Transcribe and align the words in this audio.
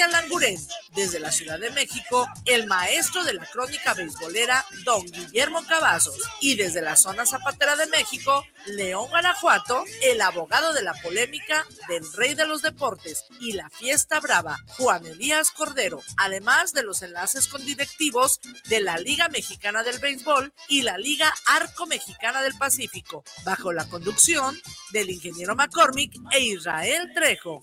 Cristian 0.00 0.22
Languren. 0.22 0.58
Desde 0.94 1.20
la 1.20 1.30
Ciudad 1.30 1.58
de 1.58 1.70
México, 1.70 2.26
el 2.46 2.66
maestro 2.66 3.22
de 3.22 3.34
la 3.34 3.44
crónica 3.44 3.92
beisbolera, 3.92 4.64
don 4.84 5.04
Guillermo 5.04 5.62
Cavazos. 5.66 6.16
Y 6.40 6.56
desde 6.56 6.80
la 6.80 6.96
zona 6.96 7.26
zapatera 7.26 7.76
de 7.76 7.86
México, 7.86 8.44
León, 8.66 9.08
Guanajuato, 9.10 9.84
el 10.02 10.20
abogado 10.22 10.72
de 10.72 10.82
la 10.82 10.94
polémica 10.94 11.66
del 11.88 12.10
rey 12.14 12.34
de 12.34 12.46
los 12.46 12.62
deportes 12.62 13.24
y 13.40 13.52
la 13.52 13.68
fiesta 13.68 14.20
brava, 14.20 14.58
Juan 14.78 15.04
Elías 15.04 15.50
Cordero. 15.50 16.02
Además 16.16 16.72
de 16.72 16.82
los 16.82 17.02
enlaces 17.02 17.46
con 17.46 17.64
directivos 17.64 18.40
de 18.68 18.80
la 18.80 18.96
Liga 18.96 19.28
Mexicana 19.28 19.82
del 19.82 19.98
Béisbol 19.98 20.52
y 20.68 20.82
la 20.82 20.96
Liga 20.96 21.32
Arco 21.46 21.86
Mexicana 21.86 22.40
del 22.40 22.54
Pacífico, 22.54 23.22
bajo 23.44 23.72
la 23.72 23.86
conducción 23.86 24.58
del 24.92 25.10
ingeniero 25.10 25.54
McCormick 25.54 26.14
e 26.32 26.40
Israel 26.40 27.12
Trejo. 27.14 27.62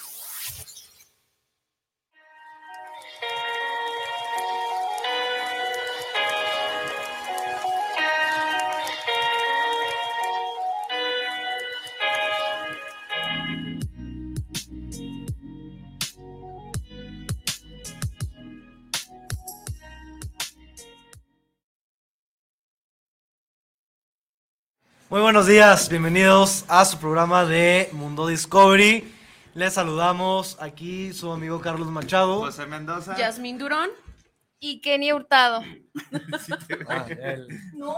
Muy 25.11 25.19
buenos 25.19 25.45
días, 25.45 25.89
bienvenidos 25.89 26.63
a 26.69 26.85
su 26.85 26.97
programa 26.97 27.43
de 27.43 27.89
Mundo 27.91 28.27
Discovery. 28.27 29.13
Les 29.53 29.73
saludamos 29.73 30.55
aquí 30.61 31.11
su 31.11 31.29
amigo 31.33 31.59
Carlos 31.59 31.89
Machado. 31.89 32.39
José 32.39 32.65
Mendoza. 32.65 33.17
Yasmín 33.17 33.57
Durón 33.57 33.89
y 34.61 34.79
Kenny 34.79 35.11
Hurtado. 35.11 35.63
Ah. 36.87 37.05
No. 37.73 37.93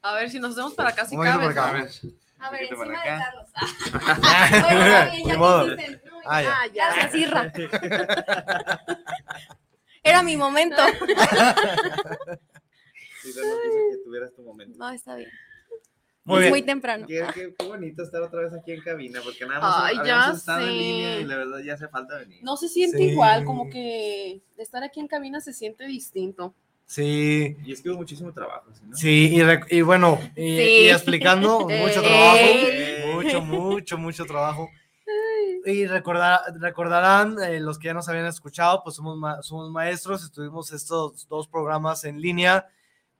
A 0.00 0.14
ver 0.14 0.30
si 0.30 0.40
nos 0.40 0.56
vemos 0.56 0.72
para 0.72 0.88
acá 0.88 1.04
si 1.04 1.18
cabe. 1.18 1.44
A 1.44 1.48
ver. 1.72 1.90
A 2.38 2.50
ver, 2.50 2.66
Poquito 2.70 2.82
encima 2.82 3.02
de. 3.02 3.08
Carlos. 3.18 3.46
Bueno, 5.38 5.76
bien, 5.76 5.92
ya. 6.00 6.00
Ah, 6.24 6.42
ya. 6.42 6.50
Ah, 6.50 6.66
ya. 6.72 6.94
Gracias, 6.94 7.14
Irra. 7.14 7.52
Era 10.02 10.22
mi 10.22 10.38
momento. 10.38 10.80
Sí, 10.86 10.94
no 13.36 13.36
quise 13.36 13.36
que 13.36 13.98
tuvieras 14.02 14.32
tu 14.34 14.40
momento. 14.40 14.78
No, 14.78 14.88
está 14.88 15.14
bien. 15.14 15.28
Muy 16.28 16.40
bien. 16.40 16.50
muy 16.50 16.62
temprano. 16.62 17.06
Qué, 17.06 17.24
qué- 17.34 17.54
qué 17.58 17.66
bonito 17.66 18.02
estar 18.02 18.22
otra 18.22 18.40
vez 18.42 18.52
aquí 18.52 18.72
en 18.72 18.80
cabina, 18.82 19.20
porque 19.24 19.46
nada 19.46 19.60
más 19.60 19.74
Ay, 19.84 19.96
ya 20.06 20.30
estado 20.32 20.60
en 20.66 20.76
línea 20.78 21.20
y 21.20 21.24
la 21.24 21.36
verdad 21.36 21.58
ya 21.60 21.74
hace 21.74 21.88
falta 21.88 22.18
venir. 22.18 22.38
No 22.42 22.56
se 22.56 22.68
siente 22.68 22.98
Sí. 22.98 23.04
igual, 23.10 23.44
como 23.44 23.68
que 23.70 24.40
estar 24.56 24.82
aquí 24.84 25.00
en 25.00 25.08
cabina 25.08 25.40
se 25.40 25.52
siente 25.52 25.86
distinto. 25.86 26.54
Sí, 26.86 27.56
Y 27.66 27.72
es 27.72 27.82
que 27.82 27.90
hubo 27.90 27.98
muchísimo 27.98 28.32
trabajo, 28.32 28.72
¿sí, 28.72 28.80
¿no? 28.86 28.96
sí, 28.96 29.36
y, 29.70 29.76
y 29.76 29.82
bueno, 29.82 30.18
y, 30.34 30.56
Sí. 30.56 30.62
y 30.84 30.88
explicando, 30.88 31.60
mucho 31.68 32.02
Ey. 32.02 32.06
trabajo, 32.06 33.12
mucho, 33.14 33.40
mucho, 33.42 33.98
mucho 33.98 34.24
trabajo. 34.24 34.70
Y 35.66 35.86
recordar, 35.86 36.40
recordarán, 36.60 37.36
eh, 37.42 37.60
los 37.60 37.78
que 37.78 37.86
ya 37.88 37.94
nos 37.94 38.08
habían 38.08 38.24
escuchado, 38.26 38.82
pues 38.82 38.96
somos, 38.96 39.18
ma- 39.18 39.42
somos 39.42 39.70
maestros, 39.70 40.24
estuvimos 40.24 40.72
estos 40.72 41.28
dos 41.28 41.46
programas 41.48 42.04
en 42.04 42.20
línea 42.22 42.66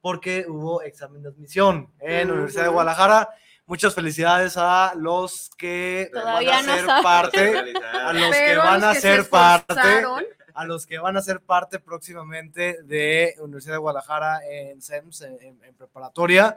porque 0.01 0.47
hubo 0.49 0.81
examen 0.83 1.23
de 1.23 1.29
admisión 1.31 1.93
en 2.01 2.29
la 2.29 2.35
Universidad 2.35 2.65
de. 2.65 2.69
Guadalajara. 2.71 3.29
Muchas 3.67 3.95
felicidades 3.95 4.55
a 4.57 4.95
los 4.97 5.51
que 5.59 6.09
Todavía 6.11 6.51
van 6.53 6.65
a 6.65 6.67
no 6.69 6.75
ser 6.75 6.87
saben. 6.87 7.03
parte, 7.03 7.59
a 7.59 8.13
los 8.15 8.31
que 8.31 8.45
Pero 8.47 8.61
van 8.63 8.81
los 8.81 8.91
a 8.91 8.95
que 8.95 9.01
ser 9.01 9.23
se 9.25 9.29
parte, 9.29 9.73
esforzaron, 9.75 10.25
a 10.55 10.65
los 10.65 10.87
que 10.87 10.99
van 10.99 11.17
a 11.19 11.23
ser 11.23 11.41
parte 11.43 11.79
próximamente 11.79 12.83
de 12.85 13.35
Universidad 13.41 13.75
de 13.75 13.79
Guadalajara 13.79 14.41
en 14.51 14.81
SEMS, 14.81 15.21
en, 15.21 15.35
en- 15.43 15.65
en 15.65 15.75
preparatoria, 15.75 16.57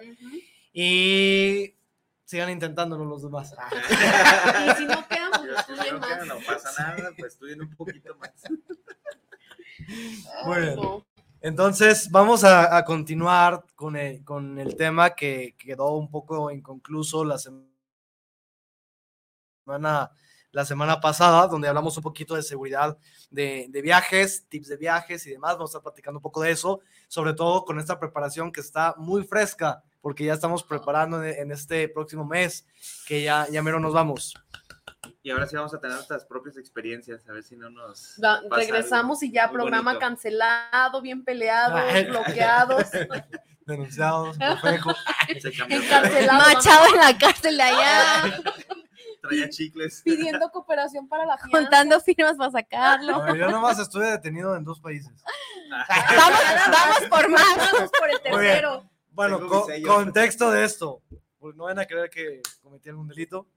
y 0.71 1.75
sigan 2.23 2.49
intentándolo 2.49 3.03
los 3.03 3.23
demás. 3.23 3.53
Y 4.66 4.71
si 4.77 4.85
no 4.85 5.05
quedan, 5.09 5.31
pues 5.31 5.59
estudien 5.59 5.95
no, 5.95 5.99
más. 5.99 6.25
no 6.27 6.35
pasa 6.47 6.95
nada, 6.95 7.11
pues 7.17 7.33
estudien 7.33 7.61
un 7.61 7.75
poquito 7.75 8.16
más. 8.16 8.31
Muy 10.45 10.61
bien. 10.61 10.75
No. 10.75 11.05
Entonces, 11.44 12.12
vamos 12.12 12.44
a, 12.44 12.85
continuar 12.85 13.66
con 13.74 13.96
el, 13.96 14.24
con 14.24 14.59
el 14.59 14.75
tema 14.75 15.16
que 15.16 15.56
quedó 15.57 15.94
un 15.97 16.07
poco 16.07 16.52
inconcluso 16.52 17.25
la 17.25 17.40
semana, 17.40 17.72
la 20.52 20.66
semana 20.66 21.02
pasada, 21.02 21.47
donde 21.47 21.68
hablamos 21.68 21.97
un 21.97 22.03
poquito 22.03 22.35
de 22.35 22.44
seguridad 22.44 22.96
de, 23.31 23.66
de 23.69 23.81
viajes, 23.81 24.46
tips 24.50 24.68
de 24.68 24.78
viajes 24.78 25.25
y 25.25 25.31
demás. 25.31 25.53
Vamos 25.53 25.72
a 25.72 25.72
estar 25.72 25.81
platicando 25.81 26.19
un 26.19 26.24
poco 26.24 26.41
de 26.41 26.52
eso, 26.52 26.81
sobre 27.07 27.34
todo 27.34 27.66
con 27.66 27.79
esta 27.79 28.00
preparación 28.00 28.52
que 28.52 28.62
está 28.62 28.94
muy 28.97 29.23
fresca, 29.23 29.81
porque 30.00 30.25
ya 30.25 30.35
estamos 30.35 30.63
preparando 30.63 31.23
en, 31.23 31.40
en 31.40 31.52
este 31.52 31.90
próximo 31.90 32.23
mes, 32.23 32.68
que 33.08 33.23
ya, 33.23 33.47
ya 33.50 33.63
mero 33.63 33.79
nos 33.79 33.94
vamos. 33.94 34.35
Y 35.23 35.31
ahora 35.31 35.47
sí 35.47 35.56
vamos 35.56 35.73
a 35.73 35.79
tener 35.79 35.95
nuestras 35.95 36.25
propias 36.25 36.57
experiencias, 36.57 37.28
a 37.28 37.34
ver 37.34 37.44
si 37.44 37.56
no 37.56 37.69
nos. 37.69 38.19
Regresamos 38.51 39.23
y 39.23 39.31
ya 39.31 39.50
programa 39.51 39.91
bonito. 39.94 40.00
cancelado, 40.07 41.01
bien 41.01 41.23
peleados, 41.23 41.81
Ay. 41.84 42.06
bloqueados, 42.06 42.85
Denunciados, 43.66 44.38
encarcelados. 45.69 46.53
Machado 46.53 46.85
en 46.94 46.95
la 47.00 47.17
cárcel 47.17 47.57
de 47.57 47.63
allá, 47.63 48.41
Traía 49.22 49.50
chicles. 49.50 50.01
pidiendo 50.03 50.50
cooperación 50.50 51.07
para 51.07 51.25
la 51.25 51.38
fianza. 51.38 51.57
contando 51.59 52.00
firmas 52.01 52.38
para 52.38 52.51
sacarlo. 52.51 53.22
Ver, 53.23 53.38
Yo 53.38 53.50
nomás 53.51 53.78
estuve 53.79 54.09
detenido 54.09 54.56
en 54.56 54.63
dos 54.63 54.79
países. 54.79 55.11
Vamos, 55.69 56.40
vamos 56.72 56.97
por 57.09 57.29
más. 57.29 57.57
Vamos 57.72 57.91
por 57.97 58.09
el 58.09 58.22
tercero. 58.22 58.90
Bueno, 59.11 59.47
co- 59.47 59.66
sello. 59.67 59.88
contexto 59.88 60.50
de 60.51 60.63
esto. 60.63 61.01
Pues 61.40 61.56
no 61.56 61.66
van 61.66 61.78
a 61.79 61.85
creer 61.85 62.09
que 62.09 62.41
cometí 62.61 62.90
algún 62.90 63.07
delito. 63.07 63.47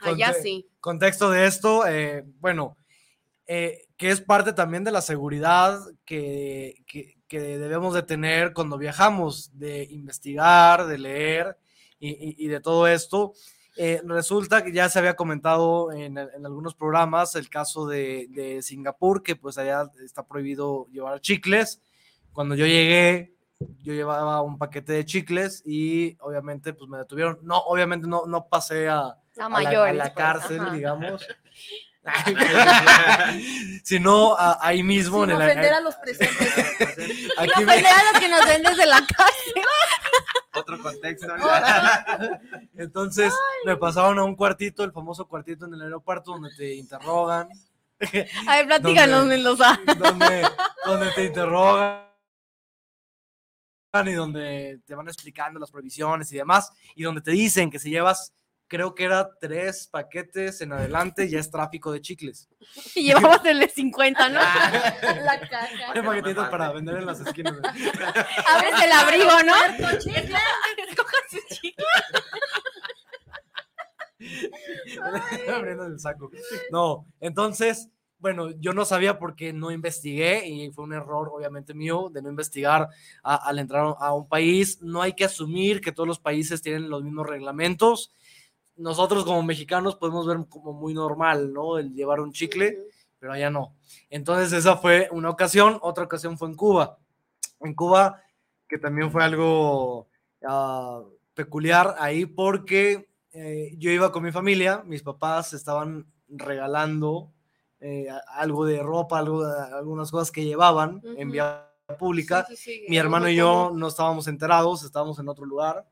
Allá 0.00 0.26
Conte- 0.28 0.42
sí. 0.42 0.68
Contexto 0.80 1.30
de 1.30 1.46
esto, 1.46 1.86
eh, 1.86 2.24
bueno, 2.40 2.76
eh, 3.46 3.86
que 3.96 4.10
es 4.10 4.20
parte 4.20 4.52
también 4.52 4.84
de 4.84 4.92
la 4.92 5.00
seguridad 5.02 5.80
que, 6.04 6.82
que- 6.86 7.16
que 7.26 7.40
debemos 7.40 7.92
de 7.94 8.02
tener 8.02 8.52
cuando 8.54 8.78
viajamos, 8.78 9.50
de 9.58 9.84
investigar, 9.90 10.86
de 10.86 10.98
leer 10.98 11.56
y, 11.98 12.08
y- 12.10 12.36
y 12.38 12.48
de 12.48 12.60
todo 12.60 12.86
esto. 12.86 13.32
Eh, 13.76 14.00
resulta 14.04 14.64
que 14.64 14.72
ya 14.72 14.88
se 14.88 14.98
había 14.98 15.14
comentado 15.14 15.92
en, 15.92 16.18
en 16.18 16.46
algunos 16.46 16.74
programas 16.74 17.34
el 17.36 17.48
caso 17.48 17.86
de, 17.86 18.26
de 18.30 18.60
Singapur, 18.62 19.22
que 19.22 19.36
pues 19.36 19.56
allá 19.58 19.90
está 20.04 20.26
prohibido 20.26 20.86
llevar 20.90 21.20
chicles. 21.20 21.80
Cuando 22.32 22.54
yo 22.54 22.66
llegué, 22.66 23.34
yo 23.82 23.92
llevaba 23.92 24.40
un 24.42 24.58
paquete 24.58 24.92
de 24.94 25.04
chicles 25.04 25.62
y 25.66 26.16
obviamente 26.20 26.72
pues 26.72 26.88
me 26.90 26.98
detuvieron. 26.98 27.38
No, 27.42 27.58
obviamente 27.58 28.06
no, 28.08 28.26
no 28.26 28.48
pasé 28.48 28.88
a, 28.88 29.16
A 29.38 29.46
a 29.46 29.48
la, 29.48 29.48
mayores. 29.48 29.92
a 29.92 29.96
la 29.96 30.04
pues, 30.04 30.14
cárcel, 30.14 30.60
ajá. 30.60 30.70
digamos. 30.72 31.26
Sino 33.84 34.34
a- 34.36 34.58
ahí 34.60 34.82
mismo 34.82 35.22
Sin 35.24 35.30
en 35.30 35.40
el 35.42 35.48
ofender 35.50 35.72
a 35.74 35.80
los 35.80 35.94
presentes. 35.96 36.54
aquí 37.38 37.62
a 37.62 38.12
los 38.12 38.20
que 38.20 38.28
nos 38.28 38.44
ven 38.46 38.62
desde 38.62 38.86
la 38.86 39.04
cárcel. 39.06 39.52
Otro 40.54 40.80
contexto. 40.82 41.28
entonces 42.76 43.32
me 43.64 43.76
pasaron 43.76 44.18
a 44.18 44.24
un 44.24 44.34
cuartito, 44.34 44.82
el 44.84 44.92
famoso 44.92 45.26
cuartito 45.28 45.66
en 45.66 45.74
el 45.74 45.82
aeropuerto 45.82 46.32
donde 46.32 46.50
te 46.56 46.74
interrogan, 46.74 47.48
A 48.46 48.56
ver, 48.56 48.66
platícanos, 48.66 49.20
¿Dónde? 49.20 49.36
Mendoza. 49.36 49.78
donde, 49.98 50.48
donde 50.86 51.10
te 51.12 51.24
interrogan 51.26 52.08
y 54.04 54.12
donde 54.12 54.80
te 54.86 54.94
van 54.94 55.08
explicando 55.08 55.58
las 55.58 55.70
prohibiciones 55.70 56.30
y 56.32 56.36
demás, 56.36 56.70
y 56.94 57.02
donde 57.02 57.20
te 57.20 57.30
dicen 57.32 57.70
que 57.70 57.78
si 57.78 57.90
llevas, 57.90 58.32
creo 58.68 58.94
que 58.94 59.04
era 59.04 59.30
tres 59.40 59.86
paquetes 59.88 60.60
en 60.60 60.72
adelante, 60.72 61.28
ya 61.28 61.40
es 61.40 61.50
tráfico 61.50 61.90
de 61.90 62.00
chicles. 62.00 62.48
Y 62.94 63.04
llevamos 63.04 63.44
el 63.44 63.60
de 63.60 63.68
50, 63.74 64.28
¿no? 64.28 64.34
La 64.40 65.40
caja. 65.48 65.92
Hay 65.94 66.02
paquetitos 66.02 66.48
para 66.48 66.70
vender 66.72 66.96
en 66.98 67.06
las 67.06 67.20
esquinas. 67.20 67.54
Abres 67.56 68.82
el 68.84 68.92
abrigo, 68.92 69.30
¿no? 69.44 69.54
Escojas 70.88 71.22
su 71.30 71.54
chicle. 71.54 71.84
Abriendo 75.52 75.86
el 75.86 75.98
saco. 76.00 76.30
No, 76.70 77.06
entonces, 77.20 77.88
bueno, 78.18 78.50
yo 78.58 78.72
no 78.72 78.84
sabía 78.84 79.18
porque 79.18 79.52
no 79.52 79.70
investigué 79.70 80.46
y 80.48 80.70
fue 80.72 80.84
un 80.84 80.92
error, 80.92 81.30
obviamente 81.32 81.72
mío, 81.74 82.10
de 82.12 82.20
no 82.22 82.28
investigar 82.28 82.88
a- 83.22 83.36
al 83.48 83.58
entrar 83.60 83.94
a 83.98 84.12
un 84.14 84.28
país. 84.28 84.80
No 84.82 85.02
hay 85.02 85.12
que 85.14 85.24
asumir 85.24 85.80
que 85.80 85.92
todos 85.92 86.08
los 86.08 86.18
países 86.18 86.60
tienen 86.62 86.90
los 86.90 87.02
mismos 87.02 87.26
reglamentos. 87.26 88.12
Nosotros 88.78 89.24
como 89.24 89.42
mexicanos 89.42 89.96
podemos 89.96 90.26
ver 90.26 90.38
como 90.48 90.72
muy 90.72 90.94
normal, 90.94 91.52
¿no? 91.52 91.78
El 91.78 91.94
llevar 91.94 92.20
un 92.20 92.32
chicle, 92.32 92.78
pero 93.18 93.32
allá 93.32 93.50
no. 93.50 93.74
Entonces 94.08 94.52
esa 94.52 94.76
fue 94.76 95.08
una 95.12 95.30
ocasión, 95.30 95.78
otra 95.82 96.04
ocasión 96.04 96.38
fue 96.38 96.48
en 96.48 96.54
Cuba. 96.54 96.98
En 97.60 97.74
Cuba, 97.74 98.22
que 98.68 98.78
también 98.78 99.10
fue 99.10 99.24
algo 99.24 100.08
ah, 100.46 101.02
peculiar 101.34 101.96
ahí 101.98 102.24
porque 102.26 103.08
eh, 103.32 103.74
yo 103.76 103.90
iba 103.90 104.12
con 104.12 104.22
mi 104.22 104.32
familia, 104.32 104.82
mis 104.86 105.02
papás 105.02 105.52
estaban 105.52 106.06
regalando 106.28 107.32
eh, 107.80 108.08
algo 108.34 108.64
de 108.64 108.82
ropa, 108.82 109.18
algo, 109.18 109.44
algunas 109.44 110.10
cosas 110.10 110.30
que 110.30 110.44
llevaban 110.44 111.00
en 111.04 111.28
Ujú. 111.28 111.32
vía 111.32 111.64
pública. 111.98 112.44
Sí, 112.48 112.56
sí, 112.56 112.72
sí, 112.80 112.86
Mi 112.88 112.98
hermano 112.98 113.28
y 113.28 113.36
yo 113.36 113.70
no 113.74 113.88
estábamos 113.88 114.28
enterados, 114.28 114.84
estábamos 114.84 115.18
en 115.18 115.28
otro 115.28 115.44
lugar. 115.44 115.86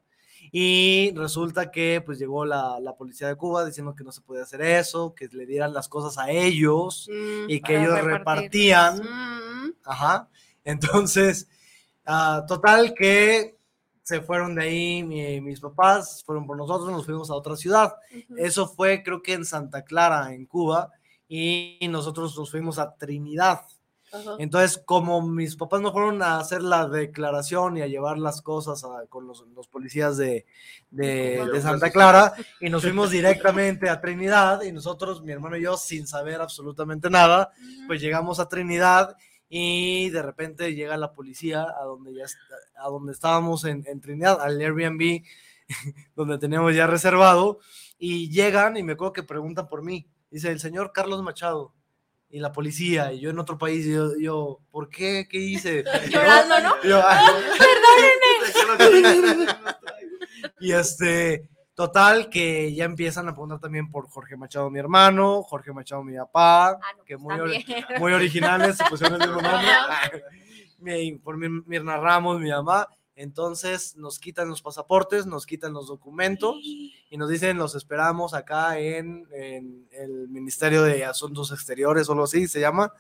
Y 0.53 1.13
resulta 1.15 1.71
que 1.71 2.03
pues 2.05 2.19
llegó 2.19 2.45
la, 2.45 2.79
la 2.81 2.95
policía 2.97 3.29
de 3.29 3.37
Cuba 3.37 3.65
diciendo 3.65 3.95
que 3.95 4.05
no 4.05 4.13
se 4.13 4.21
podía 4.21 4.43
hacer 4.43 4.61
eso, 4.63 5.15
que 5.15 5.29
le 5.29 5.47
dieran 5.47 5.73
las 5.73 5.89
cosas 5.89 6.19
a 6.19 6.31
ellos 6.31 7.09
Mm, 7.11 7.51
y 7.51 7.61
que 7.61 7.77
ellos 7.77 7.99
repartían. 8.05 8.99
mm, 9.03 9.73
Ajá. 9.85 10.29
Entonces, 10.65 11.49
ah, 12.05 12.45
total 12.47 12.95
que 12.95 13.57
se 14.03 14.21
fueron 14.21 14.55
de 14.55 14.63
ahí 14.65 15.03
mi- 15.03 15.41
mis 15.41 15.61
papás, 15.61 16.23
fueron 16.25 16.47
por 16.47 16.57
nosotros, 16.57 16.91
nos 16.91 17.05
fuimos 17.05 17.31
a 17.31 17.35
otra 17.35 17.57
ciudad. 17.57 17.95
Eso 18.37 18.69
fue 18.69 19.03
creo 19.03 19.21
que 19.23 19.33
en 19.33 19.45
Santa 19.45 19.83
Clara, 19.85 20.33
en 20.33 20.47
Cuba, 20.47 20.91
y 21.29 21.79
nosotros 21.91 22.37
nos 22.39 22.51
fuimos 22.51 22.79
a 22.79 22.95
Trinidad. 22.95 23.63
Ajá. 24.13 24.37
Entonces, 24.39 24.81
como 24.85 25.21
mis 25.21 25.57
papás 25.57 25.81
no 25.81 25.93
fueron 25.93 26.23
a 26.23 26.39
hacer 26.39 26.63
la 26.63 26.89
declaración 26.89 27.77
y 27.77 27.83
a 27.83 27.87
llevar 27.87 28.19
las 28.19 28.41
cosas 28.43 28.85
a- 28.85 29.07
con 29.09 29.27
los, 29.27 29.45
los 29.55 29.67
policías 29.69 30.17
de, 30.17 30.47
de- 30.91 31.39
Cuba. 31.43 31.53
de 31.53 31.63
Santa 31.63 31.91
Clara, 31.91 32.33
y 32.61 32.71
nos 32.71 32.83
fuimos 32.83 33.11
directamente 33.11 33.89
a 33.91 34.01
Trinidad, 34.01 34.63
y 34.63 34.73
nosotros, 34.73 35.23
mi 35.23 35.33
hermano 35.33 35.57
y 35.57 35.63
yo, 35.63 35.77
sin 35.77 36.07
saber 36.07 36.41
absolutamente 36.41 37.11
nada, 37.11 37.51
pues 37.87 38.01
llegamos 38.01 38.39
a 38.41 38.49
Trinidad 38.49 39.17
y 39.49 40.11
de 40.11 40.23
repente 40.23 40.75
llega 40.75 40.97
la 40.97 41.13
policía 41.13 41.63
a 41.81 41.85
donde 41.85 42.13
ya 42.15 42.25
a 42.83 42.89
donde 42.89 43.13
estábamos 43.13 43.65
en, 43.65 43.85
en 43.87 44.01
Trinidad, 44.01 44.41
al 44.41 44.61
Airbnb 44.61 45.23
donde 46.15 46.39
teníamos 46.39 46.75
ya 46.75 46.87
reservado, 46.87 47.59
y 47.99 48.31
llegan 48.31 48.77
y 48.77 48.83
me 48.83 48.93
acuerdo 48.93 49.13
que 49.13 49.23
preguntan 49.23 49.69
por 49.69 49.83
mí. 49.83 50.07
Dice 50.31 50.51
el 50.51 50.61
señor 50.61 50.93
Carlos 50.93 51.23
Machado 51.23 51.73
y 52.29 52.41
la 52.41 52.53
policía, 52.53 53.13
y 53.13 53.21
yo 53.21 53.31
en 53.31 53.39
otro 53.39 53.57
país, 53.59 53.87
y 53.87 53.93
yo, 53.93 54.11
yo 54.19 54.61
¿por 54.71 54.89
qué? 54.89 55.27
¿Qué 55.31 55.39
hice? 55.39 55.85
Llorando, 56.11 56.61
¿no? 56.61 56.83
Yo, 56.83 57.01
"Ah". 57.03 57.21
Y 60.61 60.73
este, 60.73 61.49
total, 61.75 62.29
que 62.31 62.73
ya 62.75 62.85
empiezan 62.85 63.29
a 63.29 63.33
preguntar 63.33 63.59
también 63.61 63.91
por 63.91 64.09
Jorge 64.09 64.37
Machado, 64.37 64.71
mi 64.71 64.79
hermano, 64.79 65.43
Jorge 65.43 65.73
Machado, 65.73 66.03
mi 66.03 66.17
papá, 66.17 66.71
Ah, 66.71 66.79
no, 66.97 67.05
que 67.05 67.19
pues 67.19 67.39
muy, 67.39 67.49
ori- 67.49 67.99
muy 68.01 68.13
originales, 68.13 68.77
se 68.77 68.85
pusieron 68.85 69.21
el 69.21 69.29
mismo 69.29 69.43
nombre. 69.43 69.61
Mi- 70.79 71.13
por 71.19 71.37
Mir- 71.37 71.63
Mirna 71.67 71.97
Ramos, 71.99 72.41
mi 72.41 72.51
mamá. 72.51 72.87
Entonces 73.17 73.97
nos 73.97 74.19
quitan 74.19 74.49
los 74.49 74.61
pasaportes, 74.61 75.25
nos 75.27 75.47
quitan 75.47 75.73
los 75.73 75.89
documentos 75.89 76.57
y 76.63 77.17
nos 77.17 77.31
dicen 77.31 77.57
los 77.57 77.75
esperamos 77.75 78.35
acá 78.35 78.79
en, 78.79 79.27
en 79.33 79.89
el 79.91 80.29
Ministerio 80.29 80.83
de 80.83 81.05
Asuntos 81.05 81.51
Exteriores 81.51 82.09
o 82.09 82.13
algo 82.13 82.25
así 82.25 82.47
se 82.47 82.61
llama. 82.61 82.93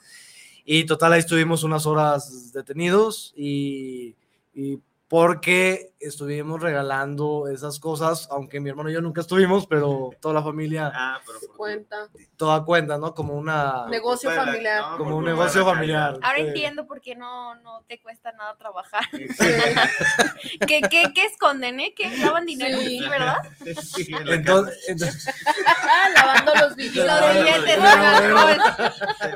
Y 0.64 0.84
total, 0.84 1.12
ahí 1.12 1.20
estuvimos 1.20 1.62
unas 1.62 1.86
horas 1.86 2.52
detenidos 2.52 3.32
y, 3.36 4.16
y 4.52 4.80
porque 5.08 5.92
estuvimos 6.00 6.60
regalando 6.60 7.46
esas 7.48 7.78
cosas, 7.78 8.28
aunque 8.30 8.58
mi 8.60 8.70
hermano 8.70 8.90
y 8.90 8.92
yo 8.92 9.00
nunca 9.00 9.20
estuvimos, 9.20 9.66
pero 9.66 10.10
toda 10.20 10.34
la 10.34 10.42
familia, 10.42 10.90
Ah, 10.94 11.20
pero 11.24 11.38
por- 11.40 11.56
Cuenta. 11.56 12.08
toda 12.36 12.64
cuenta, 12.64 12.98
¿no? 12.98 13.14
Como 13.14 13.34
una, 13.34 13.86
Negocio 13.88 14.30
la- 14.30 14.44
familiar. 14.44 14.82
no, 14.90 14.98
como 14.98 15.16
un 15.16 15.24
negocio 15.24 15.64
familiar. 15.64 16.18
Ahora 16.22 16.36
Sí. 16.38 16.42
entiendo 16.48 16.86
por 16.86 17.00
qué 17.00 17.14
no, 17.14 17.54
no 17.56 17.82
te 17.88 18.00
cuesta 18.00 18.32
nada 18.32 18.56
trabajar. 18.56 19.04
calle. 19.10 19.26
¿Qué, 20.68 20.80
qué, 20.90 21.12
qué 21.14 21.24
esconden, 21.26 21.78
eh? 21.80 21.94
Que 21.94 22.16
lavan 22.18 22.44
dinero, 22.46 22.78
Sí. 22.78 22.98
sí, 23.00 23.08
¿verdad? 23.08 23.36
Sí, 23.82 24.06
en 24.12 24.28
Entonces, 24.28 24.84
entonces- 24.88 25.34
lavando 26.16 26.52
los 26.56 26.76
billetes. 26.76 27.06
Los 27.06 27.32
billetes. 27.32 27.78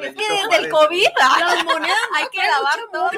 Es 0.02 0.14
que 0.14 0.34
desde 0.34 0.56
el 0.64 0.68
COVID 0.70 1.06
Las 1.18 1.64
monedas 1.64 1.98
hay 2.16 2.26
que 2.32 2.38
lavar 2.38 2.78
todo. 2.92 3.10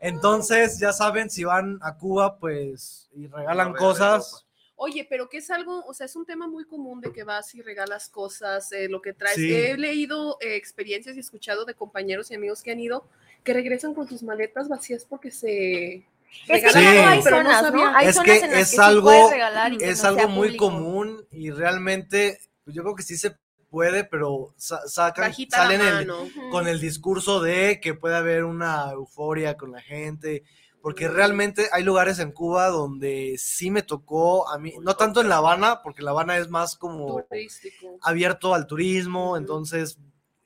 Entonces, 0.00 0.78
ya 0.78 0.92
saben, 0.92 1.30
si 1.30 1.44
van 1.44 1.78
a 1.82 1.96
Cuba, 1.96 2.38
pues, 2.38 3.08
y 3.14 3.26
regalan 3.26 3.72
cosas. 3.74 4.44
Oye, 4.80 5.04
pero 5.10 5.28
que 5.28 5.38
es 5.38 5.50
algo, 5.50 5.84
o 5.86 5.92
sea, 5.92 6.06
es 6.06 6.14
un 6.14 6.24
tema 6.24 6.46
muy 6.46 6.64
común 6.64 7.00
de 7.00 7.12
que 7.12 7.24
vas 7.24 7.52
y 7.56 7.62
regalas 7.62 8.08
cosas, 8.08 8.70
eh, 8.70 8.88
lo 8.88 9.02
que 9.02 9.12
traes. 9.12 9.34
Sí. 9.34 9.52
He 9.52 9.76
leído 9.76 10.38
eh, 10.40 10.54
experiencias 10.54 11.16
y 11.16 11.20
escuchado 11.20 11.64
de 11.64 11.74
compañeros 11.74 12.30
y 12.30 12.36
amigos 12.36 12.62
que 12.62 12.70
han 12.70 12.78
ido 12.80 13.04
que 13.42 13.54
regresan 13.54 13.92
con 13.94 14.08
sus 14.08 14.22
maletas 14.22 14.68
vacías 14.68 15.04
porque 15.04 15.30
se 15.32 16.06
Es 16.46 16.62
que 16.62 16.70
regalan 16.70 16.72
Sí. 16.72 16.78
hay 16.78 17.18
no 17.18 17.22
Es 17.22 17.24
zonas 17.24 18.24
que 18.24 18.36
en 18.36 18.50
las 18.52 18.60
es 18.60 18.70
que 18.76 18.80
algo- 18.82 19.30
regalar 19.30 19.72
y 19.72 19.76
es 19.82 20.02
no 20.02 20.08
algo 20.10 20.28
muy 20.28 20.48
público. 20.48 20.64
común 20.70 21.26
y 21.32 21.50
realmente 21.50 22.38
pues, 22.64 22.76
yo 22.76 22.82
creo 22.82 22.94
que 22.94 23.02
sí 23.02 23.16
se 23.16 23.36
puede, 23.70 24.04
pero 24.04 24.54
sa- 24.56 24.86
sacan, 24.88 25.28
Bajita 25.28 25.56
salen 25.58 25.80
el- 25.80 26.06
con 26.50 26.66
el 26.68 26.80
discurso 26.80 27.40
de 27.40 27.80
que 27.80 27.94
puede 27.94 28.16
haber 28.16 28.44
una 28.44 28.90
euforia 28.92 29.56
con 29.56 29.72
la 29.72 29.80
gente, 29.80 30.42
porque 30.80 31.08
realmente 31.08 31.68
hay 31.72 31.82
lugares 31.84 32.18
en 32.18 32.32
Cuba 32.32 32.68
donde 32.68 33.34
sí 33.38 33.70
me 33.70 33.82
tocó 33.82 34.48
a 34.48 34.58
mí, 34.58 34.74
no 34.80 34.94
tanto 34.96 35.20
en 35.20 35.28
La 35.28 35.36
Habana, 35.38 35.82
porque 35.82 36.02
La 36.02 36.12
Habana 36.12 36.38
es 36.38 36.48
más 36.48 36.76
como 36.76 37.22
Turístico. 37.28 37.98
abierto 38.02 38.54
al 38.54 38.66
turismo, 38.66 39.36
entonces 39.36 39.98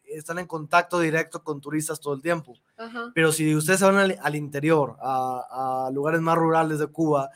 están 0.05 0.39
en 0.39 0.47
contacto 0.47 1.01
directo 1.01 1.43
con 1.43 1.61
turistas 1.61 2.01
todo 2.01 2.15
el 2.15 2.21
tiempo. 2.23 2.55
Pero 3.15 3.31
si 3.33 3.55
ustedes 3.55 3.79
se 3.79 3.87
van 3.87 3.97
al, 3.97 4.19
al 4.21 4.35
interior, 4.37 4.97
a, 5.01 5.87
a 5.87 5.91
lugares 5.91 6.21
más 6.21 6.37
rurales 6.37 6.79
de 6.79 6.87
Cuba, 6.89 7.31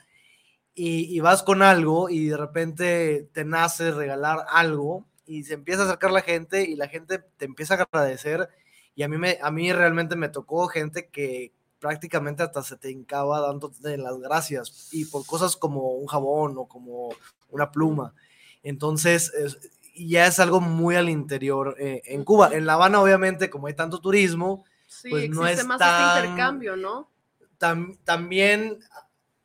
y, 0.75 1.17
y 1.17 1.21
vas 1.21 1.43
con 1.43 1.63
algo 1.63 2.11
y 2.11 2.27
de 2.27 2.37
repente 2.37 3.31
te 3.33 3.45
nace 3.47 3.93
regalar 3.93 4.45
algo 4.51 5.07
y 5.27 5.45
se 5.45 5.55
empieza 5.55 5.83
a 5.83 5.87
acercar 5.87 6.11
la 6.13 6.23
gente 6.23 6.63
y 6.65 6.77
la 6.77 6.89
gente 6.89 7.19
te 7.37 7.45
empieza 7.45 7.75
a 7.75 7.83
agradecer 7.83 8.49
y 8.95 9.03
a 9.03 9.09
mí, 9.09 9.19
me, 9.19 9.39
a 9.43 9.51
mí 9.51 9.73
realmente 9.73 10.17
me 10.17 10.29
tocó 10.29 10.67
gente 10.69 11.09
que 11.09 11.53
prácticamente 11.81 12.43
hasta 12.43 12.63
se 12.63 12.77
te 12.77 12.91
hincaba 12.91 13.41
dándote 13.41 13.99
las 13.99 14.19
gracias 14.19 14.89
y 14.93 15.05
por 15.05 15.27
cosas 15.27 15.57
como 15.57 15.91
un 15.93 16.07
jabón 16.07 16.57
o 16.57 16.67
como 16.67 17.11
una 17.51 17.71
pluma. 17.71 18.15
Entonces, 18.63 19.33
es- 19.35 19.59
ya 19.99 20.27
es 20.27 20.39
algo 20.41 20.61
muy 20.61 20.95
al 20.97 21.09
interior 21.09 21.75
eh, 21.79 22.03
en 22.07 22.25
Cuba. 22.25 22.51
En 22.53 22.67
La 22.67 22.75
Habana, 22.75 23.01
obviamente, 23.01 23.49
como 23.51 23.67
hay 23.67 23.75
tanto 23.75 24.01
turismo, 24.01 24.65
Sí, 24.87 25.09
pues, 25.11 25.31
no 25.31 25.47
es 25.47 25.65
más 25.67 25.79
tan- 25.79 26.13
este 26.13 26.21
intercambio, 26.29 26.77
¿no? 26.77 27.11
tam- 27.59 27.97
también, 28.05 28.79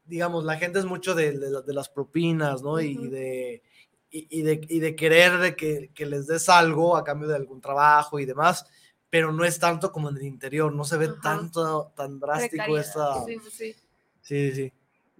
digamos, 0.06 0.44
la 0.44 0.58
gente 0.58 0.80
es 0.80 0.86
mucho 0.86 1.16
de, 1.16 1.38
de 1.38 1.62
de 1.62 1.74
las 1.74 1.90
propinas, 1.90 2.62
¿no? 2.62 2.80
Y 2.82 2.98
Ujú. 2.98 3.10
de, 3.10 3.64
y, 4.12 4.28
y 4.40 4.42
de, 4.44 4.62
y 4.68 4.80
de 4.80 4.96
querer 4.96 5.38
de 5.40 5.56
que, 5.56 5.90
que 5.94 6.06
les 6.06 6.28
des 6.28 6.50
algo 6.50 6.98
a 6.98 7.04
cambio 7.04 7.28
de 7.28 7.36
algún 7.36 7.62
trabajo 7.62 8.20
y 8.20 8.26
demás, 8.26 8.66
pero 9.10 9.32
no 9.32 9.44
es 9.44 9.58
tanto 9.60 9.92
como 9.92 10.10
en 10.10 10.18
el 10.18 10.24
interior, 10.24 10.74
no 10.74 10.84
se 10.84 10.98
ve 10.98 11.06
Ajá. 11.06 11.22
tanto, 11.22 11.92
tan 11.96 12.20
drástico 12.20 12.78
esta... 12.78 13.24
Sí, 13.26 13.40
sí, 13.50 13.52
sí. 14.22 14.54
Sí. 14.54 14.74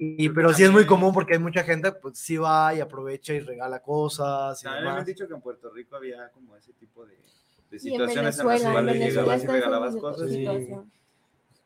Y, 0.04 0.30
pero 0.30 0.54
sí 0.54 0.64
es 0.64 0.72
muy 0.72 0.86
común 0.86 1.14
porque 1.14 1.34
hay 1.34 1.40
mucha 1.40 1.64
gente, 1.64 1.92
pues 1.92 2.18
sí 2.18 2.36
va 2.36 2.74
y 2.74 2.80
aprovecha 2.80 3.34
y 3.34 3.40
regala 3.40 3.82
cosas 3.82 4.64
y 4.64 4.68
me 4.68 4.90
han 4.90 5.06
dicho 5.06 5.28
que 5.28 5.34
en 5.36 5.42
Puerto 5.42 5.70
Rico 5.70 5.96
había 5.96 6.30
como 6.30 6.56
ese 6.56 6.74
tipo 6.74 7.06
de, 7.06 7.16
de 7.16 7.20
Y 7.72 7.76
en 7.76 7.80
situaciones 7.80 8.40
en 8.40 8.48
las 8.48 8.62
cuales 8.64 8.96
llegabas 8.96 9.44
y 9.44 9.48
regalabas 9.48 9.96
cosas. 9.98 10.32
Sí. 10.32 10.48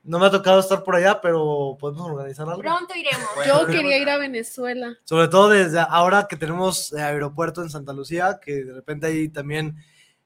No 0.06 0.20
me 0.20 0.28
ha 0.28 0.32
tocado 0.32 0.60
estar 0.60 0.84
por 0.84 0.96
allá, 0.96 1.20
pero 1.20 1.76
podemos 1.80 2.08
organizar 2.08 2.48
algo. 2.48 2.62
Pronto 2.62 2.94
iremos. 2.96 3.28
Bueno, 3.36 3.62
Yo 3.62 3.66
quería 3.68 3.98
ir 3.98 4.10
a 4.10 4.18
Venezuela. 4.18 4.96
Sobre 5.04 5.28
todo 5.28 5.50
desde 5.50 5.80
ahora 5.80 6.28
que 6.30 6.36
tenemos 6.38 6.94
eh, 6.94 7.02
aeropuerto 7.02 7.62
en 7.64 7.70
Santa 7.72 7.92
Lucía, 7.92 8.40
que 8.40 8.64
de 8.66 8.74
repente 8.74 9.08
hay 9.08 9.30
también 9.30 9.76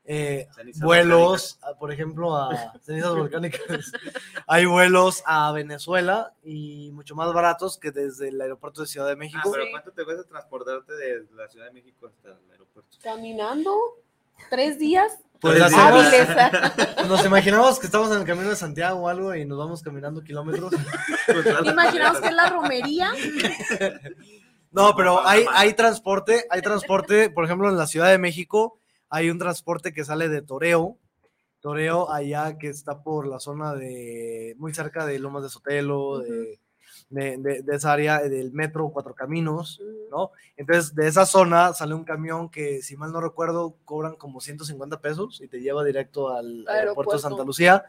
eh, 0.04 0.48
vuelos, 0.82 1.60
a- 1.62 1.76
por 1.76 1.92
ejemplo, 1.94 2.36
a 2.36 2.74
cenizas 2.82 3.16
volcánicas. 3.16 3.62
hay 4.48 4.66
vuelos 4.66 5.24
a 5.26 5.52
Venezuela 5.52 6.34
y 6.44 6.92
mucho 6.94 7.16
más 7.16 7.32
baratos 7.32 7.78
que 7.78 7.92
desde 7.92 8.30
el 8.30 8.42
aeropuerto 8.42 8.82
de 8.82 8.88
Ciudad 8.88 9.06
de 9.08 9.14
Ah, 9.14 9.16
México. 9.18 9.50
pero 9.52 9.64
Sí. 9.66 9.72
¿cuánto 9.72 9.92
te 9.92 10.04
cuesta 10.04 10.24
transportarte 10.24 10.94
de 10.94 11.26
la 11.36 11.48
Ciudad 11.48 11.68
de 11.68 11.72
México 11.74 12.08
hasta 12.08 12.30
el 12.30 12.52
aeropuerto? 12.52 12.98
Caminando 13.04 13.78
tres 14.50 14.78
días. 14.80 15.20
Pues 15.40 15.62
hacemos- 15.62 16.06
nos 17.08 17.26
imaginamos 17.26 17.80
que 17.80 17.86
estamos 17.86 18.12
en 18.12 18.20
el 18.20 18.26
camino 18.26 18.50
de 18.50 18.56
Santiago 18.56 19.00
o 19.00 19.08
algo 19.08 19.34
y 19.36 19.46
nos 19.46 19.58
vamos 19.58 19.82
caminando 19.82 20.22
kilómetros. 20.24 20.74
Imaginamos 21.64 22.20
que 22.20 22.28
es 22.28 22.34
la 22.34 22.50
romería. 22.50 23.12
No, 24.72 24.96
pero 24.96 25.26
hay, 25.26 25.46
hay 25.54 25.74
transporte, 25.74 26.46
hay 26.50 26.62
transporte, 26.62 27.30
por 27.30 27.46
ejemplo, 27.46 27.70
en 27.70 27.78
la 27.78 27.88
Ciudad 27.88 28.10
de 28.10 28.18
México 28.18 28.80
hay 29.10 29.30
un 29.32 29.40
transporte 29.40 29.92
que 29.92 30.06
sale 30.06 30.30
de 30.30 30.42
Toreo, 30.44 30.98
Toreo 31.62 32.12
allá 32.12 32.58
que 32.58 32.68
está 32.70 33.02
por 33.02 33.28
la 33.28 33.40
zona 33.40 33.74
de, 33.74 34.54
muy 34.58 34.74
cerca 34.74 35.06
de 35.06 35.18
Lomas 35.20 35.44
de 35.44 35.50
Sotelo, 35.50 36.20
de, 36.20 36.60
de, 37.10 37.38
de- 37.38 37.62
de 37.64 37.76
esa 37.76 37.92
área 37.92 38.20
del 38.20 38.52
metro 38.52 38.90
Cuatro 38.90 39.14
Caminos. 39.16 39.82
¿no? 40.12 40.32
Entonces, 40.58 40.94
de 40.96 41.08
esa 41.08 41.26
zona 41.26 41.74
sale 41.74 41.94
un 41.96 42.04
camión 42.04 42.50
que, 42.50 42.82
si 42.82 42.96
mal 42.98 43.12
no 43.12 43.22
recuerdo, 43.22 43.76
cobran 43.86 44.16
como 44.16 44.42
150 44.42 45.00
pesos 45.02 45.42
y 45.42 45.48
te 45.48 45.60
lleva 45.62 45.84
directo 45.84 46.30
al 46.30 46.46
aeropuerto 46.68 46.72
Aeropuerto. 46.72 47.12
de 47.14 47.20
Santa 47.20 47.44
Lucía. 47.44 47.86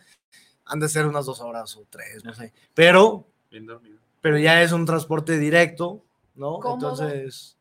Han 0.66 0.78
de 0.80 0.88
ser 0.88 1.06
unas 1.06 1.26
dos 1.26 1.40
horas 1.40 1.76
o 1.76 1.84
tres, 1.90 2.24
no 2.24 2.32
sé. 2.34 2.52
Pero, 2.74 3.26
Bien 3.50 3.66
dormido. 3.66 3.98
pero 4.20 4.38
ya 4.38 4.62
es 4.62 4.70
un 4.72 4.86
transporte 4.86 5.36
directo, 5.38 6.02
¿no? 6.36 6.58
Cómodo. 6.60 6.74
Entonces, 6.74 7.56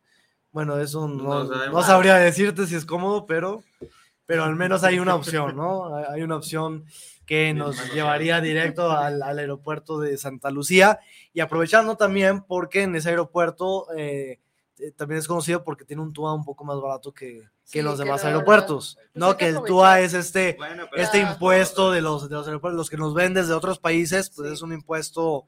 bueno, 0.51 0.77
eso 0.79 1.07
no, 1.07 1.43
No 1.43 1.47
sabemos. 1.47 1.73
no 1.73 1.83
sabría 1.83 2.15
decirte 2.17 2.67
si 2.67 2.75
es 2.75 2.85
cómodo, 2.85 3.25
pero, 3.25 3.63
pero 4.29 4.43
al 4.43 4.55
menos 4.55 4.83
hay 4.83 4.99
una 4.99 5.15
opción, 5.15 5.55
¿no? 5.57 5.95
Hay- 6.07 6.21
una 6.21 6.35
opción 6.35 6.85
que 7.25 7.51
nos 7.55 7.91
llevaría 7.95 8.39
directo 8.41 8.91
al, 8.91 9.23
al 9.23 9.39
aeropuerto 9.39 9.99
de 9.99 10.17
Santa 10.19 10.51
Lucía 10.51 10.99
y 11.33 11.39
aprovechando 11.39 11.95
también 11.97 12.43
porque 12.43 12.83
en 12.83 12.95
ese 12.95 13.09
aeropuerto 13.09 13.87
eh, 13.97 14.39
eh, 14.77 14.91
también 14.95 15.17
es 15.17 15.27
conocido 15.27 15.63
porque 15.63 15.83
tiene 15.83 16.03
un 16.03 16.13
TUA 16.13 16.35
un 16.35 16.45
poco 16.45 16.63
más 16.63 16.79
barato 16.79 17.11
que, 17.11 17.39
que 17.71 17.79
Sí, 17.79 17.81
los 17.81 17.97
demás 17.97 18.23
aeropuertos, 18.23 18.97
pues 18.97 19.09
¿no? 19.15 19.35
que 19.35 19.47
el. 19.47 19.63
TUA 19.63 20.01
es 20.01 20.13
este, 20.13 20.53
Bueno, 20.59 20.85
este 20.95 21.23
Ah. 21.23 21.31
impuesto 21.31 21.89
de 21.91 22.01
los, 22.01 22.29
de 22.29 22.35
los 22.35 22.45
aeropuertos, 22.45 22.77
los 22.77 22.89
que 22.91 22.97
nos 22.97 23.15
ven 23.15 23.33
desde 23.33 23.53
otros 23.53 23.79
países, 23.79 24.29
pues 24.35 24.47
Sí. 24.49 24.53
es 24.53 24.61
un 24.61 24.73
impuesto 24.73 25.47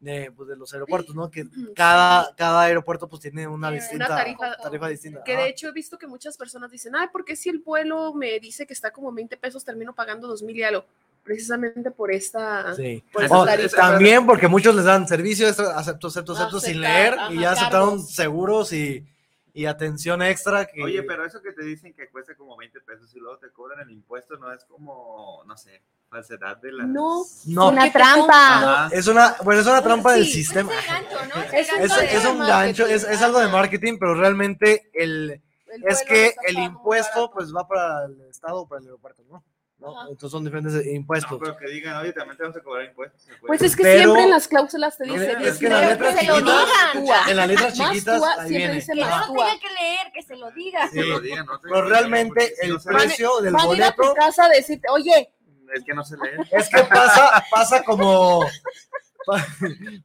de, 0.00 0.32
pues, 0.34 0.48
de 0.48 0.56
los 0.56 0.72
aeropuertos, 0.72 1.14
¿no? 1.14 1.30
Que 1.30 1.46
cada, 1.76 2.34
cada 2.34 2.62
aeropuerto 2.62 3.06
pues 3.08 3.22
tiene 3.22 3.46
una 3.46 3.70
distinta 3.70 4.08
tarifa- 4.08 4.56
tarifa 4.62 4.88
distinta. 4.88 5.22
Que 5.24 5.36
de 5.36 5.48
hecho 5.48 5.68
he 5.68 5.72
visto 5.72 5.98
que 5.98 6.06
muchas 6.06 6.36
personas 6.36 6.70
dicen, 6.70 6.96
ay, 6.96 7.08
¿por 7.12 7.24
qué 7.24 7.36
si 7.36 7.48
el 7.50 7.58
vuelo 7.58 8.12
me 8.14 8.40
dice 8.40 8.66
que 8.66 8.72
está 8.72 8.90
como 8.90 9.12
20 9.12 9.36
pesos 9.36 9.64
termino 9.64 9.94
pagando 9.94 10.26
2 10.26 10.42
mil 10.42 10.56
y 10.56 10.62
algo? 10.62 10.84
Precisamente 11.22 11.90
por 11.90 12.10
esta... 12.10 12.74
Sí. 12.74 13.04
por 13.12 13.24
Oh, 13.30 13.44
tarifa. 13.44 13.76
también 13.76 14.24
porque 14.26 14.48
muchos 14.48 14.74
les 14.74 14.86
dan 14.86 15.06
servicio, 15.06 15.46
extra, 15.46 15.78
acepto, 15.78 16.06
acepto, 16.08 16.32
acepto, 16.32 16.60
sin 16.60 16.80
leer 16.80 17.14
y 17.30 17.40
ya 17.40 17.52
aceptaron 17.52 17.90
cargos. 17.90 18.14
seguros 18.14 18.72
y, 18.72 19.04
y 19.52 19.66
atención 19.66 20.22
extra. 20.22 20.66
Que, 20.66 20.82
Oye, 20.82 21.02
pero 21.02 21.24
eso 21.24 21.40
que 21.42 21.52
te 21.52 21.64
dicen 21.64 21.92
que 21.94 22.08
cuesta 22.10 22.34
como 22.36 22.56
20 22.56 22.80
pesos 22.80 23.14
y 23.14 23.18
luego 23.18 23.38
te 23.38 23.50
cobran 23.50 23.80
el 23.80 23.90
impuesto, 23.90 24.36
no 24.38 24.52
es 24.52 24.64
como, 24.64 25.42
no 25.46 25.56
sé, 25.56 25.82
falsedad 26.08 26.56
de 26.58 26.72
las... 26.72 26.86
No. 26.88 27.24
No, 27.46 27.68
Una 27.68 27.92
trampa. 27.92 28.88
Es 28.92 29.06
una, 29.06 29.36
bueno, 29.44 29.60
es 29.60 29.66
una 29.66 29.82
trampa 29.82 30.12
del 30.14 30.24
Sí, 30.26 30.32
sistema. 30.44 30.70
Es 30.72 30.86
gancho, 30.86 31.16
¿no? 31.34 31.42
Es 31.42 31.52
Es, 31.52 31.68
gancho 31.70 31.96
de 32.00 32.06
es 32.16 32.24
un 32.26 32.38
marketing. 32.38 32.48
gancho, 32.48 32.86
es, 32.86 33.04
es 33.04 33.22
algo 33.22 33.38
de 33.40 33.48
marketing, 33.48 33.96
pero 33.98 34.14
realmente 34.14 34.90
el, 34.94 35.42
El 35.68 35.84
es 35.86 36.02
que 36.02 36.34
el 36.46 36.58
impuesto 36.58 37.30
pues 37.30 37.54
va 37.54 37.66
para 37.68 38.04
el 38.06 38.20
estado 38.28 38.62
o 38.62 38.68
para 38.68 38.80
el 38.80 38.86
aeropuerto, 38.86 39.22
¿no? 39.30 39.44
¿No? 39.80 39.98
Ajá. 39.98 40.08
Entonces 40.10 40.30
son 40.30 40.44
diferentes 40.44 40.86
impuestos. 40.86 41.30
No, 41.32 41.38
pero 41.38 41.56
que 41.56 41.66
digan, 41.68 41.96
oye, 41.96 42.12
también 42.12 42.36
te 42.36 42.42
vamos 42.42 42.56
a 42.58 42.60
cobrar 42.62 42.84
impuestos. 42.84 43.26
Pues 43.46 43.62
es 43.62 43.74
que 43.74 43.82
Pero- 43.82 43.98
siempre 44.02 44.22
en 44.24 44.30
las 44.30 44.46
cláusulas 44.46 44.98
te 44.98 45.06
No, 45.06 45.14
dicen... 45.14 45.40
es 45.40 45.58
que 45.58 45.66
en 45.66 45.72
las 45.72 45.86
letras 45.88 46.14
que 46.14 46.20
se 46.20 46.26
lo 46.26 46.34
chiquitas, 46.36 46.66
digan. 46.94 47.28
en 47.30 47.36
las 47.36 47.48
letras 47.48 47.78
Más 47.78 47.88
chiquitas, 47.92 48.18
túa, 48.18 48.34
ahí 48.42 48.48
viene. 48.50 48.74
dice 48.74 48.92
Que 48.92 49.00
no 49.00 49.06
más 49.08 49.28
lo 49.28 49.34
túa. 49.34 49.46
tenga 49.46 49.60
que 49.60 49.68
leer, 49.74 50.12
que 50.12 50.22
se 50.22 50.36
lo 50.36 50.50
diga. 50.50 50.90
Lo 50.92 51.20
digan, 51.20 51.46
¿no? 51.46 51.60
Pero 51.62 51.88
realmente 51.88 52.52
no 52.68 52.74
el 52.74 52.80
precio 52.82 53.40
del 53.40 53.52
Van 53.54 53.68
a 53.70 53.74
ir 53.74 53.82
a 53.84 53.92
tu 53.92 54.02
boleto 54.02 54.14
casa 54.14 54.44
a 54.44 54.48
decirte, 54.50 54.86
oye, 54.90 55.32
Es 55.74 55.82
que 55.84 55.94
no 55.94 56.04
se 56.04 56.16
lee. 56.16 56.30
es 56.50 56.68
que 56.68 56.82
pasa, 56.84 57.42
pasa 57.50 57.82
como 57.82 58.44
pa- 59.26 59.46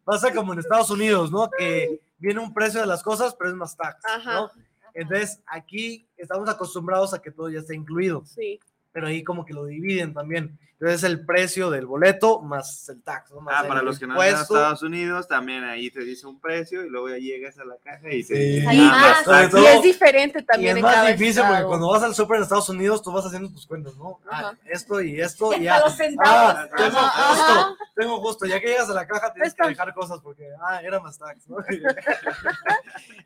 pasa 0.06 0.34
como 0.34 0.54
en 0.54 0.60
Estados 0.60 0.90
Unidos, 0.90 1.32
¿no? 1.32 1.50
Que 1.50 2.00
viene 2.18 2.40
un 2.40 2.54
precio 2.54 2.80
de 2.80 2.88
las 2.88 3.04
cosas, 3.04 3.36
pero 3.36 3.50
es 3.50 3.56
más 3.58 3.76
tax, 3.76 4.04
Ajá. 4.06 4.34
¿no? 4.34 4.52
Entonces, 4.94 5.42
aquí 5.48 6.08
estamos 6.16 6.48
acostumbrados 6.48 7.14
a 7.14 7.22
que 7.22 7.30
todo 7.30 7.50
ya 7.50 7.60
esté 7.60 7.76
incluido, 7.76 8.24
sí, 8.26 8.60
pero 8.96 9.08
ahí 9.08 9.26
como 9.26 9.46
que 9.46 9.54
lo 9.54 9.66
dividen 9.66 10.14
también. 10.14 10.58
Entonces, 10.80 11.04
el 11.04 11.26
precio 11.26 11.70
del 11.70 11.86
boleto 11.86 12.42
más 12.42 12.88
el 12.90 13.02
tax, 13.02 13.32
¿no? 13.32 13.42
Más 13.42 13.56
Ah, 13.58 13.62
el 13.64 13.68
para 13.68 13.82
los 13.82 13.98
que 14.00 14.08
no 14.08 14.14
ido 14.16 14.22
a. 14.38 14.42
Estados 14.42 14.84
Unidos, 14.84 15.28
también 15.28 15.64
ahí 15.66 15.90
te 15.92 16.02
dice 16.02 16.28
un 16.28 16.40
precio 16.40 16.86
y 16.86 16.90
luego 16.90 17.10
ya 17.10 17.18
llegas 17.18 17.58
a 17.60 17.66
la 17.66 17.76
caja 17.84 18.08
y 18.14 18.24
te 18.24 18.36
Sí. 18.36 18.56
dice, 18.56 18.68
Ahí 18.68 18.80
ah, 18.82 19.22
más. 19.26 19.50
todo- 19.52 19.64
y 19.64 19.66
es 19.68 19.82
diferente 19.84 20.40
Y 20.40 20.44
también 20.44 20.72
es 20.72 20.78
en 20.78 20.84
más 20.84 20.96
cada 20.96 21.08
difícil 21.10 21.42
porque 21.42 21.52
estado. 21.54 21.68
cuando 21.70 21.90
vas 21.90 22.04
al 22.04 22.16
súper 22.16 22.38
en 22.38 22.44
Estados 22.44 22.70
Unidos, 22.70 23.02
tú 23.04 23.12
vas 23.12 23.26
haciendo 23.26 23.50
tus 23.52 23.66
cuentas, 23.68 23.96
¿no? 23.98 24.20
Ah, 24.30 24.54
esto 24.66 25.02
y 25.02 25.20
esto, 25.22 25.52
y 25.54 25.56
A 25.56 25.62
ya. 25.62 25.84
Ah, 26.26 26.68
tengo 26.78 27.00
justo, 27.00 27.78
tengo 27.96 28.18
justo. 28.22 28.46
Ya 28.46 28.60
que 28.62 28.68
llegas 28.68 28.90
a 28.90 28.94
la 28.94 29.06
caja, 29.08 29.32
tienes 29.34 29.50
Está- 29.54 29.64
que 29.64 29.70
dejar 29.72 29.94
cosas 29.94 30.20
porque, 30.22 30.48
ah, 30.62 30.82
era 30.82 31.00
más 31.02 31.18
tax, 31.18 31.48
¿no? 31.50 31.58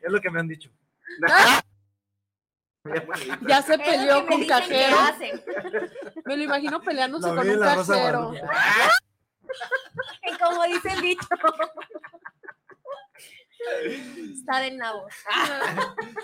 es 0.02 0.12
lo 0.12 0.20
que 0.20 0.30
me 0.30 0.40
han 0.40 0.48
dicho. 0.48 0.70
Ya 3.48 3.62
se 3.62 3.78
peleó 3.78 4.26
con 4.26 4.44
cajero. 4.46 4.96
Me 6.24 6.36
lo 6.36 6.44
imagino 6.44 6.80
peleándose 6.80 7.28
Lo 7.28 7.36
con 7.36 7.48
un 7.48 7.60
cajero. 7.60 8.32
Como 10.38 10.64
dice 10.64 10.88
el 10.92 11.00
dicho. 11.00 11.26
Está 14.32 14.60
del 14.60 14.78
nabo. 14.78 15.06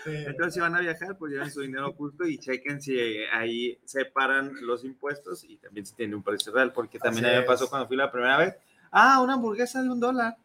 Sí. 0.04 0.24
Entonces, 0.26 0.54
si 0.54 0.60
van 0.60 0.74
a 0.74 0.80
viajar, 0.80 1.18
pues 1.18 1.32
lleven 1.32 1.50
su 1.50 1.60
dinero 1.60 1.88
oculto 1.88 2.24
y 2.24 2.38
chequen 2.38 2.80
si 2.80 2.98
ahí 3.30 3.78
separan 3.84 4.54
los 4.62 4.84
impuestos 4.84 5.44
y 5.44 5.58
también 5.58 5.84
si 5.84 5.94
tiene 5.94 6.16
un 6.16 6.22
precio 6.22 6.50
real, 6.50 6.72
porque 6.72 6.98
también 6.98 7.26
Así 7.26 7.34
a 7.34 7.36
mí 7.36 7.42
me 7.42 7.46
pasó 7.46 7.68
cuando 7.68 7.88
fui 7.88 7.96
la 7.98 8.10
primera 8.10 8.38
vez. 8.38 8.54
Ah, 8.90 9.20
una 9.20 9.34
hamburguesa 9.34 9.82
de 9.82 9.90
un 9.90 10.00
dólar. 10.00 10.38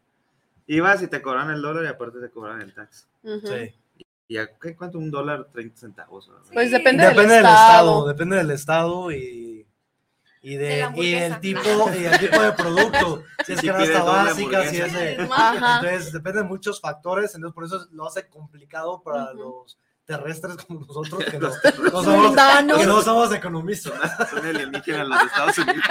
Ibas 0.67 1.01
y 1.01 1.07
te 1.07 1.21
cobran 1.21 1.49
el 1.49 1.61
dólar 1.61 1.85
y 1.85 1.87
aparte 1.87 2.19
te 2.19 2.29
cobran 2.29 2.61
el 2.61 2.73
tax. 2.73 3.07
Ujú. 3.23 3.47
Sí. 3.47 3.73
¿Y 4.31 4.37
a 4.37 4.47
qué 4.57 4.77
cuánto? 4.77 4.97
Un 4.97 5.11
dólar, 5.11 5.49
30 5.51 5.77
centavos. 5.77 6.29
¿no? 6.29 6.35
Pues 6.53 6.71
depende, 6.71 7.03
Depende 7.03 7.33
del 7.33 7.43
del 7.43 7.51
estado, 7.51 7.89
estado. 7.91 8.07
depende 8.07 8.35
del 8.37 8.51
estado 8.51 9.11
y, 9.11 9.67
y, 10.41 10.55
De 10.55 10.89
y 10.95 11.13
el 11.15 11.37
tipo 11.41 11.59
y 11.93 12.05
el 12.05 12.17
tipo 12.17 12.41
de 12.41 12.53
producto. 12.53 13.23
Si 13.45 13.51
es 13.51 13.59
Si 13.59 13.67
doble 13.67 13.99
básica, 13.99 14.67
si 14.69 14.77
es 14.77 14.93
de-. 14.93 15.15
Entonces 15.15 16.13
depende 16.13 16.43
de 16.43 16.47
muchos 16.47 16.79
factores, 16.79 17.35
entonces 17.35 17.53
por 17.53 17.65
eso 17.65 17.85
lo 17.91 18.07
hace 18.07 18.29
complicado 18.29 19.01
para 19.03 19.33
los 19.33 19.77
terrestres 20.05 20.55
como 20.65 20.85
nosotros 20.85 21.25
que 21.25 21.37
no, 21.37 21.49
no 21.49 22.01
somos, 22.01 22.27
Mundanos. 22.27 22.79
que 22.79 22.85
no 22.85 23.01
somos 23.01 23.33
economistas. 23.33 24.29
Son 24.29 24.45
alienígenas 24.45 25.07
los 25.09 25.19
de 25.19 25.25
Estados 25.25 25.57
Unidos. 25.57 25.83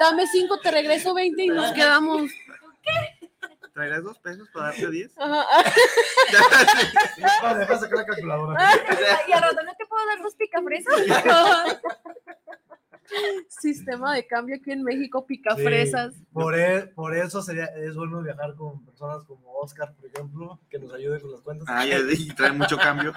Dame 0.00 0.26
cinco, 0.26 0.58
te 0.58 0.72
regreso 0.72 1.14
20 1.14 1.44
y 1.44 1.48
nos 1.48 1.70
quedamos. 1.74 2.28
¿Traerás 3.78 4.02
dos 4.02 4.18
pesos 4.18 4.48
para 4.52 4.70
darte 4.70 4.90
10? 4.90 5.12
Ajá. 5.16 5.44
Vale, 7.42 7.64
sacar 7.64 7.92
la 7.92 8.06
calculadora. 8.06 8.70
Y 9.28 9.32
al 9.32 9.40
rato 9.40 9.62
no 9.64 9.72
te 9.76 9.86
puedo 9.86 10.04
dar 10.04 10.20
dos 10.20 10.34
picafresas. 10.34 10.94
Sistema 13.48 14.16
de 14.16 14.26
cambio 14.26 14.56
aquí 14.56 14.72
en 14.72 14.82
México, 14.82 15.24
pica 15.24 15.54
fresas. 15.54 16.12
Por, 16.32 16.58
e- 16.58 16.88
por 16.88 17.14
eso 17.14 17.40
sería, 17.40 17.66
es 17.66 17.94
bueno 17.94 18.20
viajar 18.20 18.56
con 18.56 18.84
personas 18.84 19.22
como 19.22 19.48
Oscar, 19.60 19.94
por 19.94 20.10
ejemplo, 20.10 20.58
que 20.68 20.80
nos 20.80 20.92
ayude 20.92 21.20
con 21.20 21.30
las 21.30 21.40
cuentas. 21.42 21.68
Ah, 21.70 21.86
ya 21.86 21.98
y 22.00 22.34
trae 22.34 22.50
mucho 22.50 22.78
cambio. 22.78 23.14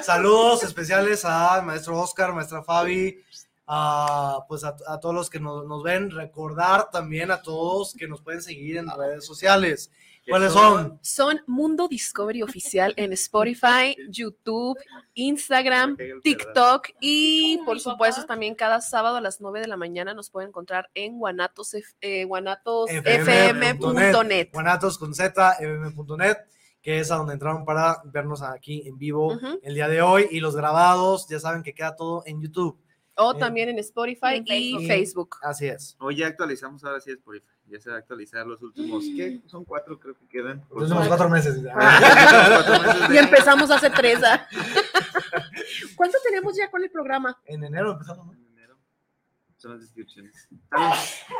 Saludos 0.00 0.62
especiales 0.62 1.24
al 1.24 1.66
maestro 1.66 1.98
Oscar, 1.98 2.32
maestra 2.32 2.62
Fabi, 2.62 3.20
a, 3.66 4.40
pues 4.48 4.64
a, 4.64 4.74
a 4.88 4.98
todos 5.00 5.14
los 5.14 5.28
que 5.30 5.40
nos, 5.40 5.66
nos 5.66 5.82
ven. 5.82 6.10
Recordar 6.10 6.90
también 6.90 7.30
a 7.30 7.42
todos 7.42 7.92
que 7.94 8.08
nos 8.08 8.20
pueden 8.22 8.40
seguir 8.42 8.76
en 8.78 8.88
redes 8.96 9.24
sociales. 9.26 9.90
¿Cuáles 10.28 10.52
son? 10.54 10.98
Son 11.02 11.40
Mundo 11.46 11.86
Discovery 11.86 12.42
Oficial 12.42 12.92
en 12.96 13.12
Spotify, 13.12 13.96
YouTube, 14.08 14.76
Instagram, 15.14 15.96
TikTok 16.20 16.88
y 17.00 17.58
por 17.64 17.78
supuesto 17.78 18.26
también 18.26 18.56
cada 18.56 18.80
sábado 18.80 19.18
a 19.18 19.20
las 19.20 19.40
9 19.40 19.60
de 19.60 19.68
la 19.68 19.76
mañana 19.76 20.14
nos 20.14 20.28
pueden 20.30 20.48
encontrar 20.48 20.90
en 20.94 21.20
guanatos, 21.20 21.74
F- 21.74 21.94
eh, 22.00 22.24
guanatosfm.net. 22.24 24.48
Guanatos 24.52 24.98
con 24.98 25.14
Z, 25.14 25.56
fm.net, 25.60 26.36
que 26.82 27.00
es 27.00 27.10
a 27.10 27.16
donde 27.16 27.34
entraron 27.34 27.64
para 27.64 28.00
vernos 28.06 28.42
aquí 28.42 28.82
en 28.86 28.98
vivo 28.98 29.38
el 29.62 29.74
día 29.74 29.88
de 29.88 30.02
hoy. 30.02 30.28
Y 30.30 30.40
los 30.40 30.56
grabados, 30.56 31.28
ya 31.28 31.40
saben 31.40 31.62
que 31.62 31.74
queda 31.74 31.96
todo 31.96 32.22
en 32.26 32.40
YouTube. 32.42 32.78
O 33.18 33.32
Eh, 33.34 33.38
también 33.38 33.68
en 33.70 33.78
Spotify 33.78 34.34
y 34.34 34.36
en 34.36 34.44
y 34.46 34.46
Facebook. 34.72 34.86
Facebook. 34.88 35.36
Así 35.42 35.66
es. 35.66 35.96
Hoy 35.98 36.16
ya 36.16 36.26
actualizamos, 36.26 36.84
ahora 36.84 37.00
sí 37.00 37.10
Spotify. 37.12 37.44
Ya 37.68 37.80
se 37.80 37.90
va 37.90 37.96
a 37.96 37.98
actualizar 37.98 38.46
los 38.46 38.62
últimos, 38.62 39.04
¿qué? 39.16 39.40
Son 39.46 39.64
cuatro 39.64 39.98
creo 39.98 40.14
que 40.16 40.28
quedan. 40.28 40.64
Los 40.70 40.82
últimos 40.84 41.08
cuatro 41.08 41.28
meses. 41.28 41.56
Cuatro 41.72 42.84
meses 42.84 43.08
de- 43.08 43.14
Y 43.14 43.18
empezamos 43.18 43.70
hace 43.70 43.90
tres. 43.90 44.20
¿ah? 44.22 44.46
¿Cuánto 45.96 46.18
tenemos 46.24 46.56
ya 46.56 46.70
con 46.70 46.82
el 46.84 46.90
programa? 46.90 47.36
En 47.44 47.64
enero 47.64 47.92
empezamos. 47.92 48.26
¿no? 48.26 48.32
En 48.34 48.46
enero. 48.52 48.76
Son 49.56 49.72
las 49.72 49.80
descripciones. 49.80 50.48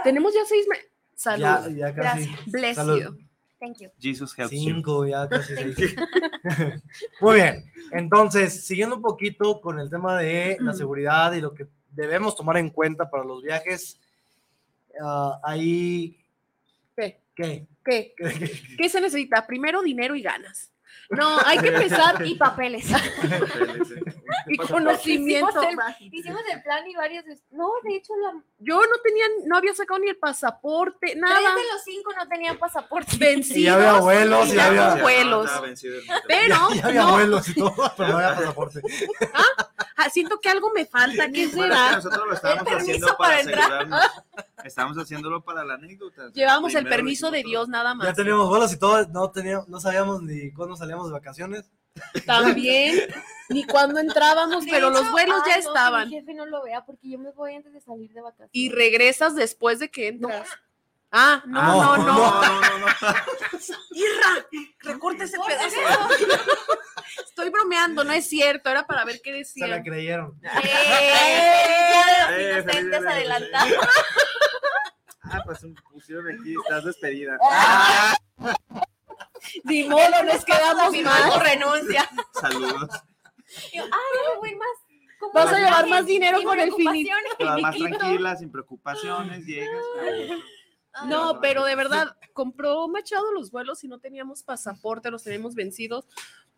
Tenemos 0.03 0.35
ya 0.35 0.45
seis 0.47 0.67
meses. 0.69 0.87
Salud. 1.15 1.43
Ya, 1.43 1.69
ya 1.69 1.95
casi. 1.95 2.27
Gracias. 2.27 2.47
Bless 2.53 2.77
Salud. 2.77 3.03
you. 3.03 3.26
Thank 3.59 3.79
you. 3.81 3.89
Jesus 3.99 4.35
helps 4.37 4.53
you. 4.53 4.59
Cinco, 4.61 5.07
ya 5.07 5.27
casi 5.29 5.55
seis. 5.57 5.77
Muy 7.21 7.37
bien. 7.37 7.65
Entonces, 7.93 8.67
siguiendo 8.67 8.97
un 8.97 9.03
poquito 9.03 9.61
con 9.61 9.79
el 9.79 9.89
tema 9.89 10.19
de 10.19 10.59
la 10.61 10.73
seguridad 10.75 11.33
y 11.33 11.41
lo 11.41 11.55
que 11.55 11.67
debemos 11.91 12.37
tomar 12.37 12.59
en 12.59 12.69
cuenta 12.71 13.09
para 13.09 13.25
los 13.25 13.43
viajes, 13.43 13.99
ah, 15.03 15.41
ahí. 15.43 16.19
¿Qué? 16.95 17.21
¿Qué- 17.35 17.67
qué- 17.85 18.15
¿Qué 18.79 18.89
se 18.89 19.01
necesita? 19.01 19.47
Primero 19.47 19.83
dinero 19.83 20.15
y 20.17 20.23
ganas. 20.23 20.71
No, 21.11 21.39
hay 21.45 21.59
que 21.59 21.69
empezar 21.69 22.25
Y 22.27 22.35
papeles. 22.35 22.87
y 24.49 24.57
conocimiento. 24.57 25.49
Hicimos 25.61 25.65
el- 26.01 26.13
Hicimos 26.13 26.41
el 26.53 26.63
plan 26.63 26.87
y 26.87 26.95
varios. 26.97 27.25
No, 27.51 27.69
de 27.85 27.97
hecho, 27.97 28.13
la, 28.17 28.33
Yo 28.59 28.81
no 28.81 28.97
tenía, 29.05 29.25
no 29.47 29.57
había 29.57 29.75
sacado 29.75 29.99
ni 30.01 30.09
el 30.09 30.17
pasaporte, 30.17 31.15
nada. 31.17 31.37
tres 31.37 31.55
de 31.55 31.73
los 31.73 31.85
cinco 31.85 32.13
no 32.17 32.29
tenían 32.29 32.59
pasaporte. 32.59 33.17
Vencidos. 33.19 33.57
Y 33.59 33.69
había 33.69 33.91
abuelos, 33.93 34.49
y 34.53 34.59
había- 34.59 34.95
el- 34.95 34.99
Pero 36.29 36.69
Ya 36.75 36.87
había 36.87 37.03
no, 37.03 37.09
abuelos 37.09 37.49
y 37.49 37.55
todo, 37.55 37.93
pero 37.97 38.09
no 38.11 38.19
había 38.19 38.35
pasaporte. 38.37 38.81
ah, 39.97 40.11
siento 40.11 40.39
que 40.41 40.49
algo 40.49 40.71
me 40.75 40.87
falta. 40.87 41.29
¿Qué 41.31 41.47
Bueno, 41.49 41.75
es 41.75 41.81
que 41.81 41.85
será? 41.85 41.93
nosotros 41.97 42.27
lo 42.27 42.35
estábamos 42.35 42.65
permiso 42.65 42.85
haciendo 42.91 43.17
para 43.17 43.29
para 43.37 43.41
entrar. 43.41 43.89
Estábamos 44.67 44.99
haciéndolo 44.99 45.43
para 45.43 45.65
la 45.65 45.75
anécdota. 45.75 46.31
Llevamos 46.35 46.75
el 46.75 46.87
permiso 46.89 47.31
de 47.31 47.43
Dios 47.43 47.69
nada 47.69 47.91
Ya 47.91 47.95
más. 47.95 48.15
teníamos 48.17 48.49
vuelos 48.49 48.73
y 48.73 48.79
todo, 48.79 49.07
no, 49.09 49.31
teníamos, 49.31 49.69
no 49.69 49.81
sabíamos 49.81 50.23
ni 50.23 50.53
cuándo 50.53 50.77
salíamos 50.77 51.07
de 51.07 51.13
vacaciones. 51.13 51.71
También, 52.27 53.01
ni 53.49 53.65
cuando 53.65 53.99
entrábamos, 54.01 54.65
De 54.67 54.71
pero 54.71 54.91
los 54.91 55.11
vuelos 55.11 55.37
ya 55.47 55.55
no, 55.57 55.61
que 55.61 55.61
estaban. 55.61 56.09
Mi 56.09 56.15
jefe 56.17 56.35
no 56.35 56.45
lo 56.47 56.63
vea 56.63 56.85
porque 56.85 57.09
yo 57.11 57.19
me 57.19 57.31
voy 57.31 57.55
antes 57.55 57.73
de 57.73 57.81
salir 57.81 58.11
de 58.13 58.21
vacaciones. 58.21 58.51
Y 58.53 58.69
regresas 58.71 59.35
después 59.35 59.79
de 59.79 59.91
que 59.91 60.09
entras. 60.09 60.49
Ah, 61.13 61.43
no, 61.47 61.61
Ah, 61.61 61.97
no, 61.97 61.97
no. 61.97 62.05
No, 62.05 62.43
no, 62.43 62.61
no, 62.61 62.79
no. 62.79 62.87
Irra, 63.93 64.47
recorta 64.81 65.25
ese 65.25 65.39
pedazo. 65.47 65.77
Estoy 67.27 67.49
bromeando, 67.51 68.03
no 68.05 68.13
es 68.13 68.29
cierto, 68.29 68.69
era 68.69 68.87
para 68.87 69.05
ver 69.05 69.21
qué 69.23 69.45
Se 69.45 69.61
la 69.61 69.67
decían. 69.79 69.83
creyeron. 69.85 70.41
¡Eh! 70.43 70.49
Día 71.93 72.27
de 72.31 72.43
Eh, 72.43 72.55
los 72.57 72.65
inocentes 72.75 73.07
adelantados. 73.07 73.73
Ah, 75.31 75.43
pues 75.45 75.63
un- 75.65 75.75
pusieron 75.93 76.29
aquí, 76.29 76.55
estás 76.63 76.85
despedida. 76.85 77.39
Ni 79.65 79.85
modo, 79.85 80.23
nos 80.25 80.45
quedamos 80.45 80.91
Firmando 80.91 81.37
mal. 81.37 81.41
renuncia. 81.41 82.09
Saludos. 82.41 82.89
Yo, 83.73 83.85
ah, 83.85 84.33
no 84.35 84.41
voy 84.41 84.55
más. 84.57 84.69
Vas 85.33 85.53
a 85.53 85.59
llevar 85.59 85.89
más 85.89 86.07
dinero 86.07 86.43
con 86.43 86.59
el. 86.61 86.71
Todas 87.39 87.61
más 87.61 87.77
tranquila, 87.77 88.37
sin 88.37 88.51
preocupaciones, 88.51 89.45
llegas. 89.47 89.83
No, 91.07 91.41
pero 91.41 91.65
de 91.65 91.75
verdad, 91.75 92.17
compró 92.33 92.89
Machado 92.89 93.33
los 93.33 93.51
vuelos 93.51 93.85
y 93.85 93.89
no 93.89 93.99
teníamos 93.99 94.43
pasaporte, 94.43 95.11
los 95.11 95.23
teníamos 95.23 95.55
vencidos, 95.55 96.07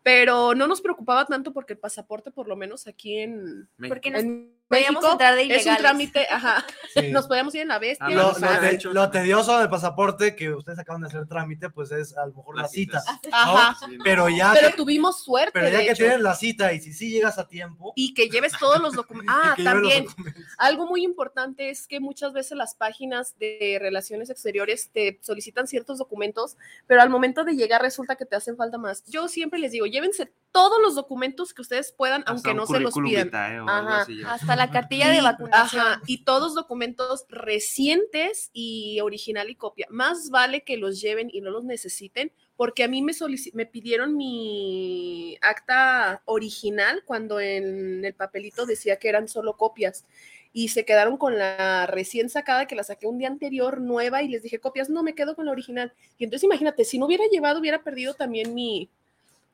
pero 0.03 0.55
no 0.55 0.67
nos 0.67 0.81
preocupaba 0.81 1.25
tanto 1.25 1.51
porque 1.51 1.73
el 1.73 1.79
pasaporte, 1.79 2.31
por 2.31 2.47
lo 2.47 2.55
menos 2.55 2.87
aquí 2.87 3.17
en, 3.19 3.67
Porque 3.87 4.11
nos 4.11 4.23
en 4.23 4.53
México, 4.69 5.11
entrar 5.11 5.35
de 5.35 5.55
es 5.55 5.65
un 5.65 5.77
trámite, 5.77 6.27
ajá, 6.29 6.65
Sí. 6.93 7.11
nos 7.11 7.27
podíamos 7.27 7.53
ir 7.55 7.61
en 7.61 7.67
la 7.69 7.79
bestia. 7.79 8.05
Ah, 8.07 8.11
Lo, 8.11 8.31
lo 8.31 8.59
te- 8.59 8.93
lo 8.93 9.09
tedioso 9.11 9.57
del 9.59 9.69
pasaporte 9.69 10.35
que 10.35 10.51
ustedes 10.53 10.77
acaban 10.79 11.01
de 11.01 11.07
hacer 11.07 11.21
el 11.21 11.27
trámite, 11.27 11.69
pues 11.69 11.91
es 11.91 12.15
a 12.17 12.25
lo 12.25 12.33
mejor 12.33 12.55
la 12.55 12.61
Las 12.63 12.71
cita. 12.71 12.99
citas. 13.01 13.31
Ajá, 13.33 13.75
Sí, 13.79 13.97
no. 13.97 14.03
Pero 14.03 14.29
ya, 14.29 14.51
pero 14.53 14.69
que, 14.69 14.75
tuvimos 14.75 15.23
suerte, 15.23 15.51
pero 15.53 15.69
ya 15.69 15.79
de 15.79 15.85
que 15.85 15.91
hecho. 15.91 16.03
tienes 16.03 16.21
la 16.21 16.35
cita 16.35 16.71
y 16.73 16.79
si 16.81 16.93
sí 16.93 17.09
llegas 17.09 17.37
a 17.39 17.47
tiempo, 17.47 17.93
Y 17.95 18.13
que 18.13 18.29
lleves 18.29 18.53
todos 18.59 18.79
los 18.81 18.93
documentos. 18.93 19.35
Ah, 19.41 19.55
también. 19.63 20.05
documentos. 20.05 20.43
Algo 20.57 20.85
muy 20.87 21.03
importante 21.03 21.69
es 21.69 21.87
que 21.87 21.99
muchas 21.99 22.33
veces 22.33 22.57
las 22.57 22.75
páginas 22.75 23.37
de 23.39 23.77
relaciones 23.81 24.29
exteriores 24.29 24.89
te 24.91 25.19
solicitan 25.21 25.67
ciertos 25.67 25.97
documentos, 25.97 26.57
pero 26.87 27.01
al 27.01 27.09
momento 27.09 27.43
de 27.43 27.53
llegar 27.55 27.81
resulta 27.81 28.15
que 28.15 28.25
te 28.25 28.35
hacen 28.35 28.57
falta 28.57 28.77
más. 28.77 29.03
Yo 29.07 29.27
siempre 29.27 29.59
les 29.59 29.71
digo, 29.71 29.85
llévense 29.85 30.31
todos 30.51 30.79
los 30.81 30.95
documentos 30.95 31.53
que 31.53 31.61
ustedes 31.61 31.91
puedan, 31.91 32.21
Hasta 32.21 32.31
aunque 32.31 32.51
un 32.51 32.57
no 32.57 32.65
se 32.65 32.79
los 32.79 32.93
pidan. 32.93 33.25
vitae 33.25 33.59
o 33.59 33.67
algo 33.69 33.89
Ajá. 33.89 34.01
así. 34.01 34.21
Hasta 34.25 34.55
la 34.59 34.71
cartilla 34.71 35.09
de 35.09 35.21
vacunación. 35.21 35.81
Ajá, 35.81 36.01
y 36.05 36.23
todos 36.23 36.53
documentos 36.53 37.25
recientes 37.29 38.51
y 38.53 38.99
original 39.01 39.49
y 39.49 39.55
copia. 39.55 39.87
Más 39.89 40.29
vale 40.29 40.63
que 40.63 40.77
los 40.77 41.01
lleven 41.01 41.29
y 41.31 41.41
no 41.41 41.49
los 41.49 41.63
necesiten, 41.63 42.31
porque 42.55 42.83
a 42.83 42.87
mí 42.87 43.01
me, 43.01 43.13
me 43.53 43.65
pidieron 43.65 44.15
mi 44.15 45.37
acta 45.41 46.21
original 46.25 47.03
cuando 47.05 47.39
en 47.39 48.03
el 48.03 48.13
papelito 48.13 48.65
decía 48.65 48.99
que 48.99 49.09
eran 49.09 49.27
solo 49.27 49.57
copias. 49.57 50.05
Y 50.51 50.69
se 50.69 50.83
quedaron 50.83 51.17
con 51.17 51.37
la 51.37 51.85
recién 51.85 52.29
sacada 52.29 52.65
que 52.65 52.75
la 52.75 52.83
saqué 52.83 53.07
un 53.07 53.19
día 53.19 53.27
anterior, 53.27 53.79
nueva, 53.79 54.23
y 54.23 54.27
les 54.27 54.43
dije 54.43 54.59
copias, 54.59 54.89
no, 54.89 55.03
me 55.03 55.13
quedo 55.15 55.35
con 55.35 55.45
la 55.45 55.51
original. 55.51 55.93
Y 56.17 56.23
entonces 56.23 56.43
imagínate, 56.43 56.85
si 56.85 56.97
no 56.97 57.05
hubiera 57.05 57.23
llevado, 57.31 57.59
hubiera 57.59 57.83
perdido 57.83 58.15
también 58.15 58.53
mi, 58.53 58.89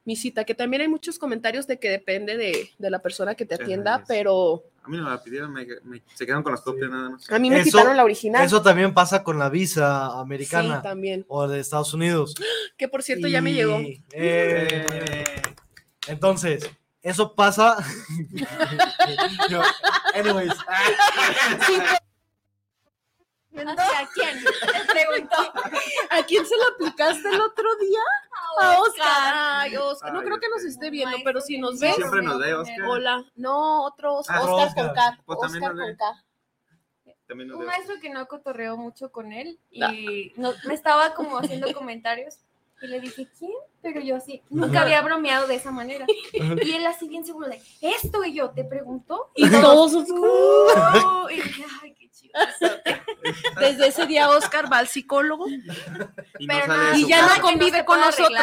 mi 0.06 0.16
cita, 0.16 0.44
que 0.46 0.54
también 0.56 0.82
hay 0.84 0.88
muchos 0.88 1.18
comentarios 1.20 1.66
de 1.68 1.80
que 1.80 1.90
depende 1.90 2.38
de, 2.38 2.70
de 2.78 2.90
la 2.90 3.00
persona 3.00 3.36
que 3.36 3.46
te 3.46 3.56
atienda, 3.56 4.04
pero 4.08 4.64
A 4.84 4.88
mí 4.88 4.98
no 4.98 5.04
me 5.04 5.10
la 5.10 5.22
pidieron, 5.24 5.52
me, 5.52 5.66
me- 5.84 6.04
se 6.14 6.26
quedaron 6.26 6.44
con 6.44 6.52
las 6.52 6.62
copias 6.62 6.90
nada 6.92 7.10
más. 7.10 7.32
a 7.32 7.40
mí 7.40 7.50
me 7.50 7.58
Eso- 7.62 7.66
quitaron 7.72 7.98
la 7.98 8.04
original. 8.04 8.46
Eso 8.46 8.62
también 8.62 8.94
pasa 8.94 9.24
con 9.24 9.40
la 9.40 9.50
visa 9.50 10.20
americana 10.20 10.78
Sí, 10.78 10.84
también. 10.84 11.26
o 11.28 11.48
de 11.48 11.60
Estados 11.60 11.94
Unidos. 11.94 12.36
Que 12.78 12.88
por 12.88 13.02
cierto 13.04 13.28
ya 13.28 13.42
me 13.42 13.54
llegó. 13.54 13.80
eh, 14.14 15.24
entonces, 16.08 16.70
eso 17.02 17.34
pasa. 17.34 17.78
Yo- 19.50 19.62
anyways, 20.14 20.54
¿Hacia 23.58 24.10
quién? 24.14 24.40
Preguntó. 24.92 25.36
¿A 26.10 26.24
quién 26.24 26.46
se 26.46 26.56
lo 26.58 26.64
aplicaste 26.74 27.30
el 27.30 27.42
otro 27.42 27.76
día? 27.78 28.00
A 28.62 28.80
Oscar. 28.80 29.06
Ay, 29.34 29.76
Oscar. 29.78 30.14
No 30.14 30.20
Ay, 30.20 30.26
creo 30.26 30.40
que 30.40 30.50
nos 30.50 30.64
esté 30.64 30.90
viendo, 30.90 31.18
pero 31.24 31.42
si 31.42 31.58
nos 31.58 31.80
ves. 31.80 31.96
Siempre 31.96 32.22
nos 32.22 32.40
ve, 32.40 32.54
Oscar. 32.54 32.82
Hola. 32.88 33.26
No, 33.36 33.84
otro 33.86 34.16
Oscar. 34.16 34.38
Ah, 34.40 34.44
Oscar, 34.44 34.68
Oscar. 34.68 34.86
con 34.86 34.96
K. 34.96 35.20
Pues 35.26 35.40
Oscar 35.42 35.74
ve. 35.76 35.82
con 35.82 35.96
K. 35.96 36.24
También 37.28 37.52
Un 37.54 37.66
maestro 37.66 37.96
que 38.00 38.10
no 38.12 38.28
cotorreó 38.28 38.78
mucho 38.78 39.12
con 39.12 39.32
él 39.32 39.60
y 39.72 40.32
no- 40.36 40.54
me 40.66 40.74
estaba 40.76 41.16
como 41.16 41.40
haciendo 41.40 41.74
comentarios 41.74 42.38
y 42.82 42.88
le 42.88 43.00
dije, 43.00 43.28
¿quién? 43.40 43.52
Pero 43.82 44.00
yo 44.00 44.16
así, 44.18 44.44
nunca 44.50 44.82
había 44.82 45.02
bromeado 45.02 45.48
de 45.48 45.56
esa 45.56 45.72
manera. 45.72 46.06
Y 46.34 46.72
él 46.74 46.86
así 46.86 47.08
bien 47.08 47.26
seguro 47.26 47.48
de, 47.48 47.60
esto 47.82 48.24
y 48.24 48.34
yo, 48.34 48.52
¿te 48.52 48.64
preguntó? 48.64 49.32
Y 49.36 49.50
todos. 49.50 49.94
"Uh", 50.08 51.30
y 51.32 51.36
dije, 51.36 51.66
ay. 51.82 51.95
Desde 53.60 53.88
ese 53.88 54.06
día 54.06 54.30
Oscar 54.30 54.72
va 54.72 54.78
al 54.80 54.88
psicólogo 54.88 55.48
Y 55.48 55.58
no 55.58 55.74
Pero 56.48 56.48
sale 56.48 56.62
de 56.62 56.68
nada, 56.68 56.98
y 56.98 57.02
su 57.02 57.08
ya 57.08 57.20
casa. 57.22 57.36
no 57.38 57.42
convive 57.42 57.86
con 57.86 58.00
nosotros. 58.00 58.40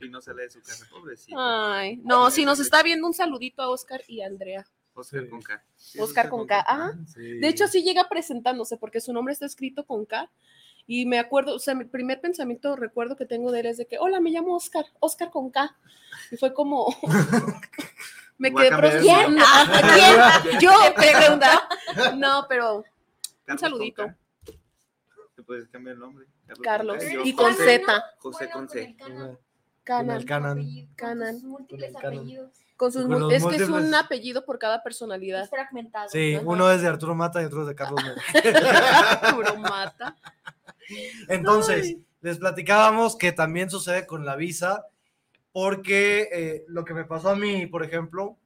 Y 0.00 0.08
no 0.08 0.20
sale 0.20 0.42
de 0.42 0.50
su 0.50 0.60
casa, 0.62 0.86
pobrecito. 0.90 1.36
Ay, 1.38 1.96
no, 2.04 2.30
si 2.30 2.44
nos 2.44 2.58
está 2.60 2.82
viendo 2.82 3.06
un 3.06 3.14
saludito 3.14 3.62
a 3.62 3.68
Oscar 3.70 4.02
y 4.08 4.22
a 4.22 4.26
Andrea. 4.26 4.66
Oscar 4.94 5.22
Sí. 5.22 5.28
con 5.30 5.40
K. 5.42 5.64
Sí, 5.76 6.00
Oscar 6.00 6.28
con 6.28 6.46
K. 6.46 6.64
Ajá. 6.66 6.98
sí. 7.06 7.38
De 7.38 7.48
hecho, 7.48 7.64
así 7.64 7.82
llega 7.82 8.08
presentándose 8.08 8.76
porque 8.76 9.00
su 9.00 9.12
nombre 9.12 9.32
está 9.32 9.46
escrito 9.46 9.86
con 9.86 10.04
K. 10.04 10.30
Y 10.86 11.06
me 11.06 11.18
acuerdo, 11.20 11.54
o 11.54 11.58
sea, 11.60 11.74
mi 11.74 11.84
primer 11.84 12.20
pensamiento, 12.20 12.74
recuerdo 12.74 13.16
que 13.16 13.24
tengo 13.24 13.52
de 13.52 13.60
él 13.60 13.66
es 13.66 13.76
de 13.76 13.86
que, 13.86 13.98
hola, 13.98 14.18
me 14.20 14.30
llamo 14.30 14.56
Oscar, 14.56 14.84
Oscar 14.98 15.30
con 15.30 15.50
K. 15.50 15.76
Y 16.32 16.36
fue 16.36 16.52
como, 16.52 16.86
me 18.40 18.54
quedé. 18.54 18.70
Ah, 18.72 20.40
¿Quién? 20.48 20.60
Yo, 20.60 20.72
pregunta. 20.96 21.68
No, 22.16 22.46
pero 22.48 22.84
Carlos 23.44 23.60
saludito. 23.60 24.14
Te 25.36 25.42
puedes 25.42 25.68
cambiar 25.68 25.94
el 25.94 26.00
nombre. 26.00 26.26
Carlos. 26.62 27.02
Y 27.24 27.34
con. 27.34 27.54
Z. 27.54 28.04
José 28.18 28.50
con 28.50 28.68
C. 28.68 28.96
Canan, 29.84 30.24
Canan. 30.24 30.88
Canan. 30.96 31.42
múltiples 31.42 31.94
apellidos. 31.94 32.50
Con 32.76 32.92
sus 32.92 33.04
Con 33.04 33.30
es 33.30 33.44
que 33.44 33.56
es 33.56 33.68
un 33.68 33.94
apellido 33.94 34.44
por 34.46 34.58
cada 34.58 34.82
personalidad. 34.82 35.42
Es 35.42 35.50
fragmentado. 35.50 36.08
Sí, 36.08 36.38
uno 36.42 36.70
es 36.70 36.80
de 36.80 36.88
Arturo 36.88 37.14
Mata 37.14 37.42
y 37.42 37.44
otro 37.44 37.62
es 37.62 37.68
de 37.68 37.74
Carlos 37.74 38.02
Mena. 38.02 39.32
Puro 39.34 39.56
mata. 39.56 40.16
Entonces, 41.28 41.84
Ay. 41.88 42.06
les 42.22 42.38
platicábamos 42.38 43.16
que 43.16 43.32
también 43.32 43.68
sucede 43.68 44.06
con 44.06 44.24
la 44.24 44.34
visa, 44.34 44.86
porque 45.52 46.28
eh, 46.32 46.64
lo 46.68 46.84
que 46.84 46.94
me 46.94 47.04
pasó 47.04 47.30
a 47.30 47.36
mí, 47.36 47.66
por 47.66 47.82
ejemplo, 47.82 48.36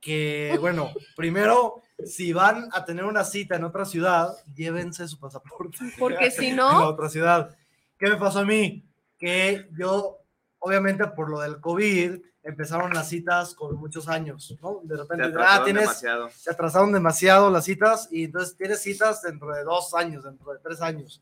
que, 0.00 0.56
bueno, 0.60 0.90
primero, 1.16 1.82
si 2.04 2.32
van 2.32 2.68
a 2.72 2.84
tener 2.84 3.04
una 3.04 3.24
cita 3.24 3.56
en 3.56 3.64
otra 3.64 3.84
ciudad, 3.84 4.34
llévense 4.54 5.06
su 5.08 5.18
pasaporte. 5.18 5.78
Porque 5.98 6.30
si 6.30 6.48
en 6.48 6.56
la 6.56 6.62
no, 6.72 6.88
otra 6.88 7.08
ciudad. 7.08 7.56
¿Qué 7.98 8.08
me 8.08 8.16
pasó 8.16 8.40
a 8.40 8.44
mí? 8.44 8.82
Que 9.18 9.68
yo, 9.78 10.18
obviamente 10.58 11.06
por 11.08 11.28
lo 11.30 11.40
del 11.40 11.60
COVID, 11.60 12.18
empezaron 12.42 12.94
las 12.94 13.10
citas 13.10 13.54
con 13.54 13.76
muchos 13.76 14.08
años, 14.08 14.56
¿no? 14.62 14.80
De 14.82 14.96
Te 14.96 15.02
repente, 15.02 15.24
ah, 15.24 15.28
atrasaron 15.28 15.64
tienes, 15.64 15.82
demasiado. 15.82 16.30
se 16.30 16.50
atrasaron 16.50 16.92
demasiado 16.92 17.50
las 17.50 17.64
citas 17.66 18.08
y 18.10 18.24
entonces 18.24 18.56
tienes 18.56 18.80
citas 18.80 19.20
dentro 19.20 19.54
de 19.54 19.62
dos 19.64 19.92
años, 19.94 20.24
dentro 20.24 20.50
de 20.52 20.58
tres 20.60 20.80
años. 20.80 21.20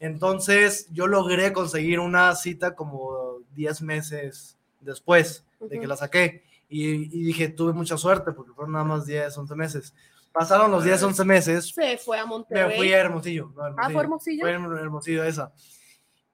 Entonces 0.00 0.86
yo 0.92 1.06
logré 1.06 1.52
conseguir 1.52 1.98
una 2.00 2.34
cita 2.36 2.74
como 2.74 3.38
10 3.54 3.82
meses 3.82 4.56
después 4.80 5.44
de 5.60 5.80
que 5.80 5.86
la 5.86 5.96
saqué 5.96 6.44
y, 6.68 6.84
y 7.18 7.24
dije, 7.24 7.48
tuve 7.48 7.72
mucha 7.72 7.96
suerte 7.96 8.32
porque 8.32 8.52
fueron 8.52 8.72
nada 8.72 8.84
más 8.84 9.06
10, 9.06 9.36
11 9.36 9.54
meses. 9.56 9.94
Pasaron 10.32 10.70
los 10.70 10.84
10, 10.84 11.02
11 11.02 11.24
meses, 11.24 11.68
se 11.74 11.98
fue 11.98 12.18
a 12.18 12.22
me 12.24 12.28
Monterrey. 12.28 12.76
fui 12.76 12.92
a 12.92 12.98
Hermosillo. 13.00 13.50
no, 13.56 13.62
Ah, 13.76 13.90
¿fue 13.90 14.02
Hermosillo? 14.02 14.42
Fue 14.42 14.50
Hermosillo 14.52 15.24
esa. 15.24 15.52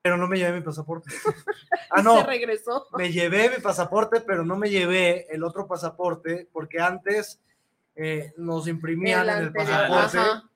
Pero 0.02 0.18
no 0.18 0.28
me 0.28 0.36
llevé 0.36 0.58
mi 0.58 0.60
pasaporte. 0.60 1.10
ah, 1.90 2.02
no, 2.02 2.18
Se 2.18 2.26
regresó. 2.26 2.86
me 2.98 3.10
llevé 3.10 3.48
mi 3.48 3.62
pasaporte, 3.62 4.20
pero 4.20 4.44
no 4.44 4.56
me 4.56 4.68
llevé 4.68 5.26
el 5.34 5.42
otro 5.42 5.66
pasaporte 5.66 6.46
porque 6.52 6.78
antes 6.80 7.40
eh, 7.96 8.34
nos 8.36 8.68
imprimían 8.68 9.26
El 9.26 9.36
en 9.36 9.42
el 9.44 9.52
pasaporte, 9.52 10.18
ajá. 10.18 10.50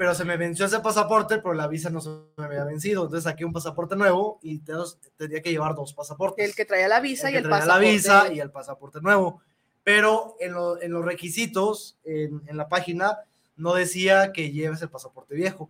Pero 0.00 0.14
se 0.14 0.24
me 0.24 0.38
venció 0.38 0.64
ese 0.64 0.80
pasaporte, 0.80 1.40
pero 1.40 1.52
la 1.52 1.68
visa 1.68 1.90
no 1.90 2.00
se 2.00 2.08
me 2.38 2.44
había 2.46 2.64
vencido. 2.64 3.02
Entonces 3.04 3.24
saqué 3.24 3.44
un 3.44 3.52
pasaporte 3.52 3.96
nuevo 3.96 4.38
y 4.40 4.60
te- 4.60 4.72
tenía 5.18 5.42
que 5.42 5.50
llevar 5.50 5.74
dos 5.74 5.92
pasaportes. 5.92 6.48
El 6.48 6.54
que 6.54 6.64
traía 6.64 6.88
la 6.88 7.00
visa 7.00 7.28
El 7.28 7.34
y 7.34 7.36
el 7.36 7.42
traía 7.42 7.58
pasaporte. 7.58 7.84
la 7.86 7.92
visa 7.92 8.32
y 8.32 8.40
el 8.40 8.50
pasaporte 8.50 9.00
nuevo. 9.02 9.42
Pero 9.84 10.36
en, 10.40 10.54
lo- 10.54 10.80
en 10.80 10.92
los 10.92 11.04
requisitos, 11.04 11.98
en, 12.04 12.40
en 12.46 12.56
la 12.56 12.66
página, 12.70 13.18
no 13.56 13.74
decía 13.74 14.32
que 14.32 14.50
lleves 14.50 14.80
el 14.80 14.88
pasaporte 14.88 15.34
viejo, 15.34 15.68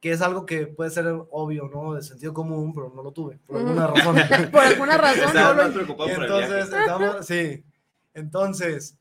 que 0.00 0.10
es 0.10 0.20
algo 0.20 0.44
que 0.44 0.66
puede 0.66 0.90
ser 0.90 1.06
obvio, 1.30 1.70
¿no? 1.72 1.94
De 1.94 2.02
sentido 2.02 2.34
común, 2.34 2.74
pero 2.74 2.92
no 2.92 3.04
lo 3.04 3.12
tuve, 3.12 3.38
por 3.46 3.58
alguna 3.58 3.86
razón. 3.94 4.16
Por 4.50 4.64
alguna 4.64 4.98
razón 4.98 5.24
Estaba 5.28 5.54
no 5.54 5.62
lo 5.68 5.74
preocupado 5.74 6.10
Y 6.10 6.14
por 6.16 6.24
el 6.24 6.30
entonces, 6.32 6.68
viaje. 6.70 6.80
estamos- 6.84 7.24
sí. 7.26 7.64
Entonces, 8.14 8.96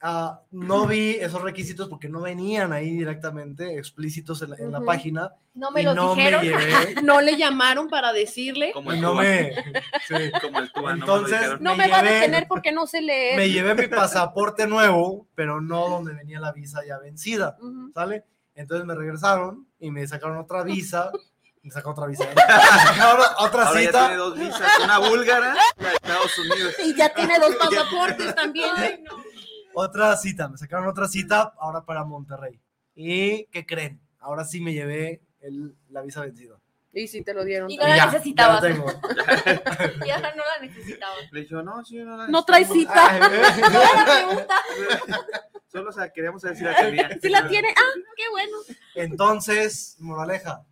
ah, 0.00 0.40
no 0.50 0.86
vi 0.86 1.10
esos 1.10 1.42
requisitos 1.42 1.88
porque 1.88 2.08
no 2.08 2.20
venían 2.20 2.72
ahí 2.72 2.90
directamente 2.90 3.78
explícitos 3.78 4.42
en 4.42 4.50
la, 4.50 4.56
en 4.56 4.72
la 4.72 4.80
página. 4.80 5.32
No 5.54 5.70
me 5.70 5.82
y 5.82 5.84
los 5.84 5.96
no 5.96 6.14
dijeron. 6.14 6.40
me 6.40 6.48
llevé. 6.48 6.94
no 7.02 7.20
le 7.20 7.36
llamaron 7.36 7.88
para 7.88 8.12
decirle. 8.12 8.72
Como 8.72 8.92
el 8.92 9.00
no 9.00 9.14
me. 9.14 9.54
sí. 10.08 10.30
Como 10.40 10.60
el 10.60 10.72
Tuba, 10.72 10.94
no 10.94 10.96
me 10.96 11.00
Entonces. 11.00 11.60
No 11.60 11.76
me 11.76 11.86
me, 11.86 11.92
va 11.92 11.98
a 11.98 12.02
detener 12.02 12.46
porque 12.48 12.72
no 12.72 12.86
sé 12.86 13.00
leer. 13.00 13.36
Me 13.36 13.50
llevé 13.50 13.74
mi 13.74 13.88
pasaporte 13.88 14.66
nuevo, 14.66 15.26
pero 15.34 15.60
no 15.60 15.88
donde 15.88 16.14
venía 16.14 16.40
la 16.40 16.52
visa 16.52 16.80
ya 16.86 16.98
vencida. 16.98 17.56
Ujú. 17.60 17.92
¿Sale? 17.94 18.24
Entonces 18.54 18.86
me 18.86 18.94
regresaron 18.94 19.68
y 19.78 19.90
me 19.90 20.06
sacaron 20.06 20.38
otra 20.38 20.62
visa. 20.62 21.10
Me 21.60 21.72
sacaron 21.72 21.92
otra 21.92 22.06
visa. 22.06 22.24
Me 22.24 22.40
sacaron 22.40 23.26
otra 23.40 23.66
Ahora 23.66 23.80
ya 23.82 23.86
cita. 23.88 24.00
tiene 24.06 24.16
dos 24.16 24.38
visas, 24.38 24.70
una 24.84 24.98
búlgara 24.98 25.56
y 25.78 25.84
Estados 25.84 26.38
Unidos. 26.38 26.74
Y 26.82 26.94
ya 26.94 27.08
tiene 27.12 27.38
dos 27.38 27.56
pasaportes 27.56 28.34
también. 28.34 29.04
Otra 29.74 30.16
cita. 30.16 30.48
Me 30.48 30.56
sacaron 30.58 30.86
otra 30.88 31.06
cita 31.08 31.54
ahora 31.58 31.84
para 31.84 32.04
Monterrey. 32.04 32.58
¿Y 32.94 33.44
qué 33.46 33.64
creen? 33.66 34.00
Ahora 34.20 34.44
sí 34.44 34.60
me 34.60 34.72
llevé 34.72 35.22
el- 35.40 35.76
la 35.90 36.02
visa 36.02 36.20
vencida. 36.22 36.56
Y 36.92 37.06
sí 37.06 37.22
te 37.22 37.32
lo 37.34 37.44
dieron. 37.44 37.70
Y 37.70 37.76
no 37.76 37.86
la 37.86 37.96
ya, 37.96 38.06
necesitabas. 38.06 38.62
ya 38.62 38.68
la 38.68 38.74
tengo. 38.74 38.86
Y 40.06 40.10
ahora 40.10 40.34
no 40.34 40.42
la 40.44 40.66
necesitaba. 40.66 41.14
Le 41.30 41.40
dije, 41.42 41.54
no, 41.62 41.84
sí, 41.84 41.96
no 41.98 42.16
la 42.16 42.26
No 42.28 42.44
trae 42.44 42.64
cita. 42.64 43.08
Ay, 43.10 43.20
No 43.60 43.80
la 43.82 44.04
pregunta. 44.04 44.54
Solo 45.70 45.90
o 45.90 45.92
sea, 45.92 46.10
queríamos 46.10 46.42
saber 46.42 46.56
si 46.56 46.64
la 46.64 46.74
tenía. 46.76 47.10
Si 47.20 47.28
la 47.28 47.46
tiene, 47.46 47.68
ah, 47.76 48.00
qué 48.16 48.24
bueno. 48.30 48.56
Entonces, 48.94 49.96
moraleja, 50.00 50.64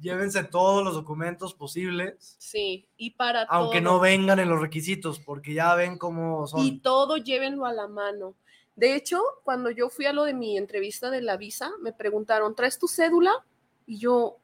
llévense 0.00 0.44
todos 0.44 0.84
los 0.84 0.94
documentos 0.94 1.54
posibles, 1.54 2.36
Sí, 2.38 2.86
y 2.96 3.10
para 3.12 3.42
aunque 3.44 3.80
todo. 3.80 3.94
no 3.94 4.00
vengan 4.00 4.38
en 4.38 4.48
los 4.48 4.60
requisitos, 4.60 5.18
porque 5.20 5.54
ya 5.54 5.74
ven 5.74 5.98
cómo 5.98 6.46
son. 6.46 6.60
Y 6.60 6.78
todo 6.80 7.16
llévenlo 7.16 7.66
a 7.66 7.72
la 7.72 7.88
mano. 7.88 8.34
De 8.74 8.94
hecho, 8.94 9.20
cuando 9.44 9.70
yo 9.70 9.88
fui 9.88 10.04
a 10.06 10.12
lo 10.12 10.24
de 10.24 10.34
mi 10.34 10.56
entrevista 10.58 11.10
de 11.10 11.22
la 11.22 11.36
visa, 11.36 11.70
me 11.80 11.92
preguntaron, 11.92 12.54
¿traes 12.54 12.78
tu 12.78 12.88
cédula? 12.88 13.32
Y 13.86 13.98
yo, 13.98 14.36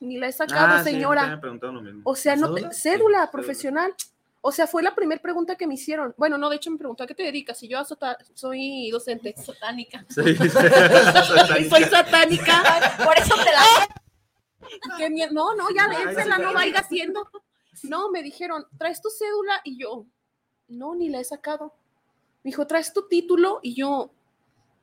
ni 0.00 0.16
la 0.18 0.28
he 0.28 0.32
sacado, 0.32 0.76
Ah, 0.76 0.84
sí, 0.84 0.90
señora. 0.90 1.26
me 1.26 1.38
preguntaron 1.38 1.74
lo 1.76 1.82
mismo. 1.82 2.02
O 2.04 2.14
sea, 2.14 2.36
no 2.36 2.48
¿Cédula? 2.54 2.72
cédula 2.72 3.22
Sí, 3.24 3.28
profesional. 3.32 3.94
O 4.46 4.52
sea, 4.52 4.66
fue 4.66 4.82
la 4.82 4.94
primera 4.94 5.22
pregunta 5.22 5.56
que 5.56 5.66
me 5.66 5.72
hicieron. 5.74 6.14
Bueno, 6.18 6.36
no, 6.36 6.50
de 6.50 6.56
hecho 6.56 6.70
me 6.70 6.76
preguntó 6.76 7.02
a 7.02 7.06
qué 7.06 7.14
te 7.14 7.22
dedicas. 7.22 7.62
Y 7.62 7.68
yo 7.68 7.78
a 7.78 7.84
sota- 7.84 8.18
soy 8.34 8.90
docente. 8.90 9.34
Satánica. 9.38 10.04
Sí, 10.10 10.36
sí. 10.36 10.48
soy 11.70 11.84
satánica. 11.84 12.94
Por 13.04 13.16
eso 13.18 13.34
te 13.36 13.50
la. 13.50 14.02
No, 15.32 15.54
no, 15.54 15.70
ya 15.70 15.88
dénsela, 15.88 16.38
no 16.38 16.52
vaya 16.52 16.80
haciendo. 16.80 17.28
No, 17.82 18.10
me 18.10 18.22
dijeron, 18.22 18.66
¿traes 18.78 19.02
tu 19.02 19.10
cédula? 19.10 19.60
Y 19.64 19.78
yo, 19.78 20.06
no, 20.68 20.94
ni 20.94 21.08
la 21.08 21.20
he 21.20 21.24
sacado. 21.24 21.74
Me 22.42 22.50
dijo, 22.50 22.66
¿traes 22.66 22.92
tu 22.92 23.08
título? 23.08 23.60
Y 23.62 23.74
yo, 23.74 24.10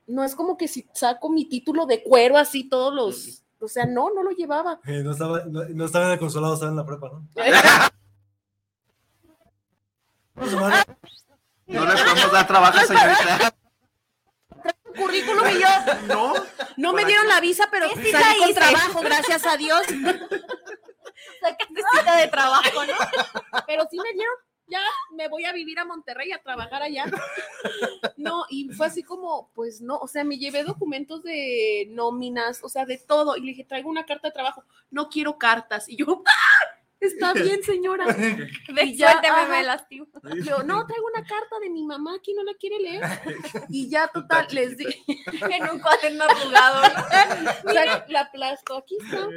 no 0.07 0.23
es 0.23 0.35
como 0.35 0.57
que 0.57 0.67
si 0.67 0.87
saco 0.93 1.29
mi 1.29 1.45
título 1.45 1.85
de 1.85 2.03
cuero 2.03 2.37
así 2.37 2.67
todos 2.67 2.93
los. 2.93 3.43
O 3.59 3.67
sea, 3.67 3.85
no, 3.85 4.11
no 4.13 4.23
lo 4.23 4.31
llevaba. 4.31 4.79
Eh, 4.85 5.03
no, 5.03 5.11
estaba, 5.11 5.43
no, 5.45 5.63
no 5.65 5.85
estaba 5.85 6.07
en 6.07 6.11
el 6.13 6.19
consulado, 6.19 6.55
estaba 6.55 6.71
en 6.71 6.77
la 6.77 6.85
prepa, 6.85 7.09
¿no? 7.09 7.27
No 11.67 11.85
le 11.85 11.93
podemos 12.03 12.31
dar 12.33 12.47
trabajo, 12.47 12.79
señorita. 12.85 13.53
Currículum 14.95 15.47
y 15.49 15.59
yo, 15.61 15.67
No. 16.07 16.33
no 16.77 16.93
me 16.93 17.05
dieron 17.05 17.27
la 17.27 17.39
visa, 17.39 17.67
pero 17.71 17.89
Sí, 17.89 18.01
sí, 18.03 18.11
salí 18.11 18.23
la 18.23 18.35
con 18.37 18.49
hice. 18.49 18.59
trabajo, 18.59 19.01
gracias 19.01 19.45
a 19.45 19.57
Dios. 19.57 19.81
Sacaste 21.41 21.81
cita 21.97 22.15
de 22.17 22.27
trabajo, 22.27 22.85
¿no? 22.85 22.93
Pero 23.67 23.83
sí 23.89 23.97
me 23.97 24.13
dieron, 24.13 24.33
ya 24.67 24.81
me 25.11 25.27
voy 25.27 25.45
a 25.45 25.53
vivir 25.53 25.79
a 25.79 25.85
Monterrey 25.85 26.31
a 26.31 26.41
trabajar 26.41 26.81
allá. 26.83 27.05
No, 28.17 28.45
y 28.49 28.69
fue 28.69 28.85
así 28.87 29.03
como, 29.03 29.49
pues 29.53 29.81
no, 29.81 29.97
o 29.97 30.07
sea, 30.07 30.23
me 30.23 30.37
llevé 30.37 30.63
documentos 30.63 31.23
de 31.23 31.87
nóminas, 31.89 32.63
o 32.63 32.69
sea, 32.69 32.85
de 32.85 32.97
todo. 32.97 33.35
Y 33.37 33.41
le 33.41 33.47
dije, 33.47 33.63
traigo 33.65 33.89
una 33.89 34.05
carta 34.05 34.27
de 34.27 34.33
trabajo, 34.33 34.63
no 34.89 35.09
quiero 35.09 35.37
cartas. 35.37 35.89
Y 35.89 35.97
yo, 35.97 36.23
¡ah! 36.25 36.80
Está 37.01 37.33
bien, 37.33 37.61
señora. 37.63 38.05
Y 38.85 38.95
ya, 38.95 39.11
suerte 39.11 39.27
me, 39.49 39.63
lastimo. 39.63 40.07
Yo, 40.45 40.63
no, 40.63 40.85
traigo 40.85 41.07
una 41.07 41.25
carta 41.25 41.59
de 41.59 41.69
mi 41.69 41.83
mamá, 41.83 42.15
aquí 42.15 42.33
no 42.33 42.43
la 42.43 42.53
quiere 42.53 42.79
leer. 42.79 43.01
Y 43.69 43.89
ya, 43.89 44.07
total, 44.07 44.47
les 44.51 44.77
di, 44.77 44.85
En 44.85 45.69
un 45.69 45.79
cuaderno 45.79 46.23
arrugado. 46.23 46.81
¿no? 46.81 47.69
o 47.69 47.73
sea, 47.73 48.05
la 48.07 48.21
aplasto, 48.21 48.77
aquí 48.77 48.97
está. 49.01 49.27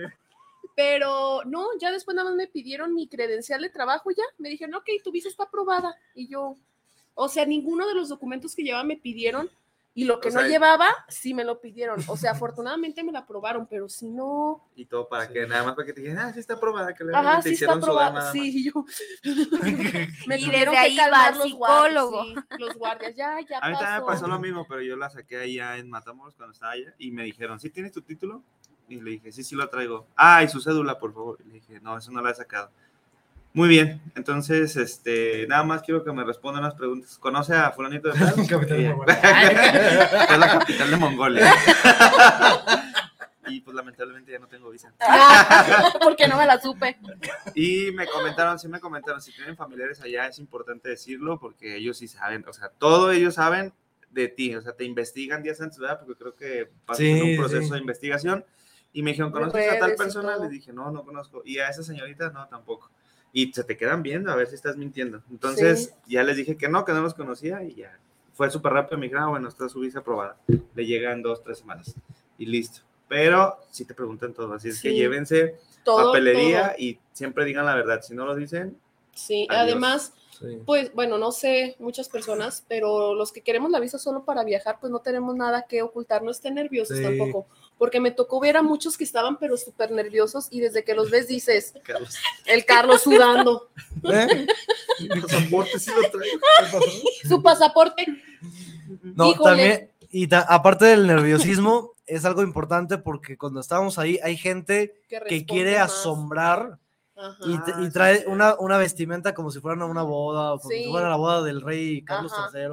Pero 0.77 1.42
no, 1.44 1.68
ya 1.81 1.90
después 1.90 2.14
nada 2.14 2.31
más 2.31 2.37
me 2.37 2.48
pidieron 2.48 2.94
mi 2.94 3.09
credencial 3.09 3.62
de 3.62 3.70
trabajo 3.70 4.11
y 4.11 4.16
ya. 4.16 4.24
Me 4.38 4.50
dijeron, 4.50 4.74
ok, 4.74 4.88
tu 5.03 5.11
visa 5.11 5.29
está 5.29 5.44
aprobada. 5.44 5.96
Y 6.14 6.29
yo, 6.29 6.59
o 7.14 7.29
sea, 7.29 7.46
ninguno 7.46 7.87
de 7.87 7.94
los 7.94 8.09
documentos 8.09 8.55
que 8.55 8.62
llevaba 8.62 8.85
me 8.85 8.96
pidieron 8.96 9.50
y 9.96 10.04
lo 10.04 10.18
que 10.20 10.28
O 10.28 10.33
no 10.33 10.40
sea, 10.40 10.48
llevaba, 10.48 10.88
sí 11.09 11.35
me 11.35 11.44
lo 11.44 11.61
pidieron. 11.61 12.00
O 12.09 12.16
sea, 12.16 12.33
afortunadamente 12.52 13.04
me 13.04 13.12
la 13.12 13.20
aprobaron, 13.20 13.66
pero 13.68 13.88
si 13.88 14.11
no, 14.11 14.68
Y 14.74 14.87
todo 14.87 15.09
para 15.09 15.28
que 15.28 15.46
nada 15.46 15.62
más 15.64 15.74
para 15.74 15.87
que 15.87 15.92
te 15.92 16.00
digan, 16.00 16.18
ah, 16.18 16.33
sí 16.33 16.40
está 16.40 16.54
aprobada, 16.54 16.92
que 16.94 17.04
le 17.04 17.14
ajá, 17.16 17.37
te 17.40 17.50
sí 17.50 17.54
está 17.54 17.76
hicieron 17.76 17.83
sudar 17.83 18.09
aprobada. 18.09 18.33
Sí, 18.33 18.64
yo. 18.72 18.85
Me 20.26 20.38
Y 20.38 20.44
tuvieron 20.46 20.50
desde 20.50 20.70
que 20.70 20.76
ahí 20.78 20.96
va 21.11 21.30
los 21.30 21.52
guardias, 21.54 22.04
psicólogo. 22.04 22.24
sí, 22.24 22.35
los 22.59 22.74
guardias, 22.76 23.14
ya, 23.16 23.38
ya 23.48 23.59
A 23.59 23.68
mí 23.70 23.76
también 23.76 23.80
me 23.94 24.00
pasó. 24.00 24.07
pasó 24.07 24.26
lo 24.26 24.38
mismo, 24.40 24.66
pero 24.68 24.83
yo 24.83 24.96
la 24.96 25.11
saqué 25.11 25.38
allá 25.38 25.76
en 25.78 25.88
Matamoros 25.90 26.35
cuando 26.35 26.52
estaba 26.52 26.72
allá 26.72 26.94
y 26.98 27.11
me 27.12 27.24
dijeron, 27.24 27.61
¿sí 27.61 27.70
tienes 27.70 27.92
tu 27.92 28.02
título? 28.02 28.42
Y 28.88 29.00
le 29.00 29.12
dije, 29.12 29.33
sí, 29.33 29.42
sí 29.44 29.54
lo 29.54 29.68
traigo. 29.68 30.09
Ah, 30.16 30.42
y 30.42 30.48
su 30.48 30.61
cédula, 30.61 30.98
por 30.98 31.14
favor. 31.14 31.38
Y 31.44 31.48
le 31.48 31.54
dije, 31.54 31.80
no, 31.80 31.96
eso 31.96 32.11
no 32.12 32.20
la 32.20 32.30
he 32.30 32.35
sacado. 32.35 32.70
Muy 33.56 33.68
bien, 33.68 34.02
entonces, 34.16 34.74
este, 34.74 35.46
nada 35.46 35.62
más 35.62 35.82
quiero 35.82 36.02
que 36.02 36.12
me 36.12 36.24
respondan 36.24 36.64
las 36.64 36.74
preguntas. 36.74 37.18
¿Conoce 37.18 37.54
a 37.54 37.70
fulanito 37.70 38.08
de 38.08 38.18
tal? 38.18 38.34
Capital 38.48 38.78
de 38.82 38.88
Mongolia. 38.88 39.14
es 40.28 40.38
la 40.38 40.58
capital 40.58 40.90
de 40.90 40.96
Mongolia. 40.96 41.54
y 43.46 43.60
pues 43.60 43.76
lamentablemente 43.76 44.32
ya 44.32 44.40
no 44.40 44.48
tengo 44.48 44.70
visa. 44.70 44.92
Porque 46.02 46.26
no 46.26 46.36
me 46.36 46.46
la 46.46 46.60
supe. 46.60 46.98
Y 47.54 47.92
me 47.92 48.08
comentaron, 48.08 48.58
sí 48.58 48.66
me 48.66 48.80
comentaron, 48.80 49.22
si 49.22 49.30
tienen 49.32 49.56
familiares 49.56 50.00
allá 50.00 50.26
es 50.26 50.40
importante 50.40 50.88
decirlo 50.88 51.38
porque 51.38 51.76
ellos 51.76 51.96
sí 51.96 52.08
saben, 52.08 52.44
o 52.48 52.52
sea, 52.52 52.70
todo 52.70 53.12
ellos 53.12 53.34
saben 53.34 53.72
de 54.10 54.26
ti, 54.26 54.52
o 54.56 54.62
sea, 54.62 54.72
te 54.72 54.82
investigan 54.82 55.44
días 55.44 55.60
antes, 55.60 55.78
¿verdad? 55.78 56.00
Porque 56.00 56.18
creo 56.18 56.34
que 56.34 56.70
pasas 56.86 56.98
Sí, 56.98 57.10
en 57.10 57.22
un 57.22 57.36
proceso 57.36 57.68
sí. 57.68 57.70
de 57.70 57.78
investigación. 57.78 58.44
Y 58.92 59.04
me 59.04 59.12
dijeron, 59.12 59.30
¿conoces 59.30 59.72
a 59.72 59.78
tal 59.78 59.94
persona? 59.94 60.36
Les 60.38 60.50
dije, 60.50 60.72
no, 60.72 60.90
no 60.90 61.04
conozco. 61.04 61.42
Y 61.44 61.58
a 61.58 61.68
esa 61.68 61.84
señorita, 61.84 62.30
no, 62.30 62.48
tampoco. 62.48 62.90
Y 63.34 63.52
se 63.52 63.64
te 63.64 63.76
quedan 63.76 64.02
viendo 64.02 64.30
a 64.32 64.36
ver 64.36 64.46
si 64.46 64.54
estás 64.54 64.76
mintiendo. 64.76 65.20
Entonces, 65.30 65.92
ya 66.06 66.22
les 66.22 66.36
dije 66.36 66.56
que 66.56 66.68
no, 66.68 66.84
que 66.86 66.92
no 66.92 67.02
los 67.02 67.12
conocía 67.14 67.62
y 67.64 67.74
ya. 67.74 67.98
Fue 68.32 68.48
súper 68.50 68.72
rápido. 68.72 68.96
Me 68.96 69.06
dijeron, 69.06 69.24
ah, 69.24 69.28
bueno, 69.28 69.48
está 69.48 69.68
su 69.68 69.80
visa 69.80 69.98
aprobada. 69.98 70.36
Le 70.46 70.86
llegan 70.86 71.20
dos, 71.20 71.42
tres 71.42 71.58
semanas. 71.58 71.94
Y 72.38 72.46
listo. 72.46 72.80
Pero 73.08 73.58
si 73.70 73.84
te 73.84 73.92
preguntan 73.92 74.32
todo. 74.32 74.54
Así 74.54 74.68
es 74.68 74.80
que 74.80 74.90
Sí. 74.90 74.96
llévense 74.96 75.56
Todo, 75.84 76.12
papelería 76.12 76.68
todo. 76.68 76.74
y 76.78 76.98
siempre 77.12 77.44
digan 77.44 77.66
la 77.66 77.74
verdad. 77.74 78.00
Si 78.02 78.14
no 78.14 78.24
lo 78.24 78.34
dicen, 78.34 78.78
Sí, 79.16 79.46
Adiós. 79.48 79.62
además, 79.62 80.12
Sí. 80.40 80.58
pues 80.66 80.92
bueno, 80.92 81.18
no 81.18 81.30
sé 81.30 81.76
muchas 81.78 82.08
personas, 82.08 82.64
pero 82.66 83.14
los 83.14 83.30
que 83.30 83.42
queremos 83.42 83.70
la 83.70 83.78
visa 83.78 83.96
solo 83.98 84.24
para 84.24 84.42
viajar, 84.42 84.78
pues 84.80 84.90
no 84.90 84.98
tenemos 84.98 85.36
nada 85.36 85.66
que 85.68 85.82
ocultar, 85.82 86.24
no 86.24 86.32
estén 86.32 86.54
nerviosos 86.54 86.96
Sí. 86.98 87.02
tampoco, 87.04 87.46
porque 87.78 88.00
me 88.00 88.10
tocó 88.10 88.40
ver 88.40 88.56
a 88.56 88.62
muchos 88.62 88.96
que 88.96 89.04
estaban 89.04 89.38
pero 89.38 89.56
súper 89.56 89.90
nerviosos 89.90 90.48
y 90.50 90.60
desde 90.60 90.84
que 90.84 90.94
los 90.94 91.10
ves 91.10 91.28
dices, 91.28 91.74
Carlos. 91.84 92.16
el 92.46 92.64
Carlos 92.64 93.02
sudando, 93.02 93.68
¿Eh? 94.04 94.46
pasaporte 95.20 95.78
sí 95.78 95.90
lo 95.90 96.10
traigo. 96.10 96.40
su 97.28 97.42
pasaporte, 97.42 98.06
No, 99.02 99.30
Híjole. 99.30 99.44
también, 99.50 99.90
y 100.10 100.26
ta- 100.28 100.46
aparte 100.48 100.84
del 100.87 101.06
nerviosismo, 101.06 101.92
es 102.06 102.24
algo 102.24 102.42
importante 102.42 102.98
porque 102.98 103.37
cuando 103.38 103.60
estábamos 103.60 103.98
ahí 103.98 104.18
hay 104.22 104.37
gente 104.37 105.00
que, 105.08 105.46
quiere 105.46 105.78
más. 105.78 105.90
asombrar 105.92 106.78
Ajá. 107.16 107.37
y, 107.46 107.52
sí, 107.87 107.90
trae 107.92 108.18
sí. 108.18 108.24
una, 108.26 108.56
una 108.58 108.76
vestimenta 108.76 109.32
como 109.34 109.50
si 109.50 109.60
fueran 109.60 109.82
a 109.82 109.87
una 109.87 110.02
boda 110.02 110.52
o 110.54 110.58
como 110.58 110.70
Sí. 110.70 110.84
si 110.84 110.90
fuera 110.90 111.08
la 111.08 111.16
boda 111.16 111.42
del 111.42 111.60
rey 111.62 112.02
Carlos 112.04 112.32
Ajá. 112.32 112.50
III. 112.56 112.68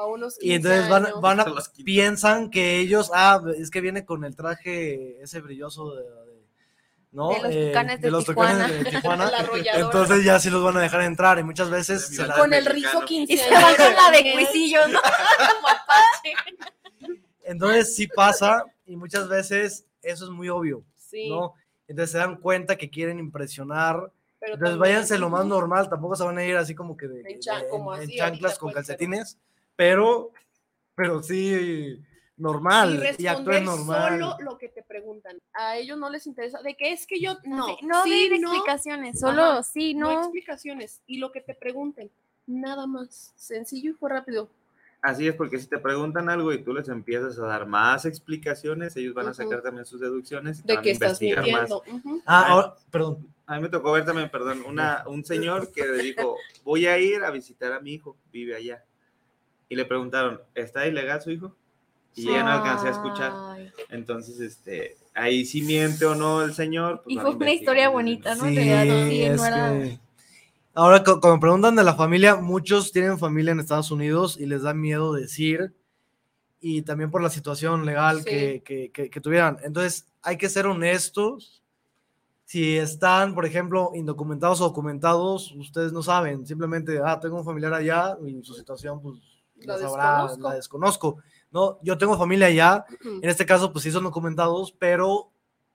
A 0.00 0.06
unos 0.06 0.36
Y 0.40 0.48
15 0.50 0.56
entonces 0.56 0.88
van, 0.90 1.06
años. 1.06 1.20
van 1.20 1.40
a, 1.40 1.46
piensan 1.84 2.50
que 2.50 2.78
ellos, 2.78 3.10
ah, 3.14 3.42
es 3.56 3.70
que 3.70 3.80
viene 3.80 4.04
con 4.04 4.24
el 4.24 4.34
traje 4.36 5.20
ese 5.22 5.40
brilloso 5.40 5.94
de, 5.94 6.02
de- 6.02 6.10
¿no? 7.12 7.30
De 7.30 7.40
los 7.42 7.52
Eh, 7.52 7.66
tucanes 7.68 8.00
de 8.00 8.10
los 8.10 8.24
Tijuana. 8.24 8.66
tucanes 8.66 8.84
de 8.84 8.90
Tijuana. 8.90 9.24
La 9.30 9.38
arrolladora. 9.38 9.84
Entonces 9.84 10.24
ya 10.24 10.38
sí 10.40 10.48
los 10.50 10.62
van 10.62 10.76
a 10.76 10.80
dejar 10.80 11.02
entrar 11.02 11.38
y 11.38 11.42
muchas 11.42 11.68
veces 11.70 12.06
se 12.06 12.26
la- 12.26 12.36
con 12.36 12.52
el 12.54 12.64
rizo 12.66 13.00
15 13.04 13.32
Y 13.32 13.36
se 13.36 13.50
van 13.50 13.74
con 13.76 13.94
la 13.94 14.10
de 14.10 14.32
cuisillos. 14.32 14.86
Entonces 17.44 17.94
sí 17.96 18.06
pasa 18.06 18.64
y 18.86 18.96
muchas 18.96 19.28
veces 19.28 19.84
eso 20.02 20.24
es 20.24 20.30
muy 20.30 20.48
obvio, 20.48 20.84
Sí, 20.96 21.28
¿no? 21.28 21.54
Entonces 21.88 22.12
se 22.12 22.18
dan 22.18 22.36
cuenta 22.36 22.76
que 22.76 22.88
quieren 22.90 23.18
impresionar. 23.18 24.12
pero 24.38 24.54
Entonces 24.54 24.78
váyanse 24.78 25.18
lo 25.18 25.28
más 25.30 25.44
normal, 25.46 25.88
tampoco 25.88 26.14
se 26.16 26.22
van 26.24 26.38
a 26.38 26.44
ir 26.44 26.56
así 26.56 26.74
como 26.74 26.96
que 26.96 27.08
de, 27.08 27.22
En 27.22 27.40
chan- 27.40 27.62
de- 27.62 27.68
como 27.68 27.94
en 27.96 28.02
así 28.02 28.16
chanclas 28.16 28.58
con 28.58 28.68
pues, 28.72 28.74
pero- 28.86 28.86
calcetines, 28.86 29.38
pero, 29.80 30.30
pero 30.94 31.22
sí 31.22 31.98
normal 32.36 33.14
y, 33.18 33.22
Y 33.22 33.26
actúen 33.26 33.64
normal. 33.64 34.20
solo 34.20 34.36
lo 34.40 34.58
que 34.58 34.68
te 34.68 34.82
preguntan. 34.82 35.38
A 35.54 35.78
ellos 35.78 35.96
no 35.96 36.10
les 36.10 36.26
interesa. 36.26 36.60
¿De 36.60 36.76
qué 36.76 36.92
es 36.92 37.06
que 37.06 37.18
yo? 37.18 37.38
No, 37.44 37.64
Sí, 37.64 37.86
no 37.86 38.04
sí, 38.04 38.28
de 38.28 38.38
no, 38.40 38.52
explicaciones, 38.52 39.18
solo 39.18 39.42
Ajá, 39.42 39.62
sí, 39.62 39.94
no 39.94 40.12
no. 40.12 40.20
explicaciones. 40.20 41.00
Y 41.06 41.16
lo 41.16 41.32
que 41.32 41.40
te 41.40 41.54
pregunten, 41.54 42.10
nada 42.46 42.86
más. 42.86 43.32
Sencillo 43.36 43.92
y 43.92 43.94
fue 43.94 44.10
rápido. 44.10 44.50
Así 45.00 45.26
es, 45.26 45.34
porque 45.34 45.58
si 45.58 45.66
te 45.66 45.78
preguntan 45.78 46.28
algo 46.28 46.52
y 46.52 46.62
tú 46.62 46.74
les 46.74 46.90
empiezas 46.90 47.38
a 47.38 47.46
dar 47.46 47.64
más 47.66 48.04
explicaciones, 48.04 48.94
ellos 48.98 49.14
van 49.14 49.28
a 49.28 49.32
sacar 49.32 49.62
también 49.62 49.86
sus 49.86 49.98
deducciones 49.98 50.58
y 50.58 50.64
De 50.64 50.74
van 50.74 50.80
a 50.80 50.82
que 50.82 50.90
estás 50.90 51.22
mintiendo. 51.22 51.82
Ujú. 51.90 52.22
Ah, 52.26 52.48
ahora, 52.48 52.74
perdón. 52.90 53.34
A 53.46 53.56
mí 53.56 53.62
me 53.62 53.70
tocó 53.70 53.92
ver 53.92 54.04
también, 54.04 54.30
perdón, 54.30 54.62
una, 54.66 55.04
un 55.08 55.24
señor 55.24 55.72
que 55.72 55.86
le 55.86 56.02
dijo, 56.02 56.36
voy 56.64 56.84
a 56.86 56.98
ir 56.98 57.24
a 57.24 57.30
visitar 57.30 57.72
a 57.72 57.80
mi 57.80 57.94
hijo, 57.94 58.18
vive 58.30 58.54
allá. 58.54 58.84
Y 59.70 59.76
le 59.76 59.84
preguntaron, 59.86 60.40
¿está 60.54 60.86
ilegal 60.86 61.22
su 61.22 61.30
hijo? 61.30 61.56
Y 62.16 62.24
ya 62.26 62.42
no 62.42 62.50
alcancé 62.50 62.88
a 62.88 62.90
escuchar. 62.90 63.32
Entonces, 63.88 64.40
este, 64.40 64.96
ahí 65.14 65.44
sí 65.46 65.62
miente 65.62 66.04
o 66.04 66.14
no 66.16 66.42
el 66.42 66.52
señor. 66.54 67.02
pues 67.04 67.14
Y 67.16 67.18
fue 67.20 67.30
a 67.30 67.32
una 67.36 67.52
historia 67.52 67.88
bonita, 67.88 68.34
¿no? 68.34 68.42
realidad, 68.44 69.08
sí, 69.08 69.22
es 69.22 69.36
no 69.40 69.46
era- 69.46 69.72
que- 69.72 70.00
Ahora, 70.74 71.02
me 71.04 71.38
preguntan 71.38 71.76
de 71.76 71.84
la 71.84 71.94
familia, 71.94 72.36
muchos 72.36 72.90
tienen 72.92 73.18
familia 73.18 73.52
en 73.52 73.60
Estados 73.60 73.90
Unidos 73.90 74.36
y 74.38 74.46
les 74.46 74.62
da 74.62 74.74
miedo 74.74 75.12
decir, 75.12 75.72
y 76.60 76.82
también 76.82 77.10
por 77.12 77.22
la 77.22 77.30
situación 77.30 77.86
legal 77.86 78.18
Sí. 78.18 78.24
que, 78.24 78.62
que- 78.64 78.90
que- 78.90 79.08
que 79.10 79.20
tuvieran. 79.20 79.58
Entonces, 79.62 80.06
hay 80.22 80.36
que 80.36 80.48
ser 80.48 80.66
honestos. 80.66 81.62
Si 82.44 82.76
están, 82.76 83.34
por 83.36 83.46
ejemplo, 83.46 83.92
indocumentados 83.94 84.60
o 84.60 84.64
documentados, 84.64 85.52
ustedes 85.52 85.92
no 85.92 86.02
saben, 86.02 86.44
simplemente, 86.44 86.98
ah, 87.04 87.20
tengo 87.20 87.36
un 87.38 87.44
familiar 87.44 87.72
allá 87.72 88.16
y 88.26 88.42
su 88.44 88.54
situación, 88.54 89.00
pues, 89.00 89.16
La 89.62 89.76
la, 89.76 89.88
sabrá, 89.88 90.22
desconozco. 90.22 90.48
la 90.48 90.54
desconozco. 90.54 91.16
No, 91.50 91.78
yo 91.82 91.98
tengo 91.98 92.16
familia 92.16 92.46
allá, 92.46 92.84
en 93.04 93.28
este 93.28 93.44
caso, 93.44 93.72
pues 93.72 93.82
sí 93.82 93.90
son 93.90 94.04
documentados, 94.04 94.72
pero, 94.72 95.32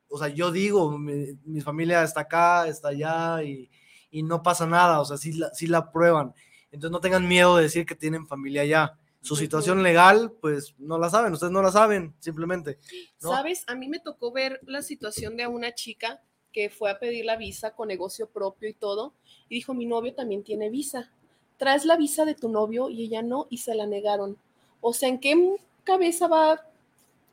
o 0.07 0.17
sea, 0.17 0.29
yo 0.29 0.51
digo, 0.51 0.97
mi, 0.97 1.37
mi 1.43 1.61
familia 1.61 2.03
está 2.03 2.21
acá, 2.21 2.67
está 2.67 2.89
allá 2.89 3.43
y, 3.43 3.69
y 4.09 4.23
no 4.23 4.41
pasa 4.41 4.65
nada, 4.65 5.01
o 5.01 5.05
sea, 5.05 5.17
sí 5.17 5.33
la, 5.33 5.53
sí 5.53 5.67
la 5.67 5.91
prueban. 5.91 6.33
Entonces 6.71 6.91
no 6.91 7.01
tengan 7.01 7.27
miedo 7.27 7.57
de 7.57 7.63
decir 7.63 7.85
que 7.85 7.95
tienen 7.95 8.27
familia 8.27 8.61
allá. 8.61 8.97
Su 9.21 9.35
situación 9.35 9.81
legal, 9.81 10.31
pues 10.39 10.75
no 10.77 10.97
la 10.97 11.09
saben, 11.09 11.33
ustedes 11.33 11.51
no 11.51 11.61
la 11.61 11.71
saben, 11.71 12.13
simplemente. 12.19 12.77
¿no? 13.21 13.31
¿Sabes? 13.31 13.63
A 13.67 13.75
mí 13.75 13.87
me 13.87 13.99
tocó 13.99 14.31
ver 14.31 14.61
la 14.65 14.81
situación 14.81 15.35
de 15.35 15.47
una 15.47 15.73
chica 15.73 16.21
que 16.53 16.69
fue 16.69 16.91
a 16.91 16.99
pedir 16.99 17.25
la 17.25 17.35
visa 17.35 17.71
con 17.71 17.87
negocio 17.89 18.29
propio 18.29 18.69
y 18.69 18.73
todo, 18.73 19.13
y 19.49 19.55
dijo, 19.55 19.73
mi 19.73 19.85
novio 19.85 20.13
también 20.13 20.43
tiene 20.43 20.69
visa. 20.69 21.11
Traes 21.57 21.85
la 21.85 21.95
visa 21.97 22.25
de 22.25 22.35
tu 22.35 22.49
novio 22.49 22.89
y 22.89 23.03
ella 23.05 23.21
no, 23.21 23.47
y 23.49 23.59
se 23.59 23.75
la 23.75 23.85
negaron. 23.85 24.37
O 24.81 24.93
sea, 24.93 25.09
¿en 25.09 25.19
qué 25.19 25.55
cabeza 25.83 26.27
va? 26.27 26.61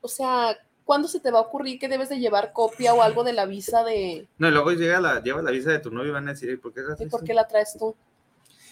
O 0.00 0.08
sea, 0.08 0.56
¿cuándo 0.84 1.08
se 1.08 1.20
te 1.20 1.30
va 1.30 1.38
a 1.38 1.42
ocurrir 1.42 1.78
que 1.78 1.88
debes 1.88 2.08
de 2.08 2.18
llevar 2.18 2.52
copia 2.52 2.94
o 2.94 3.02
algo 3.02 3.24
de 3.24 3.32
la 3.32 3.46
visa 3.46 3.82
de... 3.84 4.26
No, 4.38 4.48
y 4.48 4.50
luego 4.50 4.72
llega 4.72 5.00
la, 5.00 5.22
lleva 5.22 5.42
la 5.42 5.50
visa 5.50 5.70
de 5.70 5.78
tu 5.80 5.90
novio 5.90 6.10
y 6.10 6.12
van 6.12 6.28
a 6.28 6.32
decir, 6.32 6.50
"¿Y 6.50 6.56
¿por 6.56 6.72
qué 6.72 6.80
la 6.82 6.92
¿Y 6.92 6.96
traes 6.96 7.10
por 7.10 7.20
tú?". 7.20 7.26
qué 7.26 7.34
la 7.34 7.46
traes 7.48 7.76
tú? 7.78 7.94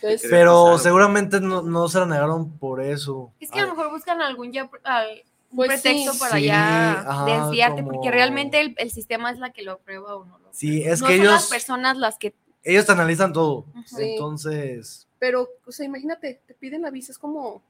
Entonces, 0.03 0.31
Pero 0.31 0.79
seguramente 0.79 1.41
no, 1.41 1.61
no 1.63 1.87
se 1.89 1.99
la 1.99 2.07
negaron 2.07 2.51
por 2.59 2.81
eso. 2.81 3.33
Es 3.39 3.51
que 3.51 3.61
a 3.61 3.67
lo 3.67 3.75
mejor 3.75 3.91
buscan 3.91 4.23
algún 4.23 4.51
ya 4.53 4.71
al- 4.85 5.23
un 5.51 5.57
Pues 5.57 5.69
pretexto 5.83 6.13
sí. 6.15 6.19
para 6.21 6.37
Sí, 6.37 6.45
ya 6.47 7.25
desviarte, 7.27 7.83
como- 7.83 7.93
porque 7.95 8.11
realmente 8.11 8.61
el, 8.61 8.75
el 8.79 8.91
sistema 8.93 9.31
es 9.31 9.39
la 9.39 9.51
que 9.51 9.63
lo 9.63 9.73
aprueba 9.73 10.15
o 10.17 10.25
no 10.25 10.39
lo 10.39 10.49
Sí, 10.53 10.83
es 10.85 11.01
no 11.03 11.09
que 11.09 11.17
son 11.19 11.27
las 11.27 11.35
ellos, 11.43 11.51
personas 11.51 11.97
las 11.99 12.17
que 12.19 12.35
ellos 12.63 12.87
te 12.87 12.93
analizan 12.93 13.33
todo. 13.33 13.67
Entonces, 13.99 15.07
pero, 15.21 15.49
o 15.67 15.71
sea, 15.71 15.87
imagínate, 15.87 16.41
te 16.47 16.55
piden 16.55 16.83
la 16.83 16.91
visa, 16.91 17.13
es 17.13 17.19
como... 17.19 17.63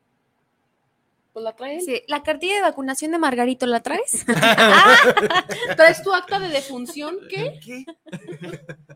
Pues 1.33 1.45
la 1.45 1.55
traen. 1.55 1.81
Sí, 1.81 2.03
la 2.09 2.25
cartilla 2.25 2.57
de 2.57 2.63
vacunación 2.63 3.13
de 3.13 3.19
Margarito 3.19 3.65
la 3.67 3.81
traes. 3.81 4.27
¿Traes 5.77 6.03
tu 6.03 6.13
acta 6.13 6.41
de 6.41 6.49
defunción? 6.49 7.19
¿Qué? 7.29 7.61
¿Qué? 7.65 7.85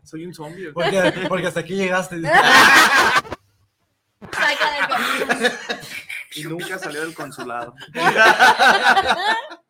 Soy 0.03 0.25
un 0.25 0.33
zombie. 0.33 0.73
porque, 0.73 1.13
porque 1.29 1.47
hasta 1.47 1.61
aquí 1.61 1.75
llegaste. 1.75 2.17
Y 6.35 6.43
nunca 6.43 6.77
salió 6.77 7.01
del 7.01 7.13
consulado. 7.13 7.73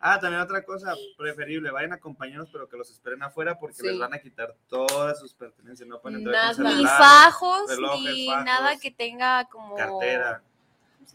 ah, 0.00 0.18
también 0.18 0.40
otra 0.42 0.62
cosa 0.64 0.94
preferible, 1.16 1.70
vayan 1.70 1.92
acompañados, 1.92 2.48
pero 2.50 2.68
que 2.68 2.76
los 2.76 2.90
esperen 2.90 3.22
afuera 3.22 3.58
porque 3.58 3.76
Sí. 3.76 3.86
les 3.86 3.98
van 3.98 4.14
a 4.14 4.18
quitar 4.18 4.54
todas 4.68 5.18
sus 5.20 5.32
pertenencias. 5.34 5.88
No 5.88 6.00
pueden 6.00 6.18
entrar 6.20 6.56
Nada. 6.56 6.74
Ni 6.74 6.84
fajos, 6.86 7.68
relojes, 7.68 8.12
ni 8.14 8.26
fajos, 8.26 8.44
nada 8.44 8.78
que 8.78 8.90
tenga 8.90 9.44
como 9.46 9.74
cartera, 9.76 10.42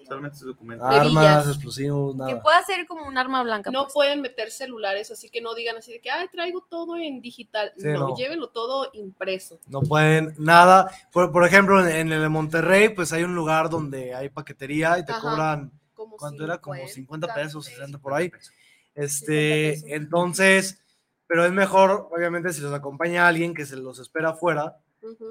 solamente 0.06 0.38
sus 0.38 0.48
documentos. 0.48 0.88
Armas, 0.88 1.48
explosivos, 1.48 2.12
que 2.14 2.18
nada. 2.18 2.42
pueda 2.42 2.62
ser 2.64 2.86
como 2.86 3.06
un 3.08 3.18
arma 3.18 3.42
blanca. 3.44 3.72
No 3.72 3.84
pues. 3.84 3.94
pueden 3.94 4.22
meter 4.22 4.52
celulares, 4.52 5.10
así 5.10 5.30
que 5.30 5.42
no 5.42 5.56
digan 5.56 5.78
así 5.78 5.94
de 5.94 6.00
que, 6.02 6.12
ay, 6.12 6.28
traigo 6.28 6.66
todo 6.70 6.98
en 6.98 7.22
digital. 7.22 7.72
Sí, 7.78 7.88
no, 7.88 8.10
no. 8.10 8.16
llévenlo 8.16 8.50
todo 8.50 8.90
impreso. 8.94 9.60
No 9.68 9.82
pueden 9.82 10.36
nada. 10.38 10.92
Por, 11.12 11.32
por 11.32 11.46
ejemplo, 11.46 11.80
en, 11.80 11.88
en 11.96 12.12
el 12.12 12.22
de 12.22 12.30
Monterrey, 12.30 12.90
pues 12.90 13.14
hay 13.14 13.24
un 13.24 13.36
lugar 13.36 13.70
donde 13.70 14.14
hay 14.14 14.30
paquetería 14.30 15.00
y 15.00 15.06
te 15.06 15.12
Ajá. 15.14 15.22
cobran, 15.22 15.72
Como 15.94 16.18
¿cuánto 16.18 16.44
era? 16.44 16.60
Como 16.60 16.76
50 16.76 16.94
50 16.94 17.34
pesos, 17.34 17.66
60 17.66 17.98
por 18.00 18.14
ahí. 18.14 18.26
50 18.30 18.52
Este, 18.96 19.94
entonces, 19.94 20.82
pero 21.28 21.46
es 21.46 21.52
mejor, 21.52 22.08
obviamente, 22.12 22.54
si 22.54 22.62
los 22.62 22.74
acompaña 22.74 23.28
alguien 23.28 23.54
que 23.54 23.66
se 23.66 23.76
los 23.76 24.00
espera 24.00 24.30
afuera 24.30 24.78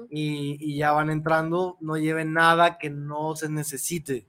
y, 0.09 0.57
y 0.59 0.77
ya 0.77 0.91
van 0.91 1.09
entrando, 1.09 1.77
no 1.81 1.97
lleven 1.97 2.33
nada 2.33 2.77
que 2.77 2.89
no 2.89 3.35
se 3.35 3.49
necesite. 3.49 4.25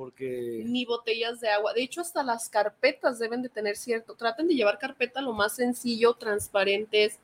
Porque 0.00 0.62
Ni 0.64 0.86
botellas 0.86 1.40
de 1.40 1.50
agua. 1.50 1.74
De 1.74 1.82
hecho, 1.82 2.00
hasta 2.00 2.22
las 2.22 2.48
carpetas 2.48 3.18
deben 3.18 3.42
de 3.42 3.50
tener 3.50 3.76
cierto. 3.76 4.14
Traten 4.14 4.48
de 4.48 4.54
llevar 4.54 4.78
carpeta 4.78 5.20
lo 5.20 5.34
más 5.34 5.56
sencillo, 5.56 6.14
transparentes, 6.14 7.18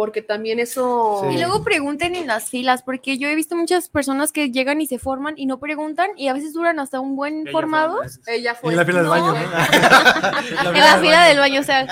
porque 0.00 0.22
también 0.22 0.58
eso. 0.60 1.20
Sí. 1.28 1.34
Y 1.34 1.38
luego 1.38 1.62
pregunten 1.62 2.14
en 2.14 2.26
las 2.26 2.48
filas, 2.48 2.82
porque 2.82 3.18
yo 3.18 3.28
he 3.28 3.34
visto 3.34 3.54
muchas 3.54 3.90
personas 3.90 4.32
que 4.32 4.50
llegan 4.50 4.80
y 4.80 4.86
se 4.86 4.98
forman 4.98 5.34
y 5.36 5.44
no 5.44 5.60
preguntan 5.60 6.08
y 6.16 6.28
a 6.28 6.32
veces 6.32 6.54
duran 6.54 6.80
hasta 6.80 7.00
un 7.00 7.16
buen 7.16 7.42
Ella 7.42 7.52
formado. 7.52 7.98
fue. 8.24 8.34
Ella 8.36 8.54
fue. 8.54 8.70
en 8.72 8.76
la 8.78 8.84
fila 8.86 8.98
del 9.00 9.04
no. 9.04 9.10
baño. 9.10 9.32
¿no? 9.34 9.40
En 10.74 10.80
la 10.80 10.98
fila 11.02 11.24
del 11.26 11.38
baño, 11.38 11.60
o 11.60 11.64
sea. 11.64 11.84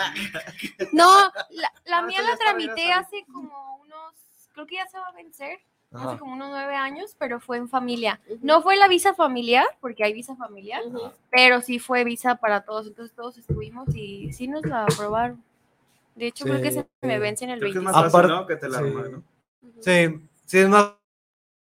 No, 0.93 1.11
la, 1.51 1.71
la 1.85 1.99
Ah, 1.99 2.03
mía 2.03 2.23
la 2.23 2.35
tramité 2.39 2.91
hace 2.93 3.27
como 3.31 3.77
unos, 3.83 4.15
creo 4.55 4.67
que 4.67 4.77
ya 4.77 4.87
se 4.87 4.97
va 4.97 5.09
a 5.09 5.13
vencer, 5.13 5.59
Ajá. 5.93 6.09
hace 6.13 6.19
como 6.19 6.33
unos 6.33 6.49
nueve 6.49 6.77
años, 6.77 7.15
pero 7.19 7.41
fue 7.41 7.59
en 7.59 7.69
familia. 7.69 8.21
No 8.41 8.63
fue 8.63 8.77
la 8.77 8.89
visa 8.89 9.13
familiar, 9.13 9.67
porque 9.83 10.03
hay 10.03 10.15
visa 10.15 10.35
familiar, 10.35 10.81
pero 11.31 11.61
sí 11.61 11.79
fue 11.79 12.05
visa 12.05 12.37
para 12.37 12.63
todos, 12.63 12.87
entonces 12.87 13.15
todos 13.15 13.37
estuvimos 13.37 13.95
y 13.95 14.33
sí 14.33 14.49
nos 14.49 14.65
la 14.65 14.85
aprobaron. 14.85 15.45
De 16.19 16.27
hecho, 16.27 16.45
creo 16.45 16.61
que 16.61 16.73
Sí. 16.73 16.81
se 17.01 17.07
me 17.07 17.19
vence 17.19 17.45
en 17.45 17.51
el 17.51 17.61
Creo 17.61 17.73
que 17.73 17.79
es 17.79 17.85
25. 17.85 18.19
más 18.23 18.29
¿no? 18.29 18.47
Que 18.47 18.57
te 18.57 18.69
la 18.69 18.79
sí. 18.79 18.85
arman, 18.85 19.13
¿no? 19.13 19.25
Sí, 19.81 20.29
sí, 20.47 20.59
es 20.59 20.69
más 20.69 20.95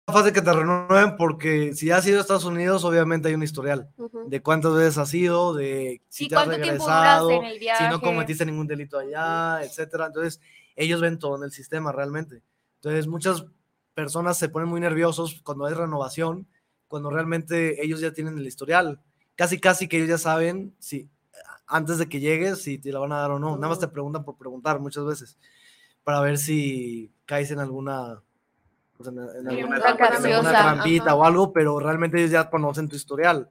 fácil 0.08 0.32
que 0.32 0.42
te 0.42 0.54
renueven 0.54 1.18
porque 1.18 1.74
si 1.74 1.92
has 1.92 2.06
ido 2.08 2.20
a 2.20 2.22
Estados 2.22 2.46
Unidos, 2.46 2.84
obviamente 2.86 3.28
hay 3.28 3.34
un 3.34 3.44
historial 3.44 3.90
Ujú. 3.98 4.30
de 4.30 4.42
cuántas 4.42 4.74
veces 4.74 4.98
has 4.98 5.14
ido, 5.14 5.54
de 5.54 6.02
si 6.08 6.26
Sí, 6.26 6.30
te 6.30 6.36
has 6.36 6.48
regresado, 6.48 7.30
en 7.32 7.44
el 7.44 7.60
viaje. 7.60 7.84
si 7.84 7.90
no 7.90 8.00
cometiste 8.02 8.46
ningún 8.46 8.68
delito 8.68 8.98
allá, 8.98 9.62
etcétera. 9.64 10.06
Entonces, 10.08 10.40
ellos 10.76 11.02
ven 11.02 11.20
todo 11.20 11.36
en 11.38 11.44
el 11.44 11.52
sistema 11.52 11.92
realmente. 11.92 12.42
Entonces, 12.76 13.08
muchas 13.08 13.46
personas 13.94 14.38
se 14.38 14.48
ponen 14.50 14.70
muy 14.70 14.80
nerviosos 14.80 15.42
cuando 15.44 15.66
hay 15.66 15.74
renovación, 15.74 16.48
cuando 16.88 17.10
realmente 17.10 17.84
ellos 17.84 18.00
ya 18.00 18.14
tienen 18.14 18.38
el 18.38 18.46
historial. 18.48 19.02
Casi, 19.36 19.60
casi 19.60 19.88
que 19.90 19.98
ellos 19.98 20.10
ya 20.10 20.18
saben 20.18 20.74
si 20.80 21.10
antes 21.68 21.98
de 21.98 22.08
que 22.08 22.20
llegues 22.20 22.62
si 22.62 22.78
te 22.78 22.92
la 22.92 23.00
van 23.00 23.12
a 23.12 23.18
dar 23.20 23.32
o 23.32 23.40
no. 23.40 23.56
Nada 23.56 23.70
más 23.70 23.80
te 23.80 23.88
preguntan 23.88 24.24
por 24.24 24.38
preguntar 24.38 24.80
muchas 24.80 25.06
veces 25.06 25.38
para 26.04 26.22
ver 26.22 26.38
si 26.38 27.12
caes 27.26 27.50
en 27.52 27.60
alguna 27.60 28.22
pues, 28.98 29.10
en, 29.10 29.18
en 29.20 29.28
Sí, 29.28 29.62
alguna, 29.62 29.78
una 29.78 29.90
en 29.90 30.26
alguna 30.26 30.52
trampita 30.52 31.06
ajá. 31.06 31.16
o 31.16 31.24
algo, 31.26 31.52
pero 31.54 31.80
realmente 31.80 32.18
ellos 32.20 32.32
ya 32.32 32.50
conocen 32.50 32.88
tu 32.88 32.96
historial. 32.96 33.50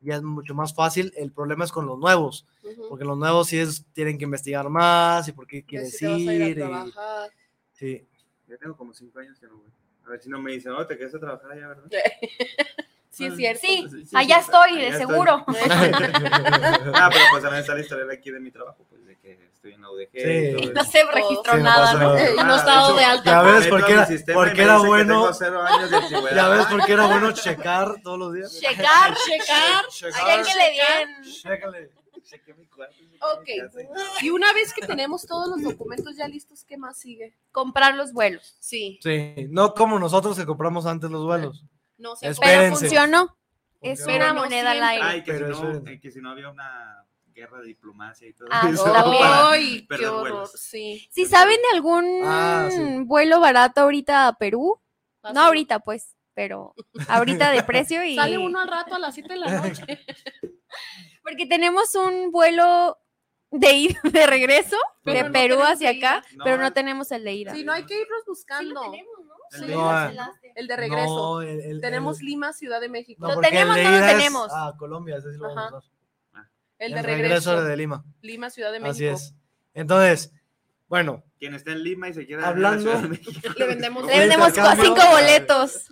Ya 0.00 0.16
es 0.16 0.22
mucho 0.22 0.54
más 0.54 0.74
fácil. 0.74 1.12
El 1.16 1.32
problema 1.32 1.64
es 1.64 1.72
con 1.72 1.86
los 1.86 1.98
nuevos, 1.98 2.46
Ujú. 2.62 2.88
porque 2.90 3.04
los 3.06 3.16
nuevos 3.16 3.48
sí 3.48 3.58
es, 3.58 3.86
tienen 3.94 4.18
que 4.18 4.24
investigar 4.24 4.68
más 4.68 5.26
y 5.28 5.32
por 5.32 5.46
qué 5.46 5.62
Que 5.62 5.66
quieres 5.66 5.96
si 5.96 6.04
a 6.06 6.18
ir 6.18 6.42
a 6.42 6.48
ir. 6.48 6.58
y- 6.58 6.92
sí. 7.72 8.06
Ya 8.46 8.56
tengo 8.58 8.76
como 8.76 8.92
cinco 8.92 9.18
años 9.18 9.38
que 9.40 9.46
no 9.46 9.56
voy. 9.56 9.70
A 10.06 10.10
ver 10.10 10.20
si 10.22 10.28
no 10.28 10.38
me 10.38 10.52
dicen, 10.52 10.72
oh, 10.72 10.86
te 10.86 10.98
quedas 10.98 11.14
a 11.14 11.18
trabajar 11.20 11.52
allá, 11.52 11.68
¿verdad? 11.68 11.84
Sí, 13.14 13.26
es 13.26 13.36
cierto. 13.36 13.60
Sí, 13.62 13.86
Sí, 13.90 14.04
sí, 14.06 14.16
allá 14.16 14.34
sí, 14.36 14.40
estoy, 14.42 14.70
allá 14.70 14.80
de 14.80 14.86
estoy. 14.88 15.06
seguro. 15.06 15.44
Ah, 16.94 17.08
pero 17.12 17.24
pues 17.30 17.42
también 17.42 17.60
está 17.60 17.74
la 17.74 17.80
historia 17.80 18.04
de 18.04 18.14
aquí 18.14 18.30
de 18.30 18.40
mi 18.40 18.50
trabajo, 18.50 18.84
pues 18.88 19.04
de 19.06 19.16
que 19.18 19.32
estoy 19.54 19.72
en 19.74 19.82
la 19.82 19.90
UDG. 19.90 20.10
Sí. 20.12 20.70
No 20.74 20.84
se 20.84 21.04
registró 21.04 21.56
no 21.56 21.62
nada, 21.64 21.92
¿no? 21.94 21.98
nada. 22.14 22.30
Y 22.30 22.36
no 22.36 22.42
Ah, 22.54 22.56
está 22.56 22.64
dado 22.74 22.88
hecho, 22.90 22.98
de 22.98 23.04
alta. 23.04 23.30
Ya 23.30 23.42
ves 23.42 23.66
por 23.68 23.82
a 23.82 23.86
qué 23.86 23.92
era- 23.92 24.06
sistema 24.06 24.38
por 24.38 24.48
y 24.48 24.50
qué 24.52 24.56
me 24.58 24.62
era 24.64 24.78
bueno. 24.78 25.26
de. 25.32 26.34
Ya 26.34 26.48
ves 26.48 26.66
por 26.66 26.84
qué 26.84 26.92
era 26.92 27.06
bueno 27.06 27.32
checar 27.32 27.94
todos 28.02 28.18
los 28.18 28.34
días. 28.34 28.60
Checar, 28.60 29.14
Checar. 29.26 29.84
Hay 30.26 30.42
que 30.42 30.54
le 30.54 30.64
den. 30.64 31.32
Chécale. 31.42 31.90
Chequé 32.24 32.54
mi 32.54 32.66
cuarto, 32.66 32.94
Ok. 33.36 33.48
Y 34.22 34.30
una 34.30 34.52
vez 34.54 34.72
que 34.72 34.86
tenemos 34.86 35.26
todos 35.26 35.46
los 35.48 35.62
documentos 35.62 36.16
ya 36.16 36.26
listos, 36.26 36.64
¿qué 36.64 36.76
más 36.78 36.98
sigue? 36.98 37.36
Comprar 37.52 37.94
los 37.94 38.12
vuelos. 38.14 38.56
Sí. 38.60 38.98
Sí, 39.02 39.46
no 39.50 39.74
como 39.74 39.98
nosotros 39.98 40.36
que 40.36 40.46
compramos 40.46 40.86
antes 40.86 41.10
los 41.10 41.24
vuelos. 41.24 41.62
No 41.98 42.16
sé. 42.16 42.32
Pero 42.40 42.76
funcionó. 42.76 43.36
Es 43.80 44.04
una 44.06 44.32
no 44.32 44.40
moneda 44.40 44.70
al 44.70 44.82
aire. 44.82 45.04
Ay, 45.04 45.22
que 45.22 45.36
si, 45.36 45.42
no, 45.44 45.72
eh, 45.86 46.00
que 46.00 46.10
si 46.10 46.20
no 46.20 46.30
había 46.30 46.48
una 46.48 47.04
guerra 47.26 47.60
de 47.60 47.66
diplomacia 47.66 48.26
y 48.28 48.32
todo 48.32 48.48
Ah, 48.50 48.70
eso. 48.72 48.84
Ay, 49.50 49.86
qué 49.88 50.06
horror. 50.06 50.48
Sí. 50.56 51.06
Si 51.10 51.26
saben 51.26 51.56
de 51.56 51.76
algún 51.76 52.22
Ah, 52.24 52.68
sí. 52.70 52.78
vuelo 53.04 53.40
barato 53.40 53.82
ahorita 53.82 54.28
a 54.28 54.32
Perú, 54.38 54.80
no 55.22 55.28
Así. 55.30 55.38
ahorita 55.38 55.80
pues, 55.80 56.14
pero 56.32 56.74
ahorita 57.08 57.50
de 57.50 57.62
precio 57.64 58.02
y 58.04 58.14
Sale 58.16 58.38
uno 58.38 58.58
al 58.60 58.68
rato 58.68 58.94
a 58.94 58.98
las 58.98 59.14
7 59.14 59.34
de 59.34 59.38
la 59.38 59.60
noche. 59.60 59.84
porque 61.22 61.46
tenemos 61.46 61.94
un 61.94 62.30
vuelo 62.30 62.98
de 63.50 63.72
ida 63.72 64.00
de 64.04 64.26
regreso 64.26 64.76
Pero 65.04 65.18
de 65.18 65.22
no 65.24 65.32
Perú 65.32 65.60
hacia 65.62 65.90
acá, 65.90 66.24
No, 66.36 66.44
pero 66.44 66.56
no 66.58 66.72
tenemos 66.72 67.10
el 67.12 67.22
de 67.24 67.32
ida. 67.34 67.54
Sí, 67.54 67.64
no 67.64 67.72
hay 67.72 67.84
que 67.84 68.00
irnos 68.00 68.20
Sí 68.20 68.24
lo 68.26 68.32
buscando. 68.32 68.80
tenemos, 68.90 69.14
¿no? 69.23 69.23
Sí. 69.50 69.64
El 70.56 70.66
de 70.68 70.76
regreso. 70.76 71.06
No, 71.06 71.40
el- 71.42 71.60
el- 71.60 71.80
tenemos 71.80 72.20
el- 72.20 72.26
Lima, 72.26 72.52
Ciudad 72.52 72.80
de 72.80 72.88
México. 72.88 73.26
no, 73.26 73.34
Lo 73.36 73.40
tenemos, 73.40 73.76
no 73.76 73.90
lo 73.90 74.06
tenemos. 74.06 74.50
a 74.52 74.74
Colombia, 74.78 75.16
ese 75.16 75.32
sí 75.32 75.38
lo 75.38 75.52
vamos 75.54 75.72
a 75.72 75.76
usar. 75.78 75.90
el 76.78 76.92
de 76.92 76.98
El 77.00 77.04
regreso. 77.06 77.62
de 77.64 77.76
Lima. 77.76 78.04
Lima, 78.20 78.50
Ciudad 78.50 78.72
de 78.72 78.80
México. 78.80 78.92
Así 78.92 79.06
es. 79.06 79.34
Entonces, 79.74 80.32
bueno, 80.88 81.24
Quien 81.38 81.54
está 81.54 81.72
en 81.72 81.82
Lima 81.82 82.08
y 82.08 82.14
se 82.14 82.26
quiere 82.26 82.44
Hablando- 82.44 83.00
de 83.00 83.08
México. 83.08 83.50
Le 83.56 83.66
vendemos 83.66 84.02
¿Cómo 84.02 84.12
Le 84.14 84.20
vendemos 84.20 84.52
cinco 84.52 85.02
boletos. 85.10 85.88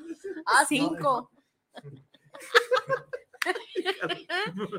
Ah, 0.46 0.64
cinco. 0.68 1.30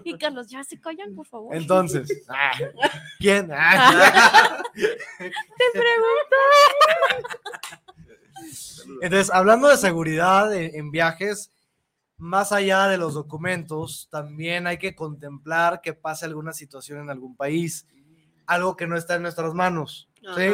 Y 0.06 0.18
Carlos, 0.18 0.48
ya 0.50 0.64
se 0.64 0.80
callan, 0.80 1.14
por 1.16 1.26
favor. 1.26 1.54
entonces, 1.56 2.08
ah, 2.30 2.52
¿quién? 3.20 3.50
Ah. 3.54 4.62
Te 4.74 5.72
pregunto. 5.74 6.38
Entonces, 9.02 9.32
hablando 9.34 9.68
de 9.68 9.78
seguridad 9.78 10.54
en, 10.54 10.76
en 10.76 10.92
viajes, 10.92 11.52
más 12.18 12.52
allá 12.52 12.88
de 12.88 12.98
los 12.98 13.14
documentos, 13.14 14.08
también 14.10 14.68
hay 14.68 14.78
que 14.78 14.96
contemplar 14.96 15.82
que 15.82 15.94
pase 15.94 16.26
alguna 16.26 16.54
situación 16.54 17.02
en 17.02 17.10
algún 17.10 17.36
país, 17.36 17.86
algo 18.46 18.76
que 18.76 18.88
no 18.88 18.98
está 18.98 19.16
en 19.16 19.24
nuestras 19.24 19.54
manos. 19.54 20.08
¿sí? 20.36 20.50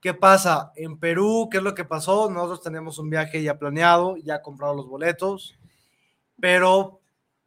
¿Qué 0.00 0.14
pasa? 0.14 0.72
En 0.76 0.98
Perú, 0.98 1.48
¿qué 1.50 1.58
es 1.58 1.62
lo 1.62 1.74
que 1.74 1.84
pasó? 1.84 2.30
Nosotros 2.30 2.62
teníamos 2.62 2.98
un 2.98 3.10
viaje 3.10 3.42
ya 3.42 3.58
planeado, 3.58 4.16
ya 4.16 4.42
comprado 4.42 4.74
los 4.74 4.88
boletos, 4.88 5.54
pero 6.40 7.00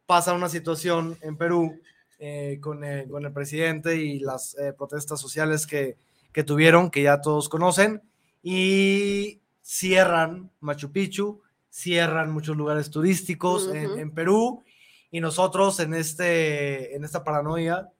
pasa 0.06 0.32
una 0.32 0.48
situación 0.48 1.18
en 1.20 1.36
Perú 1.36 1.80
eh, 2.18 2.58
con, 2.62 2.82
el, 2.84 3.08
con 3.10 3.24
el 3.24 3.32
presidente 3.32 3.96
y 3.96 4.20
las 4.20 4.56
eh, 4.58 4.72
protestas 4.72 5.20
sociales 5.20 5.66
que, 5.66 5.96
que 6.32 6.44
tuvieron, 6.44 6.90
que 6.90 7.02
ya 7.02 7.20
todos 7.20 7.48
conocen, 7.48 8.02
y 8.42 9.40
cierran 9.70 10.48
Machu 10.60 10.92
Picchu, 10.92 11.42
cierran 11.68 12.30
muchos 12.30 12.56
lugares 12.56 12.88
turísticos 12.88 13.68
en, 13.74 13.86
Ujú. 13.90 13.98
en 13.98 14.10
Perú, 14.12 14.64
y 15.10 15.20
nosotros 15.20 15.80
en, 15.80 15.92
este, 15.94 16.94
en 16.94 17.02
esta 17.04 17.24
paranoia 17.24 17.82
No, 17.82 17.90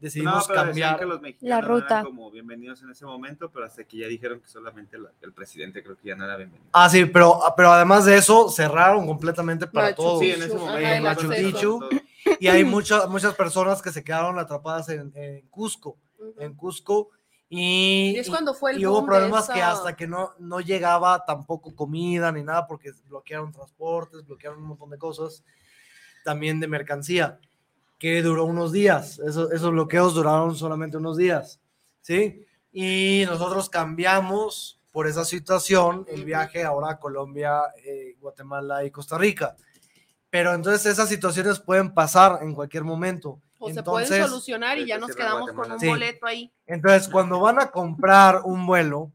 decidimos 0.00 0.48
decían 0.48 0.64
cambiar. 0.66 0.98
que 0.98 1.04
los 1.04 1.20
La 1.40 1.60
ruta. 1.60 1.86
eran 2.00 2.04
como 2.06 2.30
bienvenidos 2.30 2.82
en 2.82 2.90
ese 2.90 3.04
momento, 3.04 3.50
pero 3.50 3.66
hasta 3.66 3.84
que 3.84 3.98
ya 3.98 4.06
dijeron 4.08 4.40
que 4.40 4.48
solamente 4.48 4.96
la- 4.98 5.12
el 5.20 5.32
presidente 5.34 5.82
creo 5.82 5.96
que 5.96 6.08
ya 6.08 6.16
no 6.16 6.24
era 6.24 6.36
bienvenido. 6.38 6.70
Ah, 6.72 6.88
sí, 6.88 7.04
pero, 7.04 7.38
pero 7.54 7.70
además 7.72 8.06
de 8.06 8.16
eso, 8.16 8.48
cerraron 8.48 9.06
completamente 9.06 9.66
para 9.66 9.88
Machu 9.90 10.02
todos. 10.02 10.20
Sí, 10.20 10.30
en 10.30 10.42
ese 10.42 10.56
Ajá, 10.56 10.64
momento. 10.64 10.88
el 10.88 11.02
Machu 11.02 11.26
acceso. 11.30 11.48
Picchu. 11.50 11.80
Y 12.40 12.48
hay 12.48 12.64
muchas, 12.64 13.08
muchas 13.10 13.34
personas 13.34 13.82
que 13.82 13.92
se 13.92 14.02
quedaron 14.02 14.38
atrapadas 14.38 14.88
en, 14.88 15.12
en 15.14 15.42
Cusco, 15.48 15.98
Ujú. 16.18 16.34
en 16.40 16.54
Cusco. 16.54 17.10
Y, 17.56 18.12
Y 18.16 18.18
es 18.18 18.28
cuando 18.28 18.52
fue 18.54 18.72
el 18.72 18.80
y 18.80 18.86
hubo 18.86 19.04
problemas 19.06 19.48
que 19.48 19.62
hasta 19.62 19.94
que 19.96 20.06
no, 20.08 20.32
no 20.38 20.60
llegaba 20.60 21.24
tampoco 21.24 21.74
comida 21.74 22.32
ni 22.32 22.42
nada, 22.42 22.66
porque 22.66 22.92
bloquearon 23.08 23.52
transportes, 23.52 24.26
bloquearon 24.26 24.58
un 24.60 24.68
montón 24.68 24.90
de 24.90 24.98
cosas, 24.98 25.44
también 26.24 26.58
de 26.58 26.66
mercancía, 26.66 27.38
que 27.98 28.22
duró 28.22 28.44
unos 28.44 28.72
días. 28.72 29.18
Eso- 29.20 29.52
esos 29.52 29.70
bloqueos 29.70 30.14
duraron 30.14 30.56
solamente 30.56 30.96
unos 30.96 31.16
días, 31.16 31.60
¿sí? 32.00 32.44
Y 32.72 33.22
nosotros 33.26 33.68
cambiamos 33.70 34.80
por 34.90 35.06
esa 35.06 35.24
situación 35.24 36.04
el 36.08 36.24
viaje 36.24 36.64
ahora 36.64 36.92
a 36.92 36.98
Colombia, 36.98 37.60
eh, 37.84 38.16
Guatemala 38.20 38.84
y 38.84 38.90
Costa 38.90 39.16
Rica. 39.18 39.56
Pero 40.30 40.52
entonces 40.54 40.86
esas 40.86 41.08
situaciones 41.08 41.60
pueden 41.60 41.94
pasar 41.94 42.40
en 42.42 42.54
cualquier 42.54 42.82
momento. 42.84 43.40
O 43.58 43.68
se 43.70 43.78
Entonces, 43.78 44.08
pueden 44.08 44.26
solucionar 44.28 44.78
y 44.78 44.86
ya 44.86 44.98
nos 44.98 45.14
quedamos 45.14 45.50
con 45.52 45.70
un 45.72 45.78
Sí. 45.80 45.86
boleto 45.86 46.26
ahí. 46.26 46.52
entonces, 46.66 47.08
cuando 47.08 47.40
van 47.40 47.60
a 47.60 47.70
comprar 47.70 48.42
un 48.44 48.66
vuelo, 48.66 49.12